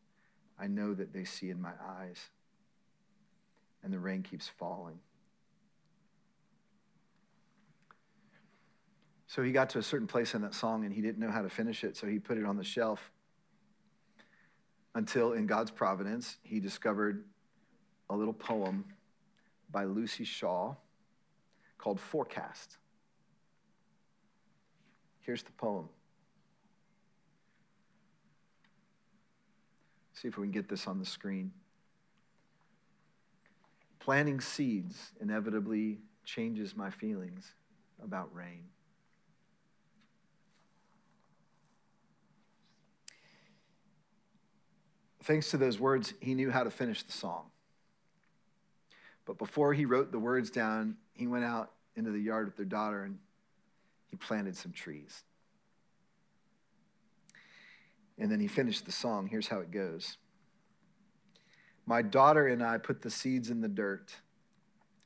I 0.60 0.68
know 0.68 0.94
that 0.94 1.12
they 1.12 1.24
see 1.24 1.50
in 1.50 1.60
my 1.60 1.72
eyes. 2.00 2.30
and 3.84 3.92
the 3.92 4.00
rain 4.00 4.24
keeps 4.24 4.48
falling. 4.48 5.00
So 9.28 9.42
he 9.44 9.52
got 9.52 9.70
to 9.72 9.80
a 9.80 9.84
certain 9.84 10.08
place 10.08 10.36
in 10.36 10.42
that 10.42 10.54
song 10.54 10.86
and 10.86 10.94
he 10.94 11.02
didn't 11.02 11.20
know 11.20 11.32
how 11.32 11.42
to 11.42 11.50
finish 11.50 11.84
it, 11.84 11.96
so 11.96 12.06
he 12.06 12.20
put 12.20 12.38
it 12.38 12.46
on 12.46 12.58
the 12.58 12.64
shelf 12.64 13.12
until, 14.94 15.32
in 15.32 15.48
God's 15.48 15.72
providence, 15.72 16.38
he 16.44 16.60
discovered 16.60 17.24
a 18.12 18.16
little 18.16 18.34
poem 18.34 18.84
by 19.72 19.86
Luci 19.86 20.26
Shaw 20.26 20.76
called 21.78 22.00
Forecast. 22.00 22.78
Here's 25.22 25.44
the 25.44 25.52
poem. 25.54 25.88
See 30.14 30.28
if 30.28 30.38
we 30.38 30.46
can 30.46 30.52
get 30.52 30.68
this 30.68 30.88
on 30.88 31.00
the 31.00 31.06
screen. 31.06 31.52
Planting 34.00 34.42
seeds 34.42 35.14
inevitably 35.22 36.00
changes 36.26 36.76
my 36.76 36.90
feelings 36.90 37.54
about 38.04 38.34
rain. 38.36 38.66
Thanks 45.24 45.50
to 45.52 45.58
those 45.58 45.80
words, 45.80 46.14
he 46.20 46.34
knew 46.34 46.52
how 46.52 46.64
to 46.64 46.72
finish 46.72 47.04
the 47.04 47.12
song. 47.14 47.46
But 49.32 49.38
before 49.38 49.74
he 49.74 49.86
wrote 49.86 50.12
the 50.12 50.20
words 50.20 50.50
down, 50.50 50.98
he 51.14 51.26
went 51.26 51.46
out 51.46 51.72
into 51.96 52.12
the 52.12 52.20
yard 52.20 52.48
with 52.48 52.58
their 52.58 52.66
daughter 52.66 53.04
and 53.06 53.18
he 54.08 54.18
planted 54.18 54.58
some 54.58 54.74
trees. 54.74 55.24
And 58.20 58.30
then 58.30 58.42
he 58.42 58.50
finished 58.50 58.86
the 58.86 58.92
song. 58.92 59.30
Here's 59.30 59.48
how 59.48 59.60
it 59.60 59.72
goes 59.72 60.18
My 61.86 62.02
daughter 62.02 62.48
and 62.48 62.62
I 62.62 62.78
put 62.78 63.02
the 63.02 63.10
seeds 63.10 63.50
in 63.50 63.62
the 63.62 63.70
dirt, 63.70 64.14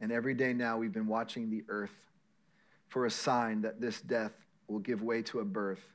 and 0.01 0.11
every 0.11 0.34
day 0.34 0.53
now 0.53 0.80
we've 0.80 0.91
been 0.91 1.05
watching 1.05 1.51
the 1.51 1.63
earth 1.69 1.93
for 2.88 3.05
a 3.05 3.11
sign 3.11 3.61
that 3.61 3.80
this 3.80 4.01
death 4.01 4.36
will 4.67 4.80
give 4.80 5.03
way 5.03 5.21
to 5.21 5.39
a 5.39 5.45
birth, 5.45 5.86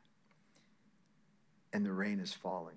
and 1.72 1.85
the 1.85 1.93
rain 1.93 2.20
is 2.20 2.33
falling. 2.33 2.76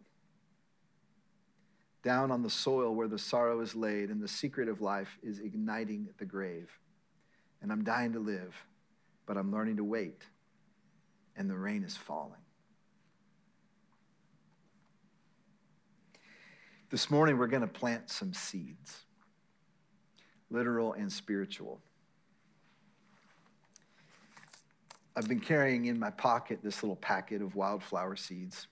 Down 2.04 2.32
on 2.32 2.44
the 2.44 2.50
soil 2.50 2.94
where 2.94 3.08
the 3.08 3.18
sorrow 3.18 3.62
is 3.62 3.76
laid, 3.76 4.10
and 4.10 4.22
the 4.22 4.28
secret 4.28 4.68
of 4.68 4.82
life 4.82 5.18
is 5.24 5.40
igniting 5.40 6.10
the 6.18 6.26
grave. 6.26 6.70
And 7.62 7.72
I'm 7.72 7.84
dying 7.84 8.12
to 8.14 8.20
live, 8.20 8.54
but 9.26 9.38
I'm 9.38 9.52
learning 9.52 9.78
to 9.78 9.86
wait, 9.86 10.22
and 11.38 11.50
the 11.50 11.56
rain 11.56 11.84
is 11.84 11.96
falling. 11.96 12.42
This 16.90 17.10
morning, 17.10 17.38
we're 17.38 17.48
going 17.48 17.62
to 17.62 17.68
plant 17.68 18.10
some 18.10 18.34
seeds, 18.34 19.04
literal 20.52 20.94
and 20.94 21.12
spiritual. 21.12 21.80
I've 25.16 25.28
been 25.28 25.40
carrying 25.40 25.86
in 25.86 25.98
my 25.98 26.10
pocket 26.10 26.60
this 26.62 26.84
little 26.84 26.96
packet 26.96 27.42
of 27.42 27.56
wildflower 27.56 28.16
seeds. 28.16 28.68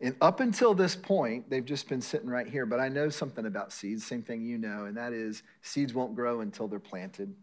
And 0.00 0.14
up 0.20 0.40
until 0.40 0.74
this 0.74 0.94
point, 0.94 1.48
they've 1.48 1.64
just 1.64 1.88
been 1.88 2.02
sitting 2.02 2.28
right 2.28 2.46
here. 2.46 2.66
But 2.66 2.80
I 2.80 2.88
know 2.88 3.08
something 3.08 3.46
about 3.46 3.72
seeds, 3.72 4.04
same 4.04 4.22
thing 4.22 4.44
you 4.44 4.58
know, 4.58 4.84
and 4.84 4.96
that 4.96 5.12
is 5.12 5.42
seeds 5.62 5.94
won't 5.94 6.14
grow 6.14 6.40
until 6.40 6.68
they're 6.68 6.78
planted. 6.78 7.34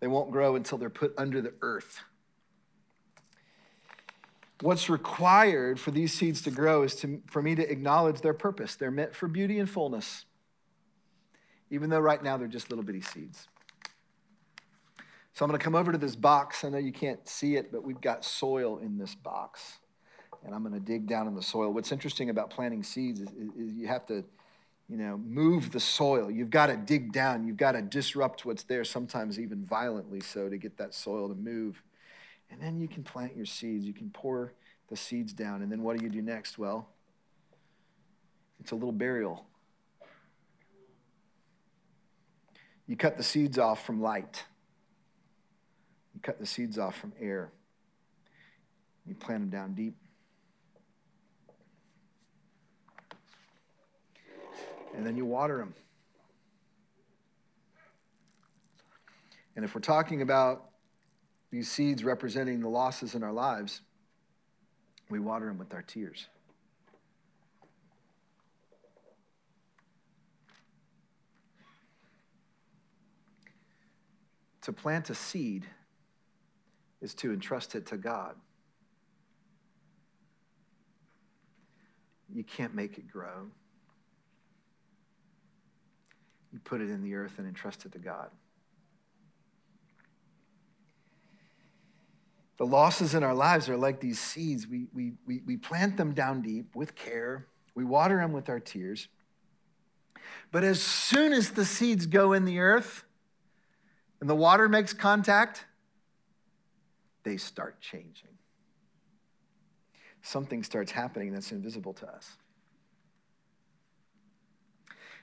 They 0.00 0.06
won't 0.06 0.30
grow 0.30 0.56
until 0.56 0.78
they're 0.78 0.90
put 0.90 1.14
under 1.16 1.40
the 1.40 1.54
earth. 1.62 2.00
What's 4.62 4.90
required 4.90 5.80
for 5.80 5.90
these 5.90 6.12
seeds 6.12 6.42
to 6.42 6.50
grow 6.50 6.82
is 6.82 6.94
to, 6.96 7.22
for 7.26 7.40
me 7.40 7.54
to 7.54 7.70
acknowledge 7.70 8.20
their 8.20 8.34
purpose. 8.34 8.74
They're 8.76 8.90
meant 8.90 9.14
for 9.14 9.26
beauty 9.26 9.58
and 9.58 9.68
fullness, 9.68 10.26
even 11.70 11.88
though 11.88 12.00
right 12.00 12.22
now 12.22 12.36
they're 12.36 12.46
just 12.46 12.68
little 12.68 12.84
bitty 12.84 13.00
seeds. 13.00 13.48
So 15.32 15.44
I'm 15.44 15.50
going 15.50 15.58
to 15.58 15.64
come 15.64 15.74
over 15.74 15.92
to 15.92 15.98
this 15.98 16.16
box. 16.16 16.62
I 16.62 16.68
know 16.68 16.76
you 16.76 16.92
can't 16.92 17.26
see 17.26 17.56
it, 17.56 17.72
but 17.72 17.84
we've 17.84 18.00
got 18.02 18.22
soil 18.22 18.78
in 18.78 18.98
this 18.98 19.14
box. 19.14 19.79
And 20.44 20.54
I'm 20.54 20.62
going 20.62 20.74
to 20.74 20.80
dig 20.80 21.06
down 21.06 21.26
in 21.26 21.34
the 21.34 21.42
soil. 21.42 21.72
What's 21.72 21.92
interesting 21.92 22.30
about 22.30 22.50
planting 22.50 22.82
seeds 22.82 23.20
is, 23.20 23.28
is 23.28 23.72
you 23.74 23.86
have 23.88 24.06
to, 24.06 24.24
you 24.88 24.96
know, 24.96 25.18
move 25.18 25.70
the 25.70 25.80
soil. 25.80 26.30
You've 26.30 26.50
got 26.50 26.66
to 26.66 26.76
dig 26.76 27.12
down. 27.12 27.46
You've 27.46 27.58
got 27.58 27.72
to 27.72 27.82
disrupt 27.82 28.44
what's 28.44 28.62
there, 28.62 28.84
sometimes 28.84 29.38
even 29.38 29.64
violently 29.66 30.20
so, 30.20 30.48
to 30.48 30.56
get 30.56 30.78
that 30.78 30.94
soil 30.94 31.28
to 31.28 31.34
move. 31.34 31.82
And 32.50 32.60
then 32.60 32.80
you 32.80 32.88
can 32.88 33.02
plant 33.02 33.36
your 33.36 33.46
seeds. 33.46 33.84
You 33.84 33.92
can 33.92 34.10
pour 34.10 34.52
the 34.88 34.96
seeds 34.96 35.32
down. 35.32 35.62
And 35.62 35.70
then 35.70 35.82
what 35.82 35.98
do 35.98 36.04
you 36.04 36.10
do 36.10 36.22
next? 36.22 36.58
Well, 36.58 36.88
it's 38.60 38.72
a 38.72 38.74
little 38.74 38.92
burial. 38.92 39.46
You 42.86 42.96
cut 42.96 43.16
the 43.16 43.22
seeds 43.22 43.56
off 43.56 43.86
from 43.86 44.02
light, 44.02 44.44
you 46.12 46.20
cut 46.20 46.40
the 46.40 46.46
seeds 46.46 46.76
off 46.76 46.98
from 46.98 47.12
air. 47.20 47.52
You 49.06 49.14
plant 49.14 49.42
them 49.42 49.50
down 49.50 49.74
deep. 49.74 49.94
And 54.96 55.06
then 55.06 55.16
you 55.16 55.24
water 55.24 55.58
them. 55.58 55.74
And 59.56 59.64
if 59.64 59.74
we're 59.74 59.80
talking 59.80 60.22
about 60.22 60.70
these 61.50 61.70
seeds 61.70 62.04
representing 62.04 62.60
the 62.60 62.68
losses 62.68 63.14
in 63.14 63.22
our 63.22 63.32
lives, 63.32 63.82
we 65.08 65.18
water 65.18 65.46
them 65.46 65.58
with 65.58 65.74
our 65.74 65.82
tears. 65.82 66.26
To 74.62 74.72
plant 74.72 75.10
a 75.10 75.14
seed 75.14 75.66
is 77.00 77.14
to 77.14 77.32
entrust 77.32 77.74
it 77.74 77.86
to 77.86 77.96
God. 77.96 78.36
You 82.32 82.44
can't 82.44 82.74
make 82.74 82.98
it 82.98 83.08
grow. 83.08 83.48
You 86.52 86.58
put 86.58 86.80
it 86.80 86.90
in 86.90 87.02
the 87.02 87.14
earth 87.14 87.34
and 87.38 87.46
entrust 87.46 87.84
it 87.84 87.92
to 87.92 87.98
God. 87.98 88.30
The 92.58 92.66
losses 92.66 93.14
in 93.14 93.22
our 93.22 93.34
lives 93.34 93.68
are 93.68 93.76
like 93.76 94.00
these 94.00 94.20
seeds. 94.20 94.66
We, 94.66 94.86
we, 94.92 95.12
we, 95.26 95.40
we 95.46 95.56
plant 95.56 95.96
them 95.96 96.12
down 96.12 96.42
deep 96.42 96.74
with 96.76 96.94
care, 96.94 97.46
we 97.74 97.84
water 97.84 98.18
them 98.18 98.32
with 98.32 98.48
our 98.48 98.60
tears. 98.60 99.08
But 100.52 100.64
as 100.64 100.82
soon 100.82 101.32
as 101.32 101.52
the 101.52 101.64
seeds 101.64 102.06
go 102.06 102.32
in 102.32 102.44
the 102.44 102.58
earth 102.58 103.04
and 104.20 104.28
the 104.28 104.34
water 104.34 104.68
makes 104.68 104.92
contact, 104.92 105.64
they 107.22 107.36
start 107.36 107.80
changing. 107.80 108.28
Something 110.22 110.62
starts 110.62 110.92
happening 110.92 111.32
that's 111.32 111.52
invisible 111.52 111.94
to 111.94 112.06
us. 112.06 112.36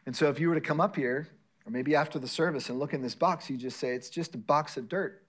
And 0.08 0.16
so, 0.16 0.30
if 0.30 0.39
you 0.39 0.47
were 0.47 0.55
to 0.55 0.62
come 0.62 0.80
up 0.80 0.95
here, 0.95 1.28
or 1.66 1.72
maybe 1.72 1.93
after 1.93 2.18
the 2.18 2.30
service, 2.30 2.70
and 2.70 2.80
look 2.80 2.93
in 2.93 3.01
this 3.01 3.14
box, 3.14 3.49
you 3.49 3.58
just 3.58 3.78
say, 3.78 3.89
It's 3.89 4.10
just 4.10 4.34
a 4.36 4.38
box 4.38 4.78
of 4.78 4.88
dirt. 4.88 5.22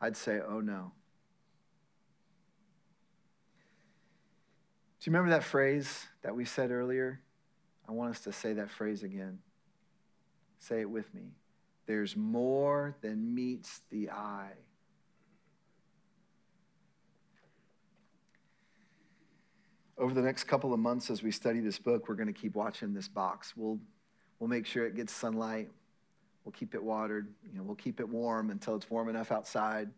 I'd 0.00 0.16
say, 0.16 0.40
Oh 0.46 0.58
no. 0.60 0.90
Do 4.98 5.10
you 5.10 5.12
remember 5.12 5.30
that 5.30 5.44
phrase 5.44 6.06
that 6.22 6.34
we 6.34 6.44
said 6.44 6.72
earlier? 6.72 7.20
I 7.88 7.92
want 7.92 8.10
us 8.10 8.20
to 8.22 8.32
say 8.32 8.54
that 8.54 8.70
phrase 8.70 9.04
again. 9.04 9.38
Say 10.58 10.80
it 10.80 10.90
with 10.90 11.14
me. 11.14 11.34
There's 11.86 12.16
more 12.16 12.96
than 13.02 13.36
meets 13.36 13.82
the 13.90 14.10
eye. 14.10 14.54
Over 19.96 20.12
the 20.12 20.22
next 20.22 20.44
couple 20.44 20.72
of 20.72 20.80
months, 20.80 21.08
as 21.08 21.22
we 21.22 21.30
study 21.30 21.60
this 21.60 21.78
book, 21.78 22.08
we're 22.08 22.16
going 22.16 22.26
to 22.26 22.32
keep 22.32 22.56
watching 22.56 22.94
this 22.94 23.06
box. 23.06 23.52
We'll, 23.56 23.78
we'll 24.38 24.48
make 24.48 24.66
sure 24.66 24.86
it 24.86 24.94
gets 24.94 25.12
sunlight. 25.12 25.70
We'll 26.44 26.52
keep 26.52 26.74
it 26.74 26.82
watered. 26.82 27.32
You 27.50 27.58
know, 27.58 27.62
we'll 27.62 27.76
keep 27.76 28.00
it 28.00 28.08
warm 28.08 28.50
until 28.50 28.76
it's 28.76 28.90
warm 28.90 29.08
enough 29.08 29.32
outside. 29.32 29.90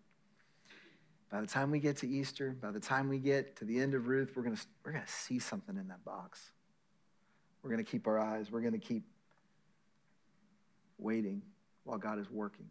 By 1.31 1.41
the 1.41 1.47
time 1.47 1.71
we 1.71 1.81
get 1.81 1.97
to 1.99 2.09
Easter, 2.09 2.57
by 2.61 2.71
the 2.71 2.81
time 2.81 3.09
we 3.09 3.19
get 3.19 3.57
to 3.57 3.65
the 3.65 3.81
end 3.81 3.95
of 3.95 4.07
Ruth, 4.07 4.33
we're 4.37 4.45
going 4.45 4.57
we're 4.85 4.93
going 4.93 5.05
to 5.05 5.11
see 5.11 5.39
something 5.39 5.77
in 5.77 5.89
that 5.89 6.05
box. 6.05 6.53
We're 7.63 7.71
going 7.71 7.85
to 7.85 7.91
keep 7.91 8.07
our 8.07 8.19
eyes. 8.19 8.51
We're 8.51 8.61
going 8.61 8.79
to 8.79 8.79
keep 8.79 9.03
waiting 10.99 11.43
while 11.83 11.99
God 11.99 12.21
is 12.21 12.31
working. 12.31 12.67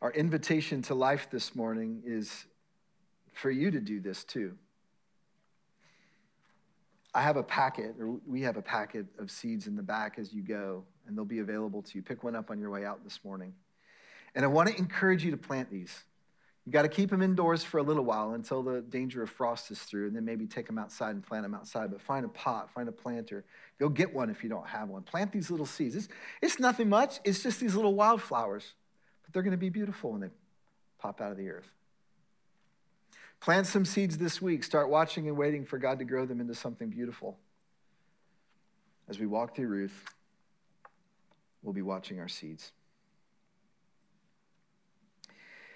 Our 0.00 0.10
invitation 0.10 0.82
to 0.82 0.94
life 0.94 1.28
this 1.30 1.54
morning 1.54 2.02
is 2.04 2.46
for 3.34 3.50
you 3.50 3.70
to 3.70 3.78
do 3.78 4.00
this 4.00 4.24
too. 4.24 4.56
I 7.14 7.22
have 7.22 7.36
a 7.36 7.42
packet, 7.42 7.94
or 8.00 8.18
we 8.26 8.42
have 8.42 8.56
a 8.56 8.62
packet 8.62 9.06
of 9.18 9.30
seeds 9.30 9.66
in 9.66 9.76
the 9.76 9.82
back 9.82 10.18
as 10.18 10.32
you 10.32 10.42
go, 10.42 10.84
and 11.06 11.16
they'll 11.16 11.24
be 11.24 11.40
available 11.40 11.82
to 11.82 11.94
you. 11.96 12.02
Pick 12.02 12.24
one 12.24 12.34
up 12.34 12.50
on 12.50 12.58
your 12.58 12.70
way 12.70 12.84
out 12.86 13.04
this 13.04 13.20
morning. 13.22 13.52
And 14.34 14.44
I 14.44 14.48
want 14.48 14.70
to 14.70 14.78
encourage 14.78 15.22
you 15.22 15.30
to 15.30 15.36
plant 15.36 15.70
these. 15.70 16.04
You 16.64 16.72
got 16.72 16.82
to 16.82 16.88
keep 16.88 17.10
them 17.10 17.22
indoors 17.22 17.64
for 17.64 17.78
a 17.78 17.82
little 17.82 18.04
while 18.04 18.32
until 18.32 18.62
the 18.62 18.80
danger 18.80 19.22
of 19.22 19.28
frost 19.28 19.70
is 19.70 19.80
through, 19.80 20.06
and 20.06 20.16
then 20.16 20.24
maybe 20.24 20.46
take 20.46 20.66
them 20.66 20.78
outside 20.78 21.10
and 21.10 21.22
plant 21.22 21.42
them 21.42 21.54
outside. 21.54 21.90
But 21.90 22.00
find 22.00 22.24
a 22.24 22.28
pot, 22.28 22.70
find 22.72 22.88
a 22.88 22.92
planter. 22.92 23.44
Go 23.78 23.88
get 23.88 24.14
one 24.14 24.30
if 24.30 24.42
you 24.42 24.48
don't 24.48 24.66
have 24.66 24.88
one. 24.88 25.02
Plant 25.02 25.32
these 25.32 25.50
little 25.50 25.66
seeds. 25.66 25.96
It's, 25.96 26.08
it's 26.40 26.58
nothing 26.60 26.88
much, 26.88 27.18
it's 27.24 27.42
just 27.42 27.60
these 27.60 27.74
little 27.74 27.94
wildflowers, 27.94 28.72
but 29.22 29.34
they're 29.34 29.42
going 29.42 29.50
to 29.50 29.58
be 29.58 29.70
beautiful 29.70 30.12
when 30.12 30.20
they 30.20 30.30
pop 30.98 31.20
out 31.20 31.32
of 31.32 31.36
the 31.36 31.50
earth. 31.50 31.70
Plant 33.42 33.66
some 33.66 33.84
seeds 33.84 34.18
this 34.18 34.40
week. 34.40 34.62
Start 34.62 34.88
watching 34.88 35.26
and 35.26 35.36
waiting 35.36 35.64
for 35.64 35.76
God 35.76 35.98
to 35.98 36.04
grow 36.04 36.24
them 36.24 36.40
into 36.40 36.54
something 36.54 36.88
beautiful. 36.88 37.40
As 39.08 39.18
we 39.18 39.26
walk 39.26 39.56
through 39.56 39.66
Ruth, 39.66 40.04
we'll 41.60 41.72
be 41.72 41.82
watching 41.82 42.20
our 42.20 42.28
seeds. 42.28 42.70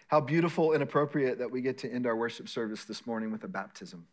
How 0.07 0.21
beautiful 0.21 0.75
and 0.75 0.83
appropriate 0.85 1.41
that 1.41 1.51
we 1.51 1.61
get 1.61 1.79
to 1.79 1.93
end 1.93 2.07
our 2.07 2.14
worship 2.14 2.49
service 2.49 2.85
this 2.85 3.05
morning 3.05 3.33
with 3.33 3.43
a 3.43 3.49
baptism. 3.49 4.07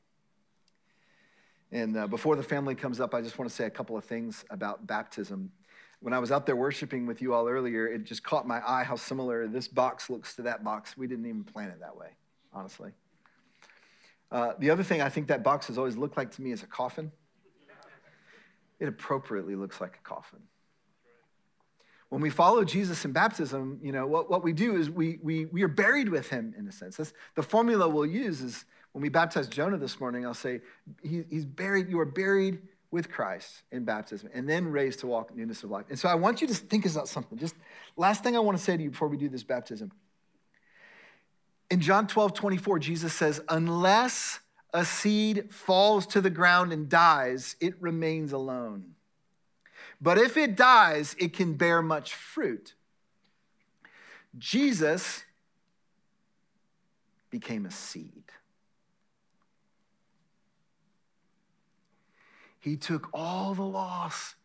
And 1.72 1.96
uh, 1.96 2.08
before 2.08 2.36
the 2.36 2.42
family 2.42 2.74
comes 2.74 3.00
up, 3.00 3.14
I 3.14 3.22
just 3.22 3.38
want 3.38 3.52
to 3.52 3.56
say 3.56 3.66
a 3.66 3.70
couple 3.70 3.96
of 3.96 4.04
things 4.04 4.44
about 4.50 4.88
baptism. 4.88 5.52
When 6.00 6.16
I 6.16 6.18
was 6.18 6.32
out 6.32 6.48
there 6.48 6.56
worshiping 6.56 7.06
with 7.06 7.22
you 7.22 7.36
all 7.36 7.48
earlier, 7.48 7.86
it 7.86 8.04
just 8.04 8.24
caught 8.24 8.48
my 8.48 8.68
eye 8.68 8.84
how 8.84 8.96
similar 8.96 9.48
this 9.48 9.68
box 9.68 10.10
looks 10.10 10.36
to 10.38 10.42
that 10.42 10.64
box. 10.64 10.98
We 10.98 11.06
didn't 11.06 11.28
even 11.28 11.44
plan 11.44 11.70
it 11.70 11.82
that 11.82 11.96
way, 11.96 12.10
honestly. 12.52 12.94
Uh, 14.34 14.54
the 14.60 14.70
other 14.70 14.84
thing 14.84 15.02
I 15.02 15.08
think 15.08 15.28
that 15.28 15.44
box 15.44 15.68
has 15.68 15.78
always 15.78 15.96
looked 15.96 16.18
like 16.18 16.32
to 16.32 16.42
me 16.42 16.52
is 16.52 16.62
a 16.62 16.68
coffin. 16.68 17.14
It 18.80 18.90
appropriately 18.90 19.56
looks 19.56 19.80
like 19.80 19.96
a 19.96 20.02
coffin 20.02 20.42
when 22.14 22.22
we 22.22 22.30
follow 22.30 22.64
Jesus 22.64 23.04
in 23.06 23.12
baptism, 23.12 23.80
you 23.82 23.92
know, 23.92 24.06
what, 24.06 24.30
what 24.30 24.44
we 24.44 24.54
do 24.54 24.76
is 24.76 24.88
we, 24.88 25.18
we, 25.24 25.46
we 25.46 25.64
are 25.64 25.68
buried 25.68 26.10
with 26.10 26.30
him 26.30 26.54
in 26.56 26.68
a 26.68 26.72
sense. 26.72 26.98
That's, 26.98 27.12
the 27.34 27.42
formula 27.42 27.90
we'll 27.90 28.06
use 28.06 28.40
is 28.42 28.66
when 28.92 29.02
we 29.02 29.10
baptize 29.10 29.48
Jonah 29.48 29.80
this 29.80 30.00
morning, 30.00 30.24
I'll 30.24 30.36
say, 30.36 30.62
he, 31.02 31.24
he's 31.28 31.44
buried, 31.44 31.90
you 31.90 32.00
are 32.00 32.06
buried 32.06 32.62
with 32.92 33.10
Christ 33.10 33.64
in 33.72 33.84
baptism 33.84 34.30
and 34.32 34.48
then 34.48 34.68
raised 34.68 35.00
to 35.00 35.08
walk 35.08 35.36
newness 35.36 35.64
of 35.64 35.72
life. 35.72 35.86
And 35.90 35.98
so 35.98 36.08
I 36.08 36.14
want 36.14 36.40
you 36.40 36.48
to 36.48 36.54
think 36.54 36.86
about 36.86 37.08
something. 37.08 37.36
Just 37.36 37.56
last 37.98 38.22
thing 38.24 38.36
I 38.36 38.40
want 38.42 38.60
to 38.60 38.64
say 38.64 38.78
to 38.78 38.84
you 38.84 38.92
before 38.92 39.08
we 39.08 39.18
do 39.18 39.28
this 39.28 39.42
baptism. 39.42 39.92
In 41.74 41.80
John 41.80 42.06
12, 42.06 42.36
24, 42.36 42.78
Jesus 42.78 43.14
says, 43.14 43.42
unless 43.50 44.42
a 44.76 44.86
seed 44.86 45.52
falls 45.52 46.06
to 46.06 46.22
the 46.22 46.30
ground 46.30 46.72
and 46.72 46.88
dies, 46.88 47.56
it 47.60 47.74
remains 47.82 48.32
alone. 48.32 48.94
But 50.00 50.20
if 50.20 50.38
it 50.38 50.56
dies, 50.56 51.16
it 51.18 51.34
can 51.34 51.56
bear 51.56 51.82
much 51.82 52.14
fruit. 52.14 52.76
Jesus 54.38 55.24
became 57.32 57.66
a 57.66 57.72
seed. 57.72 58.26
He 62.60 62.78
took 62.78 63.10
all 63.16 63.56
the 63.56 63.64
loss 63.64 64.36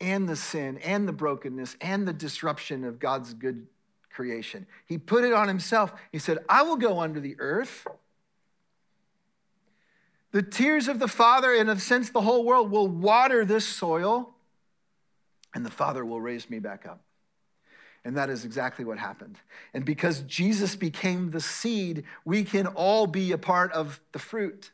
and 0.00 0.26
the 0.26 0.34
sin 0.34 0.78
and 0.78 1.06
the 1.06 1.12
brokenness 1.12 1.76
and 1.82 2.08
the 2.08 2.14
disruption 2.14 2.84
of 2.84 2.98
God's 2.98 3.34
good 3.34 3.66
creation. 4.10 4.66
He 4.86 4.98
put 4.98 5.24
it 5.24 5.32
on 5.32 5.48
himself. 5.48 5.92
He 6.12 6.18
said, 6.18 6.38
I 6.48 6.62
will 6.62 6.76
go 6.76 7.00
under 7.00 7.20
the 7.20 7.36
earth. 7.38 7.86
The 10.32 10.42
tears 10.42 10.88
of 10.88 10.98
the 10.98 11.08
Father, 11.08 11.54
and 11.54 11.68
of 11.68 11.82
sense 11.82 12.10
the 12.10 12.20
whole 12.20 12.44
world, 12.44 12.70
will 12.70 12.86
water 12.88 13.44
this 13.44 13.66
soil 13.66 14.34
and 15.54 15.64
the 15.64 15.70
Father 15.70 16.04
will 16.04 16.20
raise 16.20 16.48
me 16.48 16.58
back 16.58 16.86
up. 16.86 17.00
And 18.04 18.16
that 18.16 18.30
is 18.30 18.44
exactly 18.44 18.84
what 18.84 18.98
happened. 18.98 19.36
And 19.74 19.84
because 19.84 20.20
Jesus 20.20 20.74
became 20.74 21.30
the 21.30 21.40
seed, 21.40 22.04
we 22.24 22.44
can 22.44 22.66
all 22.66 23.06
be 23.06 23.32
a 23.32 23.38
part 23.38 23.72
of 23.72 24.00
the 24.12 24.18
fruit. 24.18 24.70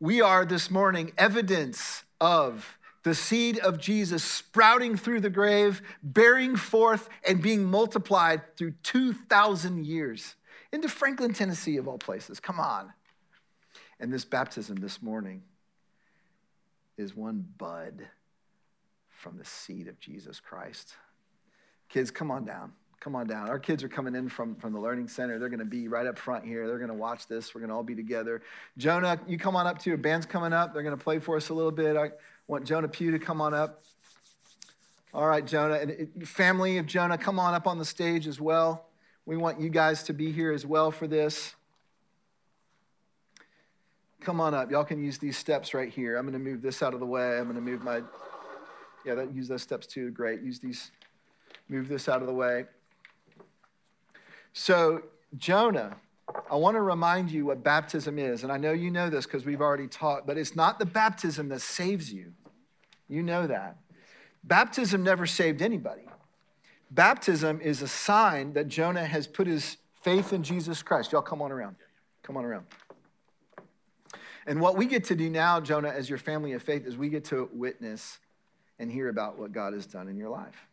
We 0.00 0.20
are 0.20 0.44
this 0.44 0.70
morning 0.70 1.12
evidence 1.16 2.04
of 2.20 2.78
the 3.02 3.14
seed 3.14 3.58
of 3.58 3.78
Jesus 3.78 4.22
sprouting 4.22 4.96
through 4.96 5.20
the 5.20 5.30
grave, 5.30 5.82
bearing 6.02 6.56
forth, 6.56 7.08
and 7.26 7.42
being 7.42 7.64
multiplied 7.64 8.56
through 8.56 8.72
2,000 8.82 9.86
years 9.86 10.34
into 10.72 10.88
Franklin, 10.88 11.32
Tennessee, 11.32 11.76
of 11.76 11.88
all 11.88 11.98
places. 11.98 12.40
Come 12.40 12.60
on. 12.60 12.92
And 13.98 14.12
this 14.12 14.24
baptism 14.24 14.76
this 14.76 15.02
morning 15.02 15.42
is 16.96 17.16
one 17.16 17.46
bud 17.58 18.06
from 19.08 19.38
the 19.38 19.44
seed 19.44 19.88
of 19.88 19.98
Jesus 19.98 20.40
Christ. 20.40 20.94
Kids, 21.88 22.10
come 22.10 22.30
on 22.30 22.44
down. 22.44 22.72
Come 23.00 23.16
on 23.16 23.26
down. 23.26 23.48
Our 23.48 23.58
kids 23.58 23.82
are 23.82 23.88
coming 23.88 24.14
in 24.14 24.28
from, 24.28 24.54
from 24.56 24.74
the 24.74 24.78
Learning 24.78 25.08
Center. 25.08 25.38
They're 25.38 25.48
going 25.48 25.60
to 25.60 25.64
be 25.64 25.88
right 25.88 26.06
up 26.06 26.18
front 26.18 26.44
here. 26.44 26.66
They're 26.66 26.78
going 26.78 26.90
to 26.90 26.94
watch 26.94 27.26
this. 27.26 27.54
We're 27.54 27.62
going 27.62 27.70
to 27.70 27.74
all 27.74 27.82
be 27.82 27.94
together. 27.94 28.42
Jonah, 28.76 29.18
you 29.26 29.38
come 29.38 29.56
on 29.56 29.66
up 29.66 29.78
too. 29.78 29.94
A 29.94 29.96
Band's 29.96 30.26
coming 30.26 30.52
up. 30.52 30.74
They're 30.74 30.82
going 30.82 30.96
to 30.96 31.02
play 31.02 31.18
for 31.18 31.36
us 31.36 31.48
a 31.48 31.54
little 31.54 31.72
bit. 31.72 31.96
Want 32.50 32.64
Jonah 32.64 32.88
Pugh 32.88 33.12
to 33.12 33.18
come 33.20 33.40
on 33.40 33.54
up. 33.54 33.84
All 35.14 35.24
right, 35.24 35.46
Jonah. 35.46 35.74
And 35.76 36.08
uh, 36.20 36.26
family 36.26 36.78
of 36.78 36.86
Jonah, 36.86 37.16
come 37.16 37.38
on 37.38 37.54
up 37.54 37.68
on 37.68 37.78
the 37.78 37.84
stage 37.84 38.26
as 38.26 38.40
well. 38.40 38.86
We 39.24 39.36
want 39.36 39.60
you 39.60 39.68
guys 39.68 40.02
to 40.04 40.12
be 40.12 40.32
here 40.32 40.50
as 40.50 40.66
well 40.66 40.90
for 40.90 41.06
this. 41.06 41.54
Come 44.20 44.40
on 44.40 44.52
up. 44.52 44.68
Y'all 44.68 44.84
can 44.84 45.00
use 45.00 45.18
these 45.18 45.38
steps 45.38 45.74
right 45.74 45.88
here. 45.88 46.16
I'm 46.16 46.24
going 46.24 46.32
to 46.32 46.50
move 46.50 46.60
this 46.60 46.82
out 46.82 46.92
of 46.92 46.98
the 46.98 47.06
way. 47.06 47.38
I'm 47.38 47.44
going 47.44 47.54
to 47.54 47.62
move 47.62 47.84
my 47.84 48.02
yeah, 49.04 49.14
that, 49.14 49.32
use 49.32 49.46
those 49.46 49.62
steps 49.62 49.86
too. 49.86 50.10
Great. 50.10 50.42
Use 50.42 50.58
these, 50.58 50.90
move 51.68 51.88
this 51.88 52.08
out 52.08 52.20
of 52.20 52.26
the 52.26 52.34
way. 52.34 52.64
So, 54.52 55.04
Jonah, 55.38 55.96
I 56.50 56.56
want 56.56 56.74
to 56.74 56.82
remind 56.82 57.30
you 57.30 57.46
what 57.46 57.62
baptism 57.62 58.18
is. 58.18 58.42
And 58.42 58.50
I 58.50 58.56
know 58.56 58.72
you 58.72 58.90
know 58.90 59.08
this 59.08 59.24
because 59.24 59.46
we've 59.46 59.60
already 59.60 59.86
taught, 59.86 60.26
but 60.26 60.36
it's 60.36 60.56
not 60.56 60.80
the 60.80 60.86
baptism 60.86 61.48
that 61.50 61.60
saves 61.60 62.12
you. 62.12 62.32
You 63.10 63.22
know 63.22 63.46
that. 63.46 63.76
Baptism 64.44 65.02
never 65.02 65.26
saved 65.26 65.60
anybody. 65.60 66.02
Baptism 66.90 67.60
is 67.60 67.82
a 67.82 67.88
sign 67.88 68.52
that 68.54 68.68
Jonah 68.68 69.04
has 69.04 69.26
put 69.26 69.46
his 69.46 69.76
faith 70.02 70.32
in 70.32 70.42
Jesus 70.42 70.82
Christ. 70.82 71.12
Y'all 71.12 71.20
come 71.20 71.42
on 71.42 71.52
around. 71.52 71.76
Come 72.22 72.36
on 72.36 72.44
around. 72.44 72.66
And 74.46 74.60
what 74.60 74.76
we 74.76 74.86
get 74.86 75.04
to 75.04 75.14
do 75.14 75.28
now, 75.28 75.60
Jonah, 75.60 75.90
as 75.90 76.08
your 76.08 76.18
family 76.18 76.52
of 76.52 76.62
faith, 76.62 76.86
is 76.86 76.96
we 76.96 77.08
get 77.08 77.24
to 77.26 77.50
witness 77.52 78.18
and 78.78 78.90
hear 78.90 79.08
about 79.08 79.38
what 79.38 79.52
God 79.52 79.74
has 79.74 79.86
done 79.86 80.08
in 80.08 80.16
your 80.16 80.30
life. 80.30 80.66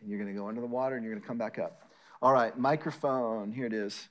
And 0.00 0.08
you're 0.08 0.18
going 0.18 0.32
to 0.32 0.38
go 0.38 0.48
under 0.48 0.60
the 0.60 0.66
water 0.66 0.96
and 0.96 1.04
you're 1.04 1.12
going 1.12 1.22
to 1.22 1.28
come 1.28 1.38
back 1.38 1.58
up. 1.58 1.90
All 2.22 2.32
right, 2.32 2.56
microphone, 2.56 3.52
here 3.52 3.66
it 3.66 3.72
is. 3.72 4.08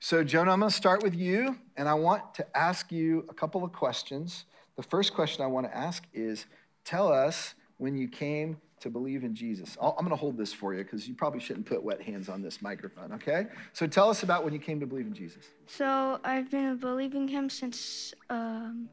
So, 0.00 0.24
Jonah, 0.24 0.52
I'm 0.52 0.60
going 0.60 0.70
to 0.70 0.76
start 0.76 1.02
with 1.02 1.14
you, 1.14 1.56
and 1.76 1.88
I 1.88 1.94
want 1.94 2.34
to 2.34 2.56
ask 2.56 2.90
you 2.92 3.24
a 3.28 3.34
couple 3.34 3.64
of 3.64 3.72
questions. 3.72 4.44
The 4.76 4.82
first 4.82 5.14
question 5.14 5.42
I 5.42 5.46
want 5.46 5.66
to 5.66 5.76
ask 5.76 6.04
is 6.12 6.46
Tell 6.86 7.12
us 7.12 7.54
when 7.78 7.98
you 7.98 8.06
came 8.06 8.58
to 8.78 8.88
believe 8.88 9.24
in 9.24 9.34
Jesus. 9.34 9.76
i 9.82 9.88
am 9.88 9.94
going 9.96 10.10
to 10.10 10.16
hold 10.16 10.38
this 10.38 10.52
for 10.52 10.72
you 10.72 10.84
because 10.84 11.08
you 11.08 11.14
probably 11.14 11.40
shouldn't 11.40 11.66
put 11.66 11.82
wet 11.82 12.00
hands 12.00 12.28
on 12.28 12.42
this 12.42 12.62
microphone, 12.62 13.12
okay? 13.12 13.46
So, 13.72 13.88
tell 13.88 14.08
us 14.08 14.22
about 14.22 14.44
when 14.44 14.52
you 14.52 14.60
came 14.60 14.78
to 14.78 14.86
believe 14.86 15.06
in 15.06 15.12
Jesus. 15.12 15.46
So, 15.66 16.20
I've 16.22 16.48
been 16.48 16.76
believing 16.76 17.26
him 17.26 17.50
since 17.50 18.14
um, 18.30 18.88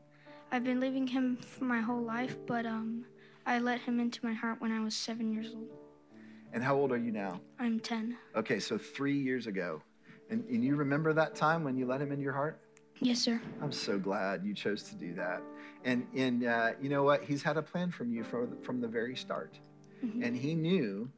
I've 0.52 0.64
been 0.64 0.80
believing 0.80 1.06
him 1.06 1.38
for 1.38 1.66
my 1.66 1.82
whole 1.82 2.02
life, 2.02 2.36
but 2.48 2.66
um, 2.66 3.06
I 3.46 3.60
let 3.60 3.82
him 3.82 4.00
into 4.00 4.26
my 4.26 4.34
heart 4.34 4.60
when 4.60 4.72
I 4.72 4.80
was 4.80 4.96
seven 4.96 5.32
years 5.32 5.52
old. 5.54 5.70
And 6.52 6.64
how 6.64 6.76
old 6.76 6.92
are 6.92 6.98
you 6.98 7.12
now? 7.12 7.42
I'm 7.60 7.80
10. 7.80 8.18
Okay, 8.36 8.60
so 8.60 8.78
three 8.78 9.20
years 9.20 9.46
ago. 9.46 9.84
And, 10.32 10.44
and 10.46 10.64
you 10.64 10.76
remember 10.78 11.14
that 11.14 11.36
time 11.36 11.64
when 11.64 11.78
you 11.78 11.86
let 11.86 12.02
him 12.02 12.12
into 12.12 12.24
your 12.24 12.34
heart? 12.34 12.60
Yes, 13.04 13.20
sir. 13.20 13.42
I'm 13.62 13.72
so 13.72 14.00
glad 14.00 14.44
you 14.44 14.54
chose 14.54 14.84
to 14.84 14.96
do 14.96 15.14
that. 15.16 15.42
And, 15.84 16.08
and 16.16 16.46
uh, 16.46 16.72
you 16.82 16.90
know 16.90 17.04
what? 17.04 17.24
He's 17.24 17.44
had 17.44 17.58
a 17.58 17.62
plan 17.62 17.92
from 17.92 18.12
you 18.12 18.24
from, 18.24 18.58
from 18.62 18.80
the 18.80 18.88
very 18.88 19.16
start. 19.16 19.60
Mm-hmm. 20.04 20.24
And 20.24 20.36
he 20.36 20.56
knew 20.56 21.10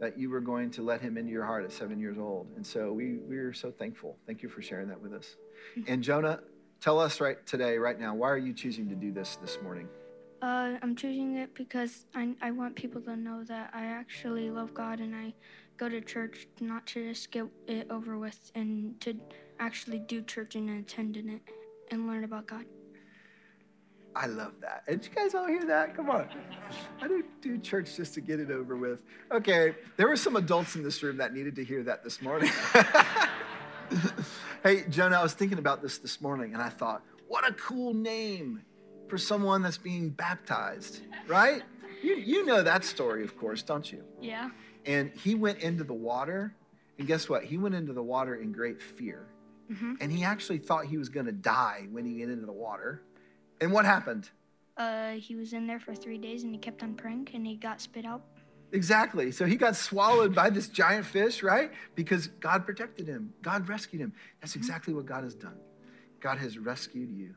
that 0.00 0.18
you 0.18 0.28
were 0.30 0.40
going 0.40 0.70
to 0.72 0.82
let 0.82 1.00
him 1.00 1.16
into 1.16 1.30
your 1.30 1.44
heart 1.44 1.64
at 1.64 1.72
seven 1.72 1.98
years 1.98 2.18
old. 2.18 2.48
And 2.56 2.66
so 2.66 2.92
we, 2.92 3.18
we 3.28 3.36
are 3.36 3.52
so 3.52 3.70
thankful. 3.70 4.18
Thank 4.26 4.42
you 4.42 4.48
for 4.48 4.60
sharing 4.60 4.88
that 4.88 5.00
with 5.00 5.14
us. 5.14 5.36
Mm-hmm. 5.78 5.92
And 5.92 6.02
Jonah, 6.02 6.40
tell 6.80 6.98
us 6.98 7.20
right 7.20 7.44
today, 7.46 7.78
right 7.78 7.98
now, 7.98 8.14
why 8.14 8.28
are 8.28 8.38
you 8.38 8.52
choosing 8.52 8.88
to 8.88 8.94
do 8.94 9.12
this 9.12 9.36
this 9.36 9.58
morning? 9.62 9.88
Uh, 10.42 10.76
I'm 10.82 10.96
choosing 10.96 11.36
it 11.36 11.54
because 11.54 12.04
I, 12.16 12.34
I 12.42 12.50
want 12.50 12.74
people 12.74 13.00
to 13.02 13.16
know 13.16 13.44
that 13.44 13.70
I 13.72 13.84
actually 13.84 14.50
love 14.50 14.74
God 14.74 14.98
and 14.98 15.14
I 15.14 15.34
go 15.76 15.88
to 15.88 16.00
church 16.00 16.48
not 16.60 16.84
to 16.88 17.08
just 17.10 17.30
get 17.30 17.46
it 17.68 17.86
over 17.90 18.18
with 18.18 18.50
and 18.56 19.00
to 19.02 19.14
actually 19.62 20.00
do 20.00 20.22
church 20.22 20.56
and 20.56 20.68
attend 20.70 21.16
in 21.16 21.28
it 21.28 21.40
and 21.90 22.06
learn 22.06 22.24
about 22.24 22.46
God. 22.46 22.64
I 24.14 24.26
love 24.26 24.52
that. 24.60 24.84
Did 24.86 25.06
you 25.06 25.10
guys 25.14 25.34
all 25.34 25.46
hear 25.46 25.64
that? 25.66 25.96
Come 25.96 26.10
on. 26.10 26.28
I 27.00 27.08
don't 27.08 27.24
do 27.40 27.56
church 27.58 27.96
just 27.96 28.12
to 28.14 28.20
get 28.20 28.40
it 28.40 28.50
over 28.50 28.76
with. 28.76 29.02
Okay, 29.30 29.74
there 29.96 30.08
were 30.08 30.16
some 30.16 30.36
adults 30.36 30.76
in 30.76 30.82
this 30.82 31.02
room 31.02 31.16
that 31.18 31.32
needed 31.32 31.56
to 31.56 31.64
hear 31.64 31.82
that 31.84 32.04
this 32.04 32.20
morning. 32.20 32.50
hey, 34.62 34.84
Jonah, 34.90 35.16
I 35.18 35.22
was 35.22 35.32
thinking 35.32 35.58
about 35.58 35.80
this 35.80 35.98
this 35.98 36.20
morning 36.20 36.52
and 36.52 36.62
I 36.62 36.68
thought, 36.68 37.02
what 37.28 37.48
a 37.48 37.54
cool 37.54 37.94
name 37.94 38.62
for 39.08 39.16
someone 39.16 39.62
that's 39.62 39.78
being 39.78 40.10
baptized, 40.10 41.00
right? 41.26 41.62
You, 42.02 42.16
you 42.16 42.44
know 42.44 42.62
that 42.62 42.84
story, 42.84 43.24
of 43.24 43.38
course, 43.38 43.62
don't 43.62 43.90
you? 43.90 44.02
Yeah. 44.20 44.50
And 44.84 45.12
he 45.12 45.34
went 45.34 45.60
into 45.60 45.84
the 45.84 45.94
water 45.94 46.54
And 46.98 47.06
guess 47.08 47.28
what? 47.28 47.44
He 47.44 47.56
went 47.56 47.74
into 47.74 47.92
the 47.92 48.02
water 48.02 48.34
in 48.36 48.52
great 48.52 48.82
fear. 48.82 49.26
Mhm. 49.70 49.96
And 50.00 50.12
he 50.12 50.24
actually 50.24 50.58
thought 50.58 50.86
he 50.86 50.98
was 50.98 51.08
going 51.08 51.26
to 51.26 51.32
die 51.32 51.88
when 51.90 52.04
he 52.04 52.18
went 52.18 52.30
into 52.32 52.46
the 52.46 52.52
water. 52.52 53.02
And 53.60 53.72
what 53.72 53.84
happened? 53.84 54.30
Uh, 54.76 55.12
he 55.12 55.36
was 55.36 55.52
in 55.52 55.66
there 55.66 55.78
for 55.78 55.94
three 55.94 56.18
days 56.18 56.44
and 56.44 56.52
he 56.52 56.58
kept 56.58 56.82
on 56.82 56.94
praying 56.94 57.28
and 57.34 57.46
he 57.46 57.56
got 57.56 57.80
spit 57.80 58.04
out. 58.04 58.22
Exactly. 58.72 59.30
So 59.30 59.44
he 59.44 59.56
got 59.56 59.76
swallowed 59.76 60.34
by 60.34 60.48
this 60.48 60.68
giant 60.68 61.04
fish, 61.04 61.42
right? 61.42 61.70
Because 61.94 62.28
God 62.28 62.64
protected 62.64 63.06
him. 63.06 63.34
God 63.42 63.68
rescued 63.68 64.00
him. 64.00 64.14
That's 64.40 64.56
exactly 64.56 64.94
what 64.94 65.04
God 65.04 65.24
has 65.24 65.34
done. 65.34 65.58
God 66.20 66.38
has 66.38 66.58
rescued 66.58 67.10
you. 67.10 67.34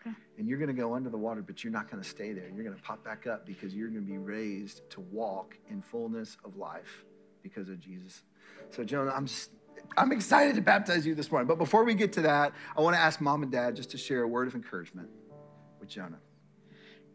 Okay. 0.00 0.14
And 0.38 0.48
you're 0.48 0.58
going 0.58 0.74
to 0.74 0.80
go 0.80 0.94
under 0.94 1.08
the 1.08 1.18
water, 1.18 1.40
but 1.40 1.62
you're 1.62 1.72
not 1.72 1.88
going 1.88 2.02
to 2.02 2.08
stay 2.08 2.32
there. 2.32 2.48
You're 2.48 2.64
going 2.64 2.76
to 2.76 2.82
pop 2.82 3.04
back 3.04 3.26
up 3.26 3.46
because 3.46 3.74
you're 3.74 3.88
going 3.88 4.04
to 4.04 4.10
be 4.10 4.18
raised 4.18 4.88
to 4.90 5.00
walk 5.00 5.56
in 5.70 5.82
fullness 5.82 6.36
of 6.44 6.56
life 6.56 7.04
because 7.42 7.68
of 7.68 7.78
Jesus. 7.78 8.22
So, 8.70 8.82
Jonah, 8.82 9.12
I'm 9.12 9.26
just, 9.26 9.50
I'm 9.96 10.12
excited 10.12 10.54
to 10.56 10.60
baptize 10.60 11.06
you 11.06 11.14
this 11.14 11.30
morning. 11.30 11.46
But 11.46 11.58
before 11.58 11.84
we 11.84 11.94
get 11.94 12.12
to 12.14 12.22
that, 12.22 12.52
I 12.76 12.80
want 12.80 12.94
to 12.94 13.00
ask 13.00 13.20
mom 13.20 13.42
and 13.42 13.50
dad 13.50 13.76
just 13.76 13.90
to 13.90 13.98
share 13.98 14.22
a 14.22 14.28
word 14.28 14.46
of 14.46 14.54
encouragement 14.54 15.08
with 15.80 15.88
Jonah. 15.88 16.18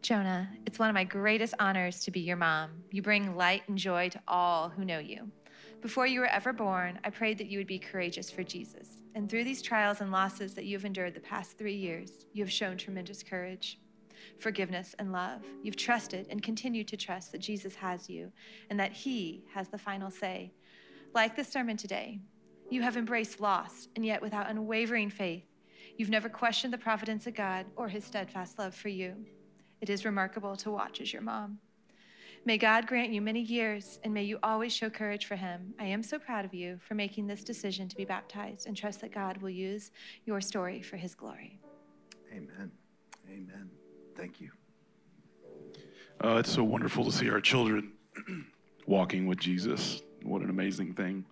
Jonah, 0.02 0.48
it's 0.66 0.80
one 0.80 0.88
of 0.88 0.94
my 0.94 1.04
greatest 1.04 1.54
honors 1.60 2.00
to 2.04 2.10
be 2.10 2.20
your 2.20 2.36
mom. 2.36 2.70
You 2.90 3.02
bring 3.02 3.36
light 3.36 3.62
and 3.68 3.78
joy 3.78 4.08
to 4.08 4.20
all 4.26 4.68
who 4.68 4.84
know 4.84 4.98
you. 4.98 5.30
Before 5.80 6.06
you 6.06 6.20
were 6.20 6.26
ever 6.26 6.52
born, 6.52 6.98
I 7.04 7.10
prayed 7.10 7.38
that 7.38 7.46
you 7.46 7.58
would 7.58 7.66
be 7.68 7.78
courageous 7.78 8.30
for 8.30 8.42
Jesus. 8.42 9.02
And 9.14 9.28
through 9.28 9.44
these 9.44 9.62
trials 9.62 10.00
and 10.00 10.10
losses 10.10 10.54
that 10.54 10.64
you 10.64 10.76
have 10.76 10.84
endured 10.84 11.14
the 11.14 11.20
past 11.20 11.56
three 11.56 11.74
years, 11.74 12.26
you 12.32 12.42
have 12.42 12.52
shown 12.52 12.76
tremendous 12.76 13.22
courage, 13.22 13.78
forgiveness, 14.38 14.94
and 14.98 15.12
love. 15.12 15.42
You've 15.62 15.76
trusted 15.76 16.26
and 16.30 16.42
continue 16.42 16.84
to 16.84 16.96
trust 16.96 17.32
that 17.32 17.40
Jesus 17.40 17.74
has 17.76 18.08
you 18.08 18.32
and 18.70 18.80
that 18.80 18.92
He 18.92 19.44
has 19.54 19.68
the 19.68 19.78
final 19.78 20.10
say. 20.10 20.52
Like 21.14 21.36
the 21.36 21.44
sermon 21.44 21.76
today, 21.76 22.20
you 22.72 22.82
have 22.82 22.96
embraced 22.96 23.40
loss, 23.40 23.88
and 23.94 24.04
yet 24.04 24.22
without 24.22 24.48
unwavering 24.48 25.10
faith, 25.10 25.44
you've 25.98 26.08
never 26.08 26.28
questioned 26.28 26.72
the 26.72 26.78
providence 26.78 27.26
of 27.26 27.34
God 27.34 27.66
or 27.76 27.88
His 27.88 28.04
steadfast 28.04 28.58
love 28.58 28.74
for 28.74 28.88
you. 28.88 29.14
It 29.82 29.90
is 29.90 30.04
remarkable 30.04 30.56
to 30.56 30.70
watch 30.70 31.00
as 31.00 31.12
your 31.12 31.22
mom. 31.22 31.58
May 32.44 32.58
God 32.58 32.86
grant 32.86 33.12
you 33.12 33.20
many 33.20 33.40
years 33.40 34.00
and 34.02 34.12
may 34.12 34.24
you 34.24 34.38
always 34.42 34.72
show 34.72 34.90
courage 34.90 35.26
for 35.26 35.36
Him. 35.36 35.74
I 35.78 35.84
am 35.84 36.02
so 36.02 36.18
proud 36.18 36.44
of 36.44 36.54
you 36.54 36.78
for 36.88 36.94
making 36.94 37.26
this 37.26 37.44
decision 37.44 37.88
to 37.88 37.96
be 37.96 38.04
baptized 38.04 38.66
and 38.66 38.76
trust 38.76 39.02
that 39.02 39.12
God 39.12 39.36
will 39.38 39.50
use 39.50 39.90
your 40.24 40.40
story 40.40 40.80
for 40.80 40.96
His 40.96 41.14
glory. 41.14 41.60
Amen. 42.32 42.70
Amen. 43.28 43.70
Thank 44.16 44.40
you. 44.40 44.50
Uh, 46.24 46.36
it's 46.36 46.50
so 46.50 46.64
wonderful 46.64 47.04
to 47.04 47.12
see 47.12 47.28
our 47.28 47.40
children 47.40 47.92
walking 48.86 49.26
with 49.26 49.38
Jesus. 49.38 50.02
What 50.22 50.40
an 50.42 50.50
amazing 50.50 50.94
thing. 50.94 51.26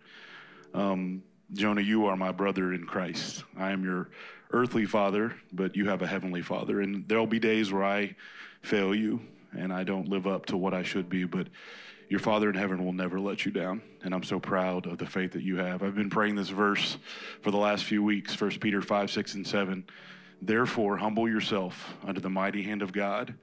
Um, 0.75 1.23
Jonah, 1.53 1.81
you 1.81 2.07
are 2.07 2.17
my 2.17 2.33
brother 2.33 2.73
in 2.73 2.85
Christ. 2.87 3.45
I 3.57 3.71
am 3.73 3.85
your 3.85 4.11
earthly 4.53 4.87
father, 4.87 5.35
but 5.53 5.75
you 5.75 5.89
have 5.89 6.03
a 6.03 6.07
heavenly 6.07 6.43
father. 6.43 6.81
And 6.81 7.07
there'll 7.09 7.27
be 7.27 7.41
days 7.41 7.73
where 7.73 7.85
I 7.85 8.15
fail 8.63 8.95
you 8.95 9.21
and 9.53 9.73
I 9.73 9.85
don't 9.85 10.09
live 10.09 10.27
up 10.27 10.47
to 10.47 10.57
what 10.57 10.75
I 10.75 10.83
should 10.83 11.09
be, 11.09 11.25
but 11.25 11.49
your 12.09 12.21
Father 12.21 12.49
in 12.49 12.57
heaven 12.57 12.85
will 12.85 12.93
never 12.93 13.21
let 13.21 13.45
you 13.45 13.53
down. 13.53 13.83
And 14.03 14.15
I'm 14.15 14.23
so 14.23 14.41
proud 14.41 14.87
of 14.87 14.99
the 14.99 15.07
faith 15.07 15.33
that 15.33 15.43
you 15.43 15.57
have. 15.59 15.83
I've 15.83 15.95
been 15.95 16.11
praying 16.11 16.37
this 16.37 16.49
verse 16.49 16.99
for 17.43 17.51
the 17.51 17.57
last 17.57 17.85
few 17.85 18.03
weeks 18.03 18.39
1 18.39 18.59
Peter 18.59 18.83
5, 18.83 19.11
6, 19.11 19.35
and 19.35 19.47
7. 19.47 19.85
Therefore, 20.43 20.97
humble 20.97 21.29
yourself 21.29 21.97
under 22.05 22.21
the 22.21 22.31
mighty 22.31 22.63
hand 22.63 22.83
of 22.83 22.93
God, 22.93 23.35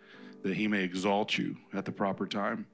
that 0.44 0.56
he 0.56 0.68
may 0.68 0.84
exalt 0.84 1.38
you 1.38 1.56
at 1.74 1.86
the 1.86 1.92
proper 1.92 2.26
time, 2.26 2.68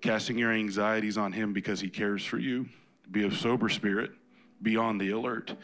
casting 0.00 0.38
your 0.38 0.52
anxieties 0.52 1.16
on 1.16 1.32
him 1.32 1.52
because 1.52 1.80
he 1.80 1.88
cares 1.88 2.24
for 2.24 2.38
you. 2.38 2.66
Be 3.10 3.24
of 3.24 3.36
sober 3.36 3.68
spirit, 3.68 4.10
be 4.64 4.76
on 4.76 4.98
the 4.98 5.10
alert, 5.10 5.54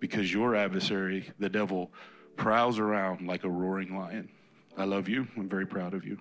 because 0.00 0.32
your 0.32 0.56
adversary, 0.56 1.30
the 1.38 1.50
devil, 1.50 1.92
prowls 2.36 2.78
around 2.78 3.26
like 3.26 3.44
a 3.44 3.50
roaring 3.50 3.96
lion. 3.96 4.30
I 4.76 4.84
love 4.84 5.08
you. 5.08 5.28
I'm 5.36 5.48
very 5.48 5.66
proud 5.66 5.92
of 5.92 6.04
you. 6.04 6.18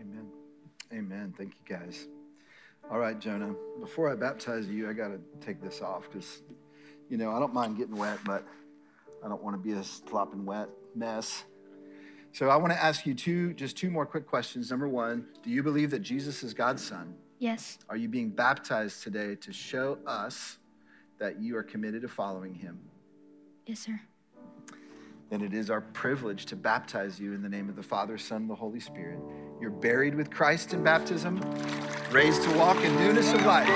Amen. 0.00 0.28
Amen. 0.92 1.34
Thank 1.36 1.52
you, 1.54 1.76
guys. 1.76 2.08
All 2.90 2.98
right, 2.98 3.18
Jonah, 3.18 3.54
before 3.80 4.10
I 4.10 4.14
baptize 4.14 4.66
you, 4.68 4.88
I 4.88 4.92
got 4.92 5.08
to 5.08 5.20
take 5.40 5.60
this 5.60 5.82
off 5.82 6.04
because, 6.10 6.42
you 7.08 7.16
know, 7.16 7.32
I 7.32 7.38
don't 7.38 7.52
mind 7.52 7.76
getting 7.76 7.96
wet, 7.96 8.18
but 8.24 8.44
I 9.24 9.28
don't 9.28 9.42
want 9.42 9.54
to 9.54 9.62
be 9.62 9.72
a 9.72 9.82
slopping 9.82 10.44
wet 10.44 10.68
mess. 10.94 11.44
So 12.32 12.48
I 12.48 12.56
want 12.56 12.72
to 12.72 12.82
ask 12.82 13.06
you 13.06 13.14
two, 13.14 13.54
just 13.54 13.76
two 13.76 13.90
more 13.90 14.06
quick 14.06 14.26
questions. 14.26 14.70
Number 14.70 14.88
one, 14.88 15.26
do 15.42 15.50
you 15.50 15.62
believe 15.62 15.90
that 15.90 16.00
Jesus 16.00 16.42
is 16.42 16.54
God's 16.54 16.84
son? 16.84 17.14
Yes. 17.38 17.78
Are 17.88 17.96
you 17.96 18.08
being 18.08 18.30
baptized 18.30 19.02
today 19.02 19.34
to 19.36 19.52
show 19.52 19.98
us 20.06 20.58
that 21.18 21.40
you 21.40 21.56
are 21.56 21.62
committed 21.62 22.02
to 22.02 22.08
following 22.08 22.54
him. 22.54 22.78
Yes, 23.66 23.80
sir. 23.80 24.00
Then 25.30 25.42
it 25.42 25.52
is 25.52 25.70
our 25.70 25.80
privilege 25.80 26.46
to 26.46 26.56
baptize 26.56 27.18
you 27.18 27.32
in 27.32 27.42
the 27.42 27.48
name 27.48 27.68
of 27.68 27.74
the 27.74 27.82
Father, 27.82 28.16
Son, 28.16 28.42
and 28.42 28.50
the 28.50 28.54
Holy 28.54 28.78
Spirit. 28.78 29.18
You're 29.60 29.70
buried 29.70 30.14
with 30.14 30.30
Christ 30.30 30.72
in 30.72 30.84
baptism, 30.84 31.40
raised 32.12 32.42
to 32.44 32.56
walk 32.56 32.76
in 32.84 32.94
newness 32.96 33.32
of 33.32 33.44
life. 33.44 33.66